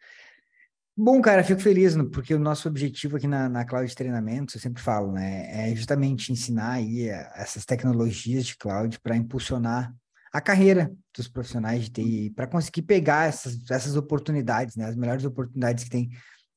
Bom, 1.01 1.21
cara, 1.21 1.43
fico 1.45 1.61
feliz, 1.61 1.95
porque 2.11 2.33
o 2.33 2.39
nosso 2.39 2.67
objetivo 2.67 3.15
aqui 3.15 3.25
na, 3.25 3.47
na 3.47 3.63
Cloud 3.63 3.87
de 3.87 3.95
Treinamentos, 3.95 4.55
eu 4.55 4.61
sempre 4.61 4.83
falo, 4.83 5.13
né, 5.13 5.69
é 5.71 5.75
justamente 5.75 6.31
ensinar 6.31 6.73
aí 6.73 7.07
eh, 7.07 7.31
essas 7.35 7.63
tecnologias 7.63 8.45
de 8.45 8.57
cloud 8.57 8.99
para 8.99 9.15
impulsionar 9.15 9.95
a 10.31 10.41
carreira 10.41 10.93
dos 11.15 11.27
profissionais 11.27 11.85
de 11.85 11.89
TI, 11.89 12.29
para 12.31 12.47
conseguir 12.47 12.81
pegar 12.81 13.29
essas, 13.29 13.57
essas 13.71 13.95
oportunidades, 13.95 14.75
né, 14.75 14.85
as 14.85 14.95
melhores 14.95 15.23
oportunidades 15.23 15.85
que 15.85 15.89
tem 15.89 16.09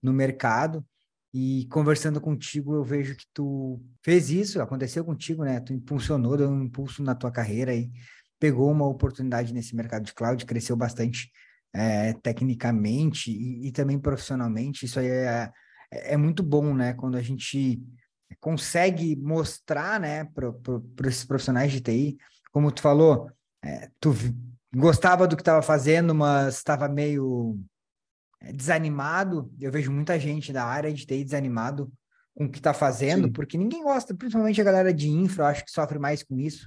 no 0.03 0.13
mercado 0.13 0.85
e 1.35 1.67
conversando 1.71 2.21
contigo, 2.21 2.75
eu 2.75 2.85
vejo 2.85 3.17
que 3.17 3.25
tu 3.33 3.81
fez 4.03 4.29
isso, 4.31 4.61
aconteceu 4.61 5.05
contigo, 5.05 5.45
né? 5.45 5.61
Tu 5.61 5.73
impulsionou, 5.73 6.37
deu 6.37 6.51
um 6.51 6.63
impulso 6.63 7.03
na 7.03 7.15
tua 7.15 7.31
carreira 7.31 7.75
e 7.75 7.91
pegou 8.39 8.71
uma 8.71 8.87
oportunidade 8.87 9.55
nesse 9.55 9.75
mercado 9.75 10.05
de 10.05 10.13
cloud, 10.13 10.45
cresceu 10.45 10.77
bastante 10.77 11.31
é, 11.73 12.13
tecnicamente 12.15 13.31
e, 13.31 13.69
e, 13.69 13.73
também 13.73 13.99
profissionalmente. 13.99 14.85
Isso 14.85 15.01
aí 15.01 15.07
é, 15.07 15.51
é, 15.91 16.15
é, 16.15 16.17
muito 16.19 16.43
bom, 16.43 16.75
né? 16.75 16.93
Quando 16.93 17.17
a 17.17 17.23
gente 17.23 17.81
consegue 18.39 19.17
mostrar, 19.17 20.01
né, 20.01 20.25
para 20.25 20.53
pro, 20.53 20.85
esses 21.07 21.25
profissionais 21.25 21.73
de 21.73 21.81
TI, 21.81 22.19
como 22.51 22.71
tu 22.71 22.83
falou, 22.83 23.31
é, 23.65 23.89
tu 23.99 24.15
gostava 24.75 25.27
do 25.27 25.37
que 25.37 25.43
estava 25.43 25.63
fazendo, 25.63 26.15
mas 26.15 26.57
estava 26.57 26.89
meio 26.89 27.59
desanimado. 28.53 29.53
Eu 29.61 29.71
vejo 29.71 29.93
muita 29.93 30.19
gente 30.19 30.53
da 30.53 30.65
área 30.65 30.93
de 30.93 31.07
TI 31.07 31.25
desanimado 31.25 31.93
com 32.35 32.47
o 32.47 32.51
que 32.51 32.59
está 32.59 32.73
fazendo, 32.73 33.27
Sim. 33.27 33.33
porque 33.33 33.59
ninguém 33.59 33.83
gosta, 33.83 34.15
principalmente 34.15 34.61
a 34.61 34.65
galera 34.65 34.93
de 34.93 35.09
infra, 35.11 35.45
eu 35.45 35.47
acho 35.49 35.65
que 35.65 35.71
sofre 35.71 35.99
mais 35.99 36.23
com 36.23 36.39
isso, 36.39 36.67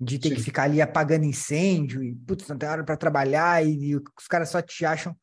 de 0.00 0.18
ter 0.18 0.30
Sim. 0.30 0.34
que 0.36 0.42
ficar 0.42 0.64
ali 0.64 0.80
apagando 0.80 1.24
incêndio 1.24 2.02
e, 2.02 2.14
putz, 2.14 2.46
não 2.48 2.56
tem 2.56 2.68
hora 2.68 2.84
para 2.84 2.96
trabalhar 2.96 3.64
e, 3.64 3.90
e, 3.90 3.96
os 3.96 4.28
caras 4.28 4.50
só 4.50 4.62
te 4.62 4.86
acham 4.86 5.16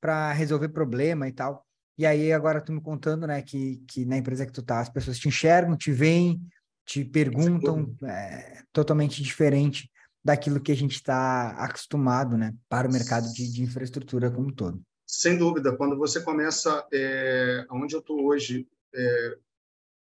para 0.00 0.32
resolver 0.32 0.68
problema 0.68 1.28
e 1.28 1.32
tal. 1.32 1.66
E 1.98 2.04
aí 2.04 2.32
agora 2.32 2.60
tu 2.60 2.72
me 2.72 2.80
contando, 2.80 3.26
né, 3.26 3.40
que, 3.42 3.82
que 3.88 4.04
na 4.04 4.18
empresa 4.18 4.46
que 4.46 4.52
tu 4.52 4.62
tá, 4.62 4.80
as 4.80 4.88
pessoas 4.88 5.18
te 5.18 5.28
enxergam, 5.28 5.76
te 5.76 5.90
veem, 5.90 6.40
te 6.84 7.04
perguntam, 7.04 7.94
é, 8.04 8.62
totalmente 8.72 9.22
diferente 9.22 9.90
daquilo 10.22 10.60
que 10.60 10.72
a 10.72 10.76
gente 10.76 10.96
está 10.96 11.50
acostumado, 11.52 12.36
né, 12.36 12.54
para 12.68 12.88
o 12.88 12.92
mercado 12.92 13.32
de, 13.32 13.50
de, 13.50 13.62
infraestrutura 13.62 14.30
como 14.30 14.48
um 14.48 14.52
todo. 14.52 14.80
Sem 15.06 15.38
dúvida, 15.38 15.76
quando 15.76 15.96
você 15.96 16.20
começa, 16.20 16.84
é, 16.92 17.64
onde 17.70 17.94
eu 17.94 18.00
estou 18.00 18.26
hoje, 18.26 18.68
é, 18.92 19.38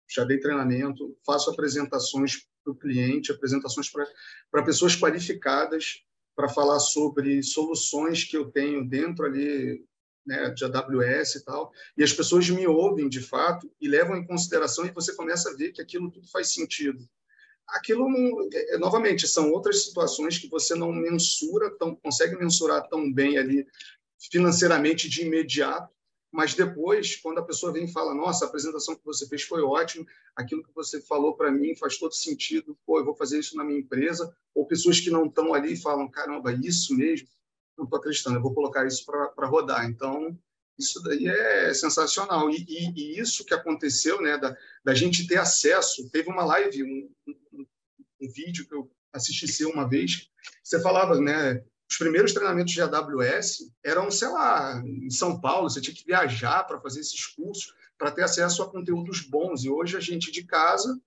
já 0.09 0.23
dei 0.23 0.39
treinamento, 0.39 1.15
faço 1.23 1.51
apresentações 1.51 2.47
para 2.63 2.73
o 2.73 2.75
cliente, 2.75 3.31
apresentações 3.31 3.89
para 3.89 4.63
pessoas 4.63 4.95
qualificadas 4.95 6.03
para 6.35 6.49
falar 6.49 6.79
sobre 6.79 7.41
soluções 7.43 8.23
que 8.23 8.35
eu 8.35 8.49
tenho 8.49 8.87
dentro 8.87 9.25
ali 9.25 9.85
né, 10.25 10.49
de 10.49 10.65
AWS 10.65 11.35
e 11.35 11.45
tal, 11.45 11.71
e 11.95 12.03
as 12.03 12.11
pessoas 12.11 12.49
me 12.49 12.67
ouvem 12.67 13.07
de 13.07 13.21
fato 13.21 13.71
e 13.79 13.87
levam 13.87 14.17
em 14.17 14.25
consideração 14.25 14.85
e 14.85 14.91
você 14.91 15.15
começa 15.15 15.49
a 15.49 15.55
ver 15.55 15.71
que 15.71 15.81
aquilo 15.81 16.11
tudo 16.11 16.27
faz 16.27 16.53
sentido. 16.53 17.07
Aquilo 17.67 18.09
não, 18.09 18.47
é, 18.53 18.77
novamente 18.77 19.27
são 19.27 19.51
outras 19.51 19.85
situações 19.85 20.37
que 20.37 20.49
você 20.49 20.75
não 20.75 20.91
mensura 20.91 21.69
tão 21.77 21.95
consegue 21.95 22.37
mensurar 22.37 22.87
tão 22.87 23.11
bem 23.11 23.37
ali 23.37 23.65
financeiramente 24.19 25.09
de 25.09 25.23
imediato 25.23 25.95
mas 26.31 26.53
depois 26.53 27.15
quando 27.15 27.39
a 27.39 27.43
pessoa 27.43 27.71
vem 27.71 27.85
e 27.85 27.91
fala 27.91 28.13
nossa 28.13 28.45
a 28.45 28.47
apresentação 28.47 28.95
que 28.95 29.05
você 29.05 29.27
fez 29.27 29.43
foi 29.43 29.61
ótima 29.61 30.05
aquilo 30.35 30.63
que 30.63 30.73
você 30.73 31.01
falou 31.01 31.35
para 31.35 31.51
mim 31.51 31.75
faz 31.75 31.97
todo 31.97 32.13
sentido 32.13 32.77
pô 32.85 32.99
eu 32.99 33.05
vou 33.05 33.15
fazer 33.15 33.39
isso 33.39 33.55
na 33.55 33.63
minha 33.63 33.79
empresa 33.79 34.35
ou 34.53 34.65
pessoas 34.65 34.99
que 34.99 35.09
não 35.09 35.25
estão 35.25 35.53
ali 35.53 35.75
falam 35.75 36.09
caramba 36.09 36.51
isso 36.53 36.95
mesmo 36.95 37.27
não 37.77 37.85
estou 37.85 37.99
acreditando 37.99 38.37
eu 38.37 38.41
vou 38.41 38.53
colocar 38.53 38.85
isso 38.85 39.05
para 39.05 39.47
rodar 39.47 39.85
então 39.85 40.37
isso 40.77 41.01
daí 41.01 41.27
é 41.27 41.73
sensacional. 41.73 42.49
E, 42.49 42.63
e, 42.67 42.93
e, 42.95 43.19
isso 43.19 43.43
que 43.43 43.53
aconteceu, 43.53 44.21
né, 44.21 44.37
da, 44.37 44.55
da 44.83 44.93
gente 44.93 45.27
ter 45.27 45.37
acesso. 45.37 46.09
Teve 46.09 46.29
uma 46.29 46.45
live, 46.45 46.83
um, 46.83 47.09
um, 47.27 47.65
um 48.21 48.29
vídeo 48.29 48.67
que 48.67 48.75
eu 48.75 48.89
assisti 49.11 49.47
seu 49.47 49.69
uma 49.71 49.87
vez, 49.87 50.29
você 50.63 50.79
falava, 50.81 51.19
né, 51.19 51.63
os 51.89 51.97
primeiros 51.97 52.33
treinamentos 52.33 52.73
de 52.73 52.81
AWS 52.81 53.71
eram, 53.83 54.11
sei 54.11 54.27
lá, 54.27 54.81
em 54.85 55.09
São 55.09 55.39
Paulo, 55.39 55.69
você 55.69 55.79
tinha 55.79 55.95
que 55.95 56.05
viajar 56.05 56.63
para 56.63 56.79
fazer 56.81 56.99
esses 56.99 57.25
cursos, 57.25 57.73
para 57.97 58.11
ter 58.11 58.23
acesso 58.23 58.61
a 58.61 58.69
conteúdos 58.69 59.21
bons. 59.21 59.63
E 59.63 59.69
hoje 59.69 59.95
a 59.95 59.99
gente 59.99 60.31
de 60.31 60.43
casa 60.43 60.99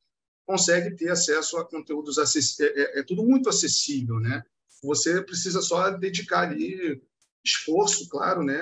consegue 0.46 0.96
ter 0.96 1.10
acesso 1.10 1.58
a 1.58 1.64
conteúdos 1.64 2.18
acessíveis. 2.18 2.76
É, 2.76 2.80
é, 2.80 3.00
é 3.00 3.02
tudo 3.02 3.22
muito 3.22 3.48
acessível, 3.48 4.18
né? 4.18 4.42
Você 4.82 5.22
precisa 5.22 5.60
só 5.60 5.90
dedicar 5.90 6.48
ali 6.48 7.02
esforço, 7.44 8.08
claro, 8.08 8.42
né? 8.42 8.58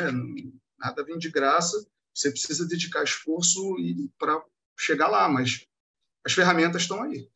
Nada 0.78 1.04
vem 1.04 1.18
de 1.18 1.30
graça. 1.30 1.86
Você 2.12 2.30
precisa 2.32 2.66
dedicar 2.66 3.04
esforço 3.04 3.76
para 4.18 4.42
chegar 4.76 5.08
lá, 5.08 5.28
mas 5.28 5.66
as 6.24 6.32
ferramentas 6.32 6.82
estão 6.82 7.02
aí. 7.02 7.28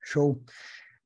Show. 0.00 0.42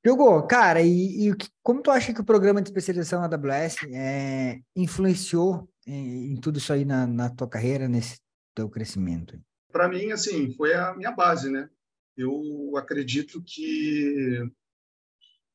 Diogo, 0.05 0.47
cara, 0.47 0.83
e, 0.83 1.31
e, 1.31 1.37
como 1.63 1.81
tu 1.81 1.91
acha 1.91 2.13
que 2.13 2.21
o 2.21 2.25
programa 2.25 2.61
de 2.61 2.69
especialização 2.69 3.21
na 3.21 3.27
AWS 3.27 3.77
é, 3.91 4.61
influenciou 4.77 5.67
em, 5.87 6.33
em, 6.33 6.37
tudo 6.37 6.59
isso 6.59 6.75
aí 6.75 6.85
na, 6.85 7.07
na 7.07 7.31
tua 7.31 7.49
carreira, 7.49 7.89
nesse 7.89 8.21
teu 8.55 8.69
crescimento? 8.69 9.41
Para 9.73 9.89
mim, 9.89 10.13
assim, 10.13 10.53
foi 10.53 10.75
a 10.75 10.95
minha 10.95 11.11
base, 11.11 11.51
né? 11.51 11.71
Eu 12.15 12.77
acredito 12.77 13.43
que 13.43 14.47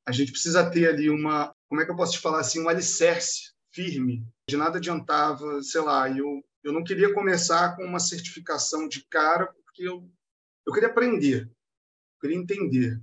a 0.03 0.11
gente 0.11 0.31
precisa 0.31 0.67
ter 0.67 0.89
ali 0.89 1.11
uma, 1.11 1.53
como 1.67 1.81
é 1.81 1.85
que 1.85 1.91
eu 1.91 1.95
posso 1.95 2.13
te 2.13 2.19
falar 2.19 2.39
assim, 2.39 2.59
um 2.59 2.69
alicerce 2.69 3.53
firme. 3.71 4.25
De 4.49 4.57
nada 4.57 4.79
adiantava, 4.79 5.61
sei 5.61 5.81
lá, 5.81 6.09
eu, 6.09 6.43
eu 6.63 6.73
não 6.73 6.83
queria 6.83 7.13
começar 7.13 7.75
com 7.75 7.85
uma 7.85 7.99
certificação 7.99 8.87
de 8.87 9.05
cara, 9.11 9.45
porque 9.63 9.87
eu, 9.87 10.09
eu 10.65 10.73
queria 10.73 10.89
aprender, 10.89 11.43
eu 11.43 12.19
queria 12.19 12.37
entender. 12.37 12.99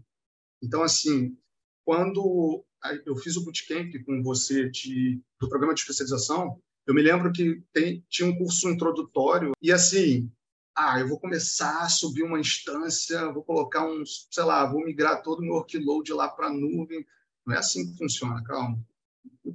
Então, 0.63 0.83
assim, 0.83 1.37
quando 1.85 2.65
eu 3.05 3.17
fiz 3.17 3.37
o 3.37 3.45
bootcamp 3.45 3.93
com 4.05 4.23
você 4.23 4.69
de, 4.71 5.21
do 5.41 5.49
programa 5.49 5.75
de 5.75 5.81
especialização, 5.81 6.61
eu 6.87 6.95
me 6.95 7.03
lembro 7.03 7.33
que 7.33 7.63
tem, 7.73 8.05
tinha 8.09 8.29
um 8.29 8.37
curso 8.37 8.69
introdutório 8.69 9.53
e, 9.61 9.73
assim, 9.73 10.31
ah, 10.75 11.01
eu 11.01 11.09
vou 11.09 11.19
começar 11.19 11.83
a 11.83 11.89
subir 11.89 12.23
uma 12.23 12.39
instância, 12.39 13.33
vou 13.33 13.43
colocar 13.43 13.87
um, 13.87 14.05
sei 14.05 14.45
lá, 14.45 14.71
vou 14.71 14.85
migrar 14.85 15.23
todo 15.23 15.41
o 15.41 15.43
meu 15.43 15.55
workload 15.55 16.13
lá 16.13 16.29
para 16.29 16.49
a 16.49 16.53
nuvem. 16.53 17.05
Não 17.47 17.55
é 17.55 17.59
assim 17.59 17.91
que 17.91 17.99
funciona, 17.99 18.43
calma 18.45 18.79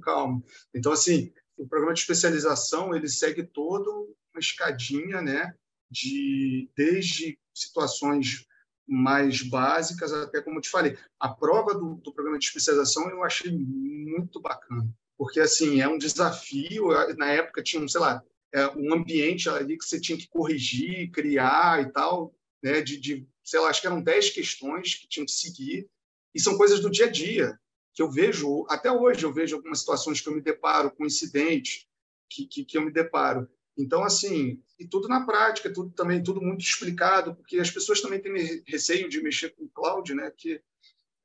calma. 0.00 0.42
Então, 0.74 0.92
assim, 0.92 1.32
o 1.56 1.66
programa 1.66 1.94
de 1.94 2.00
especialização 2.00 2.94
ele 2.94 3.08
segue 3.08 3.42
toda 3.42 3.90
uma 3.90 4.40
escadinha, 4.40 5.20
né, 5.20 5.54
de 5.90 6.70
desde 6.76 7.38
situações 7.54 8.46
mais 8.86 9.42
básicas 9.42 10.12
até 10.12 10.40
como 10.40 10.58
eu 10.58 10.62
te 10.62 10.70
falei. 10.70 10.96
A 11.18 11.28
prova 11.28 11.74
do, 11.74 11.94
do 11.96 12.12
programa 12.12 12.38
de 12.38 12.46
especialização 12.46 13.08
eu 13.08 13.22
achei 13.22 13.50
muito 13.50 14.40
bacana, 14.40 14.88
porque 15.16 15.40
assim 15.40 15.80
é 15.80 15.88
um 15.88 15.98
desafio. 15.98 16.88
Na 17.16 17.28
época 17.28 17.62
tinha, 17.62 17.86
sei 17.88 18.00
lá, 18.00 18.22
é, 18.52 18.66
um 18.76 18.92
ambiente 18.92 19.48
ali 19.48 19.78
que 19.78 19.84
você 19.84 20.00
tinha 20.00 20.18
que 20.18 20.28
corrigir, 20.28 21.10
criar 21.10 21.82
e 21.82 21.90
tal, 21.90 22.34
né, 22.62 22.80
de, 22.80 22.98
de 22.98 23.26
sei 23.42 23.60
lá, 23.60 23.68
acho 23.68 23.80
que 23.80 23.86
eram 23.86 24.02
10 24.02 24.30
questões 24.30 24.94
que 24.94 25.08
tinham 25.08 25.26
que 25.26 25.32
seguir, 25.32 25.88
e 26.34 26.40
são 26.40 26.56
coisas 26.56 26.80
do 26.80 26.90
dia 26.90 27.06
a 27.06 27.10
dia 27.10 27.58
que 27.94 28.02
eu 28.02 28.10
vejo, 28.10 28.64
até 28.68 28.90
hoje 28.90 29.24
eu 29.24 29.32
vejo 29.32 29.56
algumas 29.56 29.80
situações 29.80 30.20
que 30.20 30.28
eu 30.28 30.34
me 30.34 30.40
deparo 30.40 30.90
com 30.90 31.04
incidentes 31.04 31.86
que, 32.30 32.46
que, 32.46 32.64
que 32.64 32.78
eu 32.78 32.82
me 32.82 32.90
deparo. 32.90 33.48
Então, 33.76 34.04
assim, 34.04 34.62
e 34.78 34.86
tudo 34.86 35.08
na 35.08 35.24
prática, 35.24 35.72
tudo 35.72 35.90
também, 35.90 36.22
tudo 36.22 36.40
muito 36.40 36.60
explicado, 36.60 37.34
porque 37.34 37.58
as 37.58 37.70
pessoas 37.70 38.00
também 38.00 38.20
têm 38.20 38.62
receio 38.66 39.08
de 39.08 39.22
mexer 39.22 39.50
com 39.50 39.64
o 39.64 39.70
cloud, 39.70 40.14
né? 40.14 40.30
Que 40.36 40.62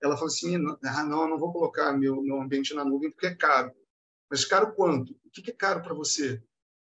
ela 0.01 0.15
fala 0.15 0.27
assim, 0.27 0.55
ah, 0.55 1.03
não, 1.03 1.23
eu 1.23 1.27
não 1.27 1.37
vou 1.37 1.51
colocar 1.51 1.91
meu, 1.93 2.21
meu 2.21 2.39
ambiente 2.39 2.73
na 2.73 2.85
nuvem 2.85 3.11
porque 3.11 3.27
é 3.27 3.35
caro. 3.35 3.71
Mas 4.29 4.45
caro 4.45 4.73
quanto? 4.73 5.13
O 5.25 5.29
que 5.29 5.49
é 5.49 5.53
caro 5.53 5.81
para 5.81 5.93
você? 5.93 6.41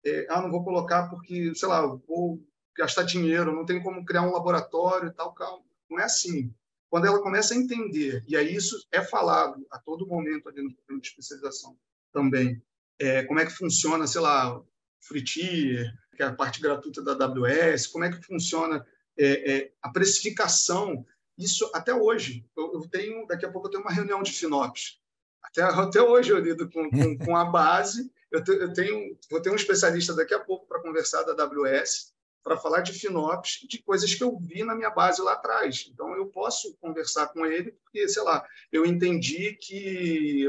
É, 0.04 0.26
ah, 0.30 0.40
não 0.42 0.50
vou 0.50 0.64
colocar 0.64 1.08
porque, 1.08 1.54
sei 1.54 1.68
lá, 1.68 1.86
vou 1.86 2.42
gastar 2.76 3.02
dinheiro, 3.02 3.54
não 3.54 3.64
tem 3.64 3.82
como 3.82 4.04
criar 4.04 4.22
um 4.22 4.32
laboratório 4.32 5.08
e 5.08 5.12
tal, 5.12 5.32
calma. 5.34 5.64
Não 5.90 5.98
é 5.98 6.04
assim. 6.04 6.52
Quando 6.90 7.06
ela 7.06 7.20
começa 7.20 7.54
a 7.54 7.56
entender, 7.56 8.24
e 8.26 8.36
aí 8.36 8.54
isso 8.54 8.86
é 8.90 9.02
falado 9.02 9.66
a 9.70 9.78
todo 9.78 10.06
momento 10.06 10.48
ali 10.48 10.62
no 10.62 10.74
programa 10.74 11.00
de 11.00 11.08
especialização 11.08 11.76
também, 12.12 12.62
é, 12.98 13.24
como 13.24 13.38
é 13.38 13.46
que 13.46 13.52
funciona, 13.52 14.06
sei 14.06 14.20
lá, 14.20 14.62
free 15.00 15.22
tier, 15.22 15.92
que 16.16 16.22
é 16.22 16.26
a 16.26 16.34
parte 16.34 16.60
gratuita 16.60 17.02
da 17.02 17.12
AWS, 17.12 17.86
como 17.86 18.04
é 18.04 18.10
que 18.10 18.24
funciona 18.24 18.84
é, 19.16 19.52
é, 19.52 19.72
a 19.82 19.88
precificação, 19.90 21.04
isso 21.36 21.70
até 21.74 21.94
hoje. 21.94 22.44
Eu, 22.56 22.74
eu, 22.74 22.88
tenho, 22.88 23.26
daqui 23.26 23.46
a 23.46 23.50
pouco 23.50 23.68
eu 23.68 23.70
tenho 23.70 23.82
uma 23.82 23.92
reunião 23.92 24.22
de 24.22 24.32
FinOps. 24.32 25.00
Até, 25.42 25.62
até 25.62 26.02
hoje 26.02 26.30
eu 26.30 26.38
lido 26.38 26.68
com, 26.70 26.90
com, 26.90 27.18
com 27.18 27.36
a 27.36 27.44
base. 27.44 28.10
Eu, 28.30 28.42
te, 28.42 28.50
eu 28.50 28.72
tenho, 28.72 29.16
vou 29.30 29.40
ter 29.40 29.50
um 29.50 29.56
especialista 29.56 30.14
daqui 30.14 30.34
a 30.34 30.40
pouco 30.40 30.66
para 30.66 30.82
conversar 30.82 31.22
da 31.22 31.44
AWS 31.44 32.12
para 32.42 32.56
falar 32.56 32.80
de 32.80 32.92
FinOps, 32.92 33.66
de 33.68 33.82
coisas 33.82 34.14
que 34.14 34.24
eu 34.24 34.38
vi 34.38 34.64
na 34.64 34.74
minha 34.74 34.88
base 34.88 35.20
lá 35.20 35.34
atrás. 35.34 35.88
Então, 35.92 36.16
eu 36.16 36.26
posso 36.26 36.74
conversar 36.80 37.26
com 37.28 37.44
ele, 37.44 37.72
porque, 37.72 38.08
sei 38.08 38.22
lá, 38.22 38.46
eu 38.72 38.86
entendi 38.86 39.52
que 39.60 40.48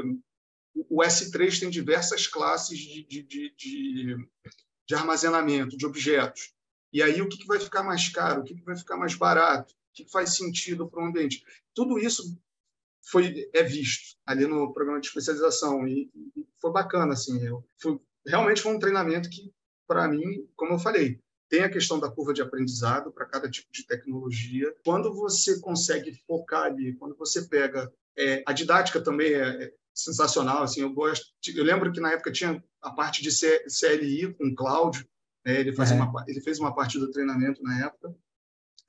o 0.90 1.02
S3 1.02 1.60
tem 1.60 1.70
diversas 1.70 2.28
classes 2.28 2.78
de, 2.78 3.04
de, 3.04 3.24
de, 3.24 4.28
de, 4.88 4.96
armazenamento 4.96 5.78
de 5.78 5.86
objetos. 5.86 6.54
E 6.92 7.02
aí, 7.02 7.22
o 7.22 7.30
que, 7.30 7.46
vai 7.46 7.60
ficar 7.60 7.84
mais 7.84 8.10
caro? 8.10 8.42
O 8.42 8.44
que, 8.44 8.54
vai 8.64 8.76
ficar 8.76 8.98
mais 8.98 9.16
barato? 9.16 9.74
O 9.74 9.78
que, 9.94 10.10
faz 10.10 10.36
sentido 10.36 10.90
para 10.90 11.02
o 11.02 11.06
ambiente? 11.06 11.44
Tudo 11.74 12.00
isso 12.00 12.38
foi 13.02 13.50
é 13.54 13.64
visto 13.64 14.18
ali 14.26 14.46
no 14.46 14.74
programa 14.74 15.00
de 15.00 15.08
especialização 15.08 15.88
e, 15.88 16.12
e 16.36 16.46
foi 16.62 16.72
bacana 16.72 17.14
assim 17.14 17.42
eu 17.44 17.66
realmente 18.28 18.62
foi 18.62 18.74
um 18.74 18.78
treinamento 18.78 19.30
que 19.30 19.52
para 19.88 20.08
mim 20.08 20.48
como 20.56 20.74
eu 20.74 20.80
falei 20.80 21.20
tem 21.50 21.64
a 21.64 21.70
questão 21.70 22.00
da 22.00 22.10
curva 22.10 22.34
de 22.34 22.42
aprendizado 22.42 23.12
para 23.12 23.26
cada 23.26 23.50
tipo 23.50 23.72
de 23.72 23.86
tecnologia. 23.86 24.74
Quando 24.86 25.12
você 25.12 25.60
consegue 25.60 26.14
focar 26.28 26.66
ali, 26.66 26.96
quando 26.96 27.16
você 27.16 27.48
pega 27.48 27.92
é, 28.18 28.44
a 28.46 28.54
didática 28.54 29.02
também 29.02 29.34
é, 29.34 29.64
é, 29.64 29.74
sensacional. 29.94 30.64
Assim, 30.64 30.82
eu 30.82 30.94
gosto. 30.94 31.26
Eu 31.56 31.64
lembro 31.64 31.92
que 31.92 32.00
na 32.00 32.12
época 32.12 32.32
tinha 32.32 32.64
a 32.82 32.92
parte 32.92 33.22
de 33.22 33.30
CLI 33.30 34.34
com 34.34 34.48
o 34.48 34.56
Cláudio. 34.56 35.08
Né? 35.46 35.60
Ele, 35.60 35.74
fazia 35.74 35.96
uma, 35.96 36.26
ele 36.28 36.42
fez 36.42 36.60
uma 36.60 36.74
parte 36.74 37.00
do 37.00 37.12
treinamento 37.12 37.62
na 37.64 37.86
época. 37.86 38.16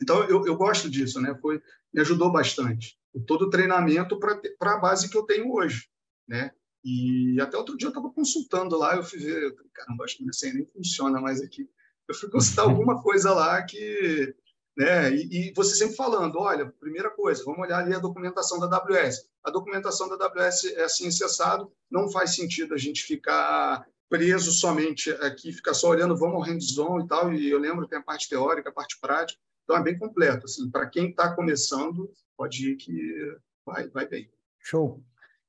Então 0.03 0.25
eu, 0.25 0.47
eu 0.47 0.57
gosto 0.57 0.89
disso, 0.89 1.21
né? 1.21 1.37
Foi 1.41 1.61
me 1.93 2.01
ajudou 2.01 2.33
bastante. 2.33 2.99
Todo 3.27 3.47
o 3.47 3.51
treinamento 3.51 4.19
para 4.19 4.75
a 4.75 4.79
base 4.79 5.11
que 5.11 5.17
eu 5.17 5.25
tenho 5.25 5.53
hoje, 5.53 5.89
né? 6.27 6.53
E 6.83 7.39
até 7.41 7.57
outro 7.57 7.77
dia 7.77 7.87
eu 7.87 7.91
estava 7.91 8.11
consultando 8.11 8.79
lá, 8.79 8.97
eu 8.97 9.03
fui 9.03 9.19
ver, 9.19 9.55
caramba, 9.75 10.05
acho 10.05 10.17
que 10.17 10.23
minha 10.23 10.33
senha 10.33 10.55
nem 10.55 10.65
funciona 10.65 11.21
mais 11.21 11.43
aqui 11.43 11.69
eu 12.11 12.15
fui 12.15 12.29
consultar 12.29 12.63
alguma 12.69 13.01
coisa 13.01 13.33
lá 13.33 13.63
que. 13.63 14.35
Né? 14.81 15.15
E, 15.15 15.51
e, 15.51 15.53
você 15.55 15.77
sempre 15.77 15.95
falando: 15.95 16.39
olha, 16.39 16.73
primeira 16.81 17.11
coisa, 17.11 17.45
vamos 17.45 17.61
olhar 17.61 17.81
ali 17.81 17.95
a 17.95 17.99
documentação 17.99 18.59
da 18.59 18.79
AWS. 18.79 19.29
A 19.45 19.51
documentação 19.51 20.09
da 20.09 20.25
AWS 20.25 20.65
é 20.75 20.85
assim 20.85 21.09
acessado, 21.09 21.71
não 21.91 22.11
faz 22.11 22.35
sentido 22.35 22.73
a 22.73 22.79
gente 22.79 23.03
ficar 23.03 23.87
preso 24.09 24.51
somente 24.51 25.11
aqui, 25.11 25.53
ficar 25.53 25.75
só 25.75 25.91
olhando, 25.91 26.17
vamos 26.17 26.37
ao 26.37 26.41
hands-on 26.41 27.01
e 27.01 27.07
tal. 27.07 27.31
E 27.31 27.51
eu 27.51 27.59
lembro 27.59 27.83
que 27.83 27.91
tem 27.91 27.99
a 27.99 28.03
parte 28.03 28.27
teórica, 28.27 28.71
a 28.71 28.73
parte 28.73 28.99
prática. 28.99 29.39
Então 29.65 29.77
é 29.77 29.83
bem 29.83 29.99
completo. 29.99 30.47
Assim, 30.47 30.71
para 30.71 30.87
quem 30.87 31.11
está 31.11 31.35
começando, 31.35 32.11
pode 32.35 32.71
ir 32.71 32.77
que 32.77 33.37
vai, 33.67 33.87
vai 33.91 34.09
bem. 34.09 34.31
Show. 34.61 35.05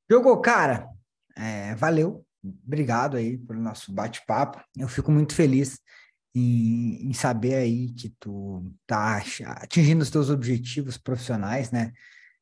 Jogou, 0.09 0.41
cara. 0.41 0.89
É, 1.38 1.73
valeu. 1.75 2.25
Obrigado 2.43 3.15
aí 3.15 3.38
pelo 3.38 3.61
nosso 3.61 3.93
bate-papo. 3.93 4.61
Eu 4.77 4.89
fico 4.89 5.09
muito 5.09 5.34
feliz 5.34 5.79
em, 6.34 7.09
em, 7.09 7.13
saber 7.13 7.55
aí 7.55 7.91
que 7.91 8.09
tu 8.19 8.71
tá 8.88 9.21
atingindo 9.57 10.01
os 10.01 10.09
teus 10.09 10.29
objetivos 10.29 10.97
profissionais, 10.97 11.71
né? 11.71 11.91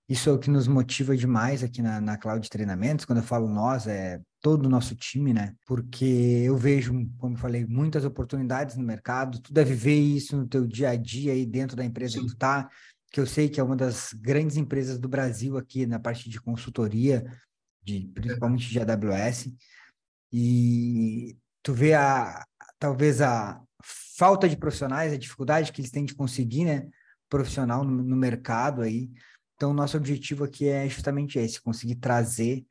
Isso 0.07 0.27
é 0.27 0.33
o 0.33 0.39
que 0.39 0.49
nos 0.49 0.67
motiva 0.67 1.15
demais 1.15 1.63
aqui 1.63 1.83
na, 1.83 2.01
na 2.01 2.17
Cloud 2.17 2.49
Treinamentos. 2.49 3.05
Quando 3.05 3.19
eu 3.19 3.23
falo 3.23 3.47
nós, 3.47 3.85
é 3.85 4.19
todo 4.41 4.65
o 4.65 4.69
nosso 4.69 4.95
time, 4.95 5.33
né? 5.33 5.53
Porque 5.67 6.03
eu 6.43 6.57
vejo, 6.57 6.93
como 7.17 7.35
eu 7.35 7.39
falei, 7.39 7.65
muitas 7.67 8.03
oportunidades 8.03 8.75
no 8.75 8.83
mercado. 8.83 9.39
Tu 9.39 9.53
deve 9.53 9.75
ver 9.75 9.99
isso 9.99 10.35
no 10.35 10.47
teu 10.47 10.65
dia 10.65 10.89
a 10.89 10.95
dia 10.95 11.33
aí 11.33 11.45
dentro 11.45 11.77
da 11.77 11.85
empresa 11.85 12.13
Sim. 12.13 12.21
que 12.21 12.27
tu 12.29 12.37
tá, 12.37 12.67
que 13.11 13.19
eu 13.19 13.27
sei 13.27 13.49
que 13.49 13.59
é 13.59 13.63
uma 13.63 13.75
das 13.75 14.11
grandes 14.13 14.57
empresas 14.57 14.97
do 14.97 15.07
Brasil 15.07 15.57
aqui 15.57 15.85
na 15.85 15.99
parte 15.99 16.27
de 16.27 16.41
consultoria, 16.41 17.23
de, 17.83 18.09
principalmente 18.13 18.67
de 18.67 18.79
AWS. 18.79 19.51
E 20.33 21.37
tu 21.61 21.71
vê 21.71 21.93
a 21.93 22.43
talvez 22.79 23.21
a 23.21 23.61
falta 24.19 24.49
de 24.49 24.57
profissionais, 24.57 25.13
a 25.13 25.17
dificuldade 25.17 25.71
que 25.71 25.79
eles 25.79 25.91
têm 25.91 26.03
de 26.03 26.13
conseguir, 26.13 26.65
né, 26.65 26.89
profissional 27.29 27.85
no, 27.85 28.03
no 28.03 28.17
mercado 28.17 28.81
aí. 28.81 29.09
Então, 29.55 29.73
nosso 29.73 29.95
objetivo 29.95 30.43
aqui 30.43 30.67
é 30.67 30.89
justamente 30.89 31.39
esse, 31.39 31.61
conseguir 31.61 31.95
trazer 31.95 32.65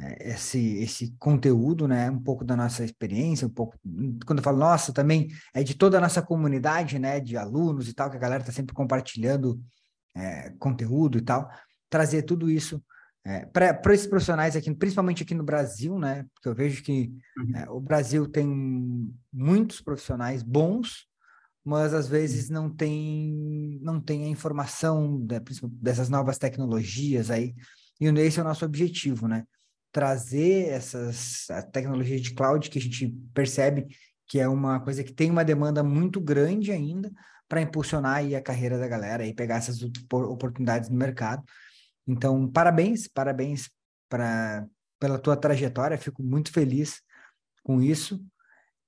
é, 0.00 0.30
esse, 0.30 0.78
esse 0.78 1.14
conteúdo, 1.18 1.86
né? 1.86 2.10
Um 2.10 2.20
pouco 2.20 2.42
da 2.42 2.56
nossa 2.56 2.82
experiência, 2.84 3.46
um 3.46 3.50
pouco. 3.50 3.78
Quando 4.26 4.38
eu 4.38 4.42
falo 4.42 4.56
nossa, 4.58 4.94
também 4.94 5.28
é 5.52 5.62
de 5.62 5.74
toda 5.74 5.98
a 5.98 6.00
nossa 6.00 6.22
comunidade, 6.22 6.98
né? 6.98 7.20
De 7.20 7.36
alunos 7.36 7.86
e 7.86 7.92
tal, 7.92 8.10
que 8.10 8.16
a 8.16 8.20
galera 8.20 8.42
está 8.42 8.52
sempre 8.52 8.74
compartilhando 8.74 9.60
é, 10.14 10.50
conteúdo 10.58 11.18
e 11.18 11.22
tal. 11.22 11.50
Trazer 11.90 12.22
tudo 12.22 12.50
isso 12.50 12.82
é, 13.24 13.46
para 13.46 13.94
esses 13.94 14.06
profissionais 14.06 14.54
aqui, 14.54 14.74
principalmente 14.74 15.22
aqui 15.22 15.34
no 15.34 15.44
Brasil, 15.44 15.98
né? 15.98 16.26
Porque 16.34 16.48
eu 16.48 16.54
vejo 16.54 16.82
que 16.82 17.10
uhum. 17.38 17.56
é, 17.56 17.70
o 17.70 17.80
Brasil 17.80 18.28
tem 18.28 18.46
muitos 19.32 19.80
profissionais 19.80 20.42
bons, 20.42 21.06
mas 21.64 21.94
às 21.94 22.06
vezes 22.06 22.50
não 22.50 22.68
tem, 22.68 23.78
não 23.82 24.00
tem 24.00 24.24
a 24.24 24.28
informação 24.28 25.26
dessas 25.80 26.08
novas 26.08 26.36
tecnologias 26.36 27.30
aí. 27.30 27.54
E 28.00 28.06
esse 28.06 28.38
é 28.38 28.42
o 28.42 28.46
nosso 28.46 28.64
objetivo, 28.64 29.26
né? 29.26 29.44
trazer 29.94 30.70
essas 30.70 31.48
a 31.48 31.62
tecnologia 31.62 32.20
de 32.20 32.34
cloud 32.34 32.68
que 32.68 32.80
a 32.80 32.82
gente 32.82 33.14
percebe 33.32 33.86
que 34.26 34.40
é 34.40 34.48
uma 34.48 34.80
coisa 34.80 35.04
que 35.04 35.12
tem 35.12 35.30
uma 35.30 35.44
demanda 35.44 35.84
muito 35.84 36.20
grande 36.20 36.72
ainda 36.72 37.12
para 37.48 37.60
impulsionar 37.60 38.16
aí 38.16 38.34
a 38.34 38.42
carreira 38.42 38.76
da 38.76 38.88
galera 38.88 39.24
e 39.24 39.32
pegar 39.32 39.56
essas 39.56 39.78
oportunidades 40.12 40.90
no 40.90 40.96
mercado. 40.96 41.44
Então, 42.06 42.48
parabéns, 42.50 43.08
parabéns 43.08 43.70
para 44.08 44.66
pela 44.98 45.18
tua 45.18 45.36
trajetória, 45.36 45.98
fico 45.98 46.22
muito 46.22 46.50
feliz 46.50 47.02
com 47.62 47.82
isso 47.82 48.24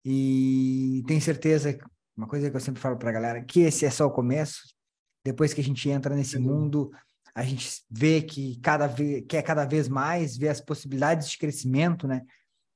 e 0.03 1.03
tenho 1.07 1.21
certeza, 1.21 1.77
uma 2.17 2.27
coisa 2.27 2.49
que 2.49 2.57
eu 2.57 2.61
sempre 2.61 2.81
falo 2.81 2.97
para 2.97 3.11
a 3.11 3.13
galera, 3.13 3.45
que 3.45 3.61
esse 3.61 3.85
é 3.85 3.91
só 3.91 4.07
o 4.07 4.11
começo, 4.11 4.63
depois 5.25 5.53
que 5.53 5.61
a 5.61 5.65
gente 5.65 5.91
entra 5.91 6.15
nesse 6.15 6.39
mundo, 6.39 6.91
a 7.35 7.43
gente 7.43 7.83
vê 7.91 8.23
que 8.23 8.59
cada 8.61 8.87
vez 8.87 9.25
quer 9.29 9.43
cada 9.43 9.67
vez 9.67 9.89
mais 9.89 10.37
ver 10.39 10.49
as 10.49 10.61
possibilidades 10.61 11.29
de 11.29 11.37
crescimento, 11.37 12.07
né? 12.07 12.23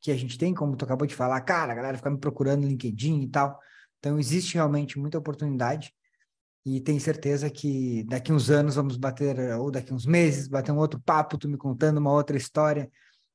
Que 0.03 0.11
a 0.11 0.17
gente 0.17 0.37
tem, 0.37 0.53
como 0.53 0.77
tu 0.77 0.85
acabou 0.85 1.07
de 1.07 1.15
falar, 1.15 1.41
cara, 1.43 1.73
a 1.73 1.75
galera 1.75 1.97
fica 1.97 2.11
me 2.11 2.19
procurando 2.19 2.63
no 2.63 2.69
LinkedIn 2.69 3.23
e 3.23 3.29
tal. 3.29 3.59
Então 3.99 4.19
existe 4.19 4.55
realmente 4.55 4.99
muita 4.99 5.17
oportunidade 5.17 5.95
e 6.65 6.81
tenho 6.81 7.01
certeza 7.01 7.49
que 7.49 8.05
daqui 8.05 8.33
uns 8.33 8.51
anos 8.51 8.75
vamos 8.75 8.97
bater, 8.97 9.39
ou 9.59 9.71
daqui 9.71 9.95
uns 9.95 10.07
meses, 10.07 10.47
bater 10.47 10.73
um 10.73 10.79
outro 10.79 11.01
papo, 11.01 11.39
tu 11.39 11.49
me 11.49 11.57
contando 11.57 11.99
uma 11.99 12.13
outra 12.13 12.37
história 12.37 12.91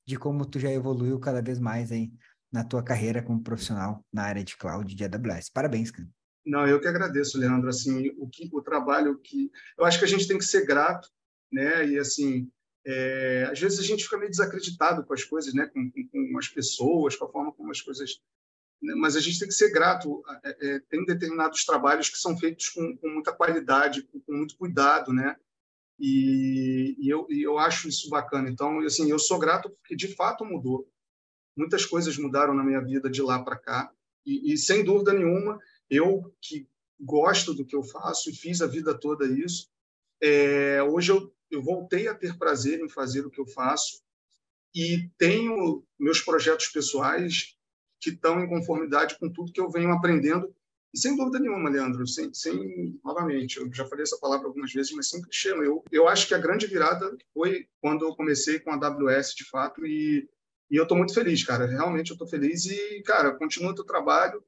de 0.05 0.17
como 0.17 0.45
tu 0.45 0.59
já 0.59 0.71
evoluiu 0.71 1.19
cada 1.19 1.41
vez 1.41 1.59
mais 1.59 1.91
aí 1.91 2.11
na 2.51 2.63
tua 2.63 2.83
carreira 2.83 3.23
como 3.23 3.41
profissional 3.41 4.05
na 4.13 4.23
área 4.23 4.43
de 4.43 4.55
cloud 4.55 4.93
de 4.93 5.03
AWS. 5.03 5.49
Parabéns, 5.49 5.91
cara. 5.91 6.07
Não, 6.45 6.67
eu 6.67 6.79
que 6.79 6.87
agradeço, 6.87 7.39
Leandro. 7.39 7.67
Assim, 7.67 8.11
o 8.17 8.29
que 8.29 8.49
o 8.53 8.61
trabalho 8.61 9.17
que 9.17 9.51
eu 9.77 9.83
acho 9.83 9.97
que 9.97 10.05
a 10.05 10.07
gente 10.07 10.27
tem 10.27 10.37
que 10.37 10.45
ser 10.45 10.65
grato, 10.65 11.09
né? 11.51 11.87
E 11.87 11.97
assim, 11.97 12.47
é, 12.85 13.49
às 13.51 13.59
vezes 13.59 13.79
a 13.79 13.83
gente 13.83 14.03
fica 14.03 14.17
meio 14.17 14.29
desacreditado 14.29 15.03
com 15.03 15.13
as 15.13 15.23
coisas, 15.23 15.53
né? 15.55 15.65
Com, 15.65 15.89
com, 15.89 16.31
com, 16.31 16.37
as 16.37 16.47
pessoas, 16.47 17.15
com 17.15 17.25
a 17.25 17.31
forma 17.31 17.51
como 17.51 17.71
as 17.71 17.81
coisas. 17.81 18.11
Né? 18.81 18.93
Mas 18.95 19.15
a 19.15 19.19
gente 19.19 19.39
tem 19.39 19.47
que 19.47 19.53
ser 19.53 19.71
grato. 19.71 20.23
É, 20.43 20.75
é, 20.75 20.79
tem 20.89 21.05
determinados 21.05 21.65
trabalhos 21.65 22.09
que 22.09 22.17
são 22.17 22.37
feitos 22.37 22.69
com, 22.69 22.95
com 22.97 23.09
muita 23.09 23.33
qualidade, 23.33 24.03
com, 24.03 24.19
com, 24.19 24.33
muito 24.33 24.57
cuidado, 24.57 25.13
né? 25.13 25.35
E, 25.99 26.95
e, 26.99 27.09
eu, 27.09 27.25
e 27.29 27.41
eu 27.41 27.57
acho 27.57 27.87
isso 27.87 28.09
bacana. 28.09 28.49
Então, 28.49 28.79
assim, 28.79 29.09
eu 29.09 29.19
sou 29.19 29.39
grato 29.39 29.69
porque 29.69 29.95
de 29.95 30.13
fato 30.15 30.45
mudou. 30.45 30.89
Muitas 31.55 31.85
coisas 31.85 32.17
mudaram 32.17 32.53
na 32.53 32.63
minha 32.63 32.81
vida 32.81 33.09
de 33.09 33.21
lá 33.21 33.41
para 33.41 33.57
cá. 33.57 33.91
E, 34.25 34.53
e 34.53 34.57
sem 34.57 34.83
dúvida 34.83 35.13
nenhuma 35.13 35.59
eu 35.89 36.33
que 36.41 36.67
gosto 36.99 37.53
do 37.53 37.65
que 37.65 37.75
eu 37.75 37.83
faço 37.83 38.29
e 38.29 38.35
fiz 38.35 38.61
a 38.61 38.67
vida 38.67 38.97
toda 38.97 39.25
isso, 39.25 39.69
é, 40.21 40.81
hoje 40.81 41.11
eu, 41.11 41.33
eu 41.51 41.61
voltei 41.61 42.07
a 42.07 42.15
ter 42.15 42.37
prazer 42.37 42.79
em 42.79 42.89
fazer 42.89 43.25
o 43.25 43.29
que 43.29 43.39
eu 43.39 43.45
faço 43.45 44.01
e 44.73 45.09
tenho 45.17 45.85
meus 45.99 46.19
projetos 46.21 46.67
pessoais 46.67 47.54
que 48.05 48.15
estão 48.15 48.39
em 48.39 48.47
conformidade 48.47 49.17
com 49.19 49.29
tudo 49.29 49.51
que 49.51 49.59
eu 49.59 49.69
venho 49.69 49.91
aprendendo 49.91 50.53
e 50.95 50.97
sem 50.97 51.13
dúvida 51.13 51.39
nenhuma, 51.39 51.69
Leandro, 51.69 52.07
sem, 52.07 52.33
sem 52.33 52.97
novamente, 53.03 53.57
eu 53.57 53.69
já 53.73 53.85
falei 53.85 54.03
essa 54.03 54.17
palavra 54.17 54.47
algumas 54.47 54.71
vezes, 54.71 54.93
mas 54.93 55.09
sempre 55.09 55.27
chama. 55.29 55.61
Eu, 55.61 55.83
eu 55.91 56.07
acho 56.07 56.25
que 56.25 56.33
a 56.33 56.37
grande 56.37 56.67
virada 56.67 57.17
foi 57.33 57.67
quando 57.81 58.05
eu 58.05 58.15
comecei 58.15 58.61
com 58.61 58.71
a 58.71 58.75
AWS, 58.75 59.35
de 59.35 59.43
fato, 59.43 59.85
e, 59.85 60.25
e 60.71 60.77
eu 60.77 60.83
estou 60.83 60.97
muito 60.97 61.13
feliz, 61.13 61.43
cara. 61.43 61.65
Realmente 61.65 62.11
eu 62.11 62.13
estou 62.13 62.25
feliz 62.25 62.65
e, 62.65 63.01
cara, 63.01 63.33
continua 63.33 63.71
o 63.71 63.75
teu 63.75 63.83
trabalho. 63.83 64.41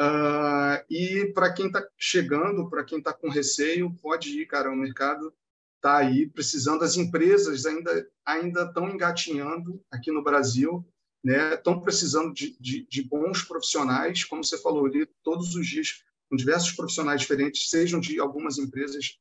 Uh, 0.00 0.80
e 0.88 1.30
para 1.34 1.52
quem 1.52 1.66
está 1.66 1.86
chegando, 1.98 2.70
para 2.70 2.84
quem 2.84 2.96
está 2.96 3.12
com 3.12 3.28
receio, 3.28 3.94
pode 4.00 4.40
ir, 4.40 4.46
cara. 4.46 4.72
O 4.72 4.76
mercado 4.76 5.30
está 5.76 5.98
aí 5.98 6.26
precisando. 6.26 6.84
As 6.84 6.96
empresas 6.96 7.66
ainda 7.66 8.08
ainda 8.24 8.62
estão 8.62 8.88
engatinhando 8.88 9.84
aqui 9.90 10.10
no 10.10 10.24
Brasil, 10.24 10.82
né? 11.22 11.54
Estão 11.54 11.80
precisando 11.80 12.32
de, 12.32 12.56
de, 12.58 12.86
de, 12.86 13.02
bons 13.02 13.42
profissionais, 13.42 14.24
como 14.24 14.42
você 14.42 14.60
falou 14.60 14.86
ali, 14.86 15.06
todos 15.22 15.54
os 15.54 15.66
dias 15.66 16.02
com 16.28 16.36
diversos 16.36 16.72
profissionais 16.72 17.20
diferentes, 17.20 17.68
sejam 17.68 18.00
de 18.00 18.18
algumas 18.18 18.58
empresas 18.58 19.18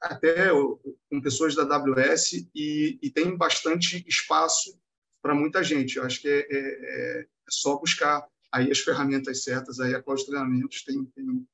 até 0.00 0.48
com 0.50 1.20
pessoas 1.20 1.54
da 1.54 1.62
AWS 1.62 2.48
e, 2.54 2.98
e 3.02 3.10
tem 3.10 3.36
bastante 3.36 4.04
espaço 4.08 4.78
para 5.20 5.34
muita 5.34 5.62
gente. 5.62 5.96
Eu 5.96 6.04
acho 6.04 6.20
que 6.22 6.28
é, 6.28 6.46
é, 6.50 7.20
é 7.20 7.26
só 7.50 7.76
buscar 7.76 8.26
aí 8.50 8.70
as 8.70 8.78
ferramentas 8.78 9.44
certas, 9.44 9.78
aí 9.78 9.94
a 9.94 10.02
Cloud 10.02 10.24
Treinamentos 10.24 10.82
tem, 10.82 11.04
tem, 11.04 11.46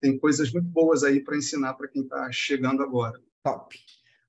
tem 0.00 0.18
coisas 0.18 0.52
muito 0.52 0.68
boas 0.68 1.02
aí 1.02 1.20
para 1.20 1.36
ensinar 1.36 1.74
para 1.74 1.88
quem 1.88 2.02
está 2.02 2.30
chegando 2.30 2.82
agora. 2.82 3.20
Top. 3.42 3.76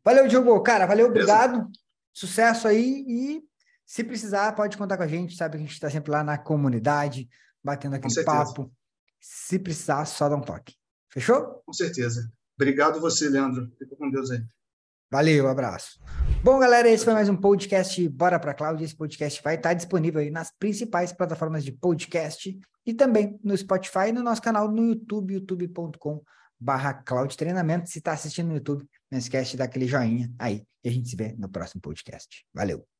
Valeu, 0.03 0.27
Diogo. 0.27 0.63
Cara, 0.63 0.87
valeu, 0.87 1.07
obrigado. 1.07 1.69
Sucesso 2.11 2.67
aí 2.67 3.05
e 3.07 3.50
se 3.91 4.05
precisar, 4.05 4.53
pode 4.53 4.77
contar 4.77 4.95
com 4.95 5.03
a 5.03 5.07
gente, 5.07 5.35
sabe 5.35 5.57
que 5.57 5.57
a 5.57 5.65
gente 5.67 5.73
está 5.73 5.89
sempre 5.89 6.11
lá 6.11 6.23
na 6.23 6.37
comunidade, 6.37 7.27
batendo 7.61 7.97
aquele 7.97 8.23
papo. 8.23 8.71
Se 9.19 9.59
precisar, 9.59 10.05
só 10.05 10.29
dá 10.29 10.37
um 10.37 10.41
toque. 10.41 10.75
Fechou? 11.11 11.61
Com 11.65 11.73
certeza. 11.73 12.31
Obrigado 12.55 13.01
você, 13.01 13.27
Leandro. 13.27 13.69
Fica 13.77 13.93
com 13.97 14.09
Deus 14.09 14.31
aí. 14.31 14.41
Valeu, 15.11 15.45
abraço. 15.45 15.99
Bom, 16.41 16.57
galera, 16.57 16.89
esse 16.89 17.03
foi 17.03 17.13
mais 17.13 17.27
um 17.27 17.35
podcast 17.35 18.07
Bora 18.07 18.39
para 18.39 18.53
Cloud. 18.53 18.81
Esse 18.81 18.95
podcast 18.95 19.43
vai 19.43 19.55
estar 19.55 19.73
disponível 19.73 20.21
aí 20.21 20.31
nas 20.31 20.53
principais 20.57 21.11
plataformas 21.11 21.61
de 21.61 21.73
podcast 21.73 22.57
e 22.85 22.93
também 22.93 23.37
no 23.43 23.57
Spotify 23.57 24.07
e 24.07 24.13
no 24.13 24.23
nosso 24.23 24.41
canal 24.41 24.71
no 24.71 24.87
YouTube, 24.87 25.33
youtube.com 25.33 26.23
barra 26.57 26.93
Cloud 26.93 27.35
Treinamento. 27.35 27.89
Se 27.89 27.97
está 27.97 28.13
assistindo 28.13 28.47
no 28.47 28.53
YouTube, 28.53 28.87
não 29.11 29.19
esquece 29.19 29.51
de 29.51 29.57
dar 29.57 29.65
aquele 29.65 29.85
joinha 29.85 30.33
aí 30.39 30.65
e 30.81 30.87
a 30.87 30.91
gente 30.93 31.09
se 31.09 31.15
vê 31.17 31.35
no 31.37 31.49
próximo 31.49 31.81
podcast. 31.81 32.45
Valeu! 32.53 32.90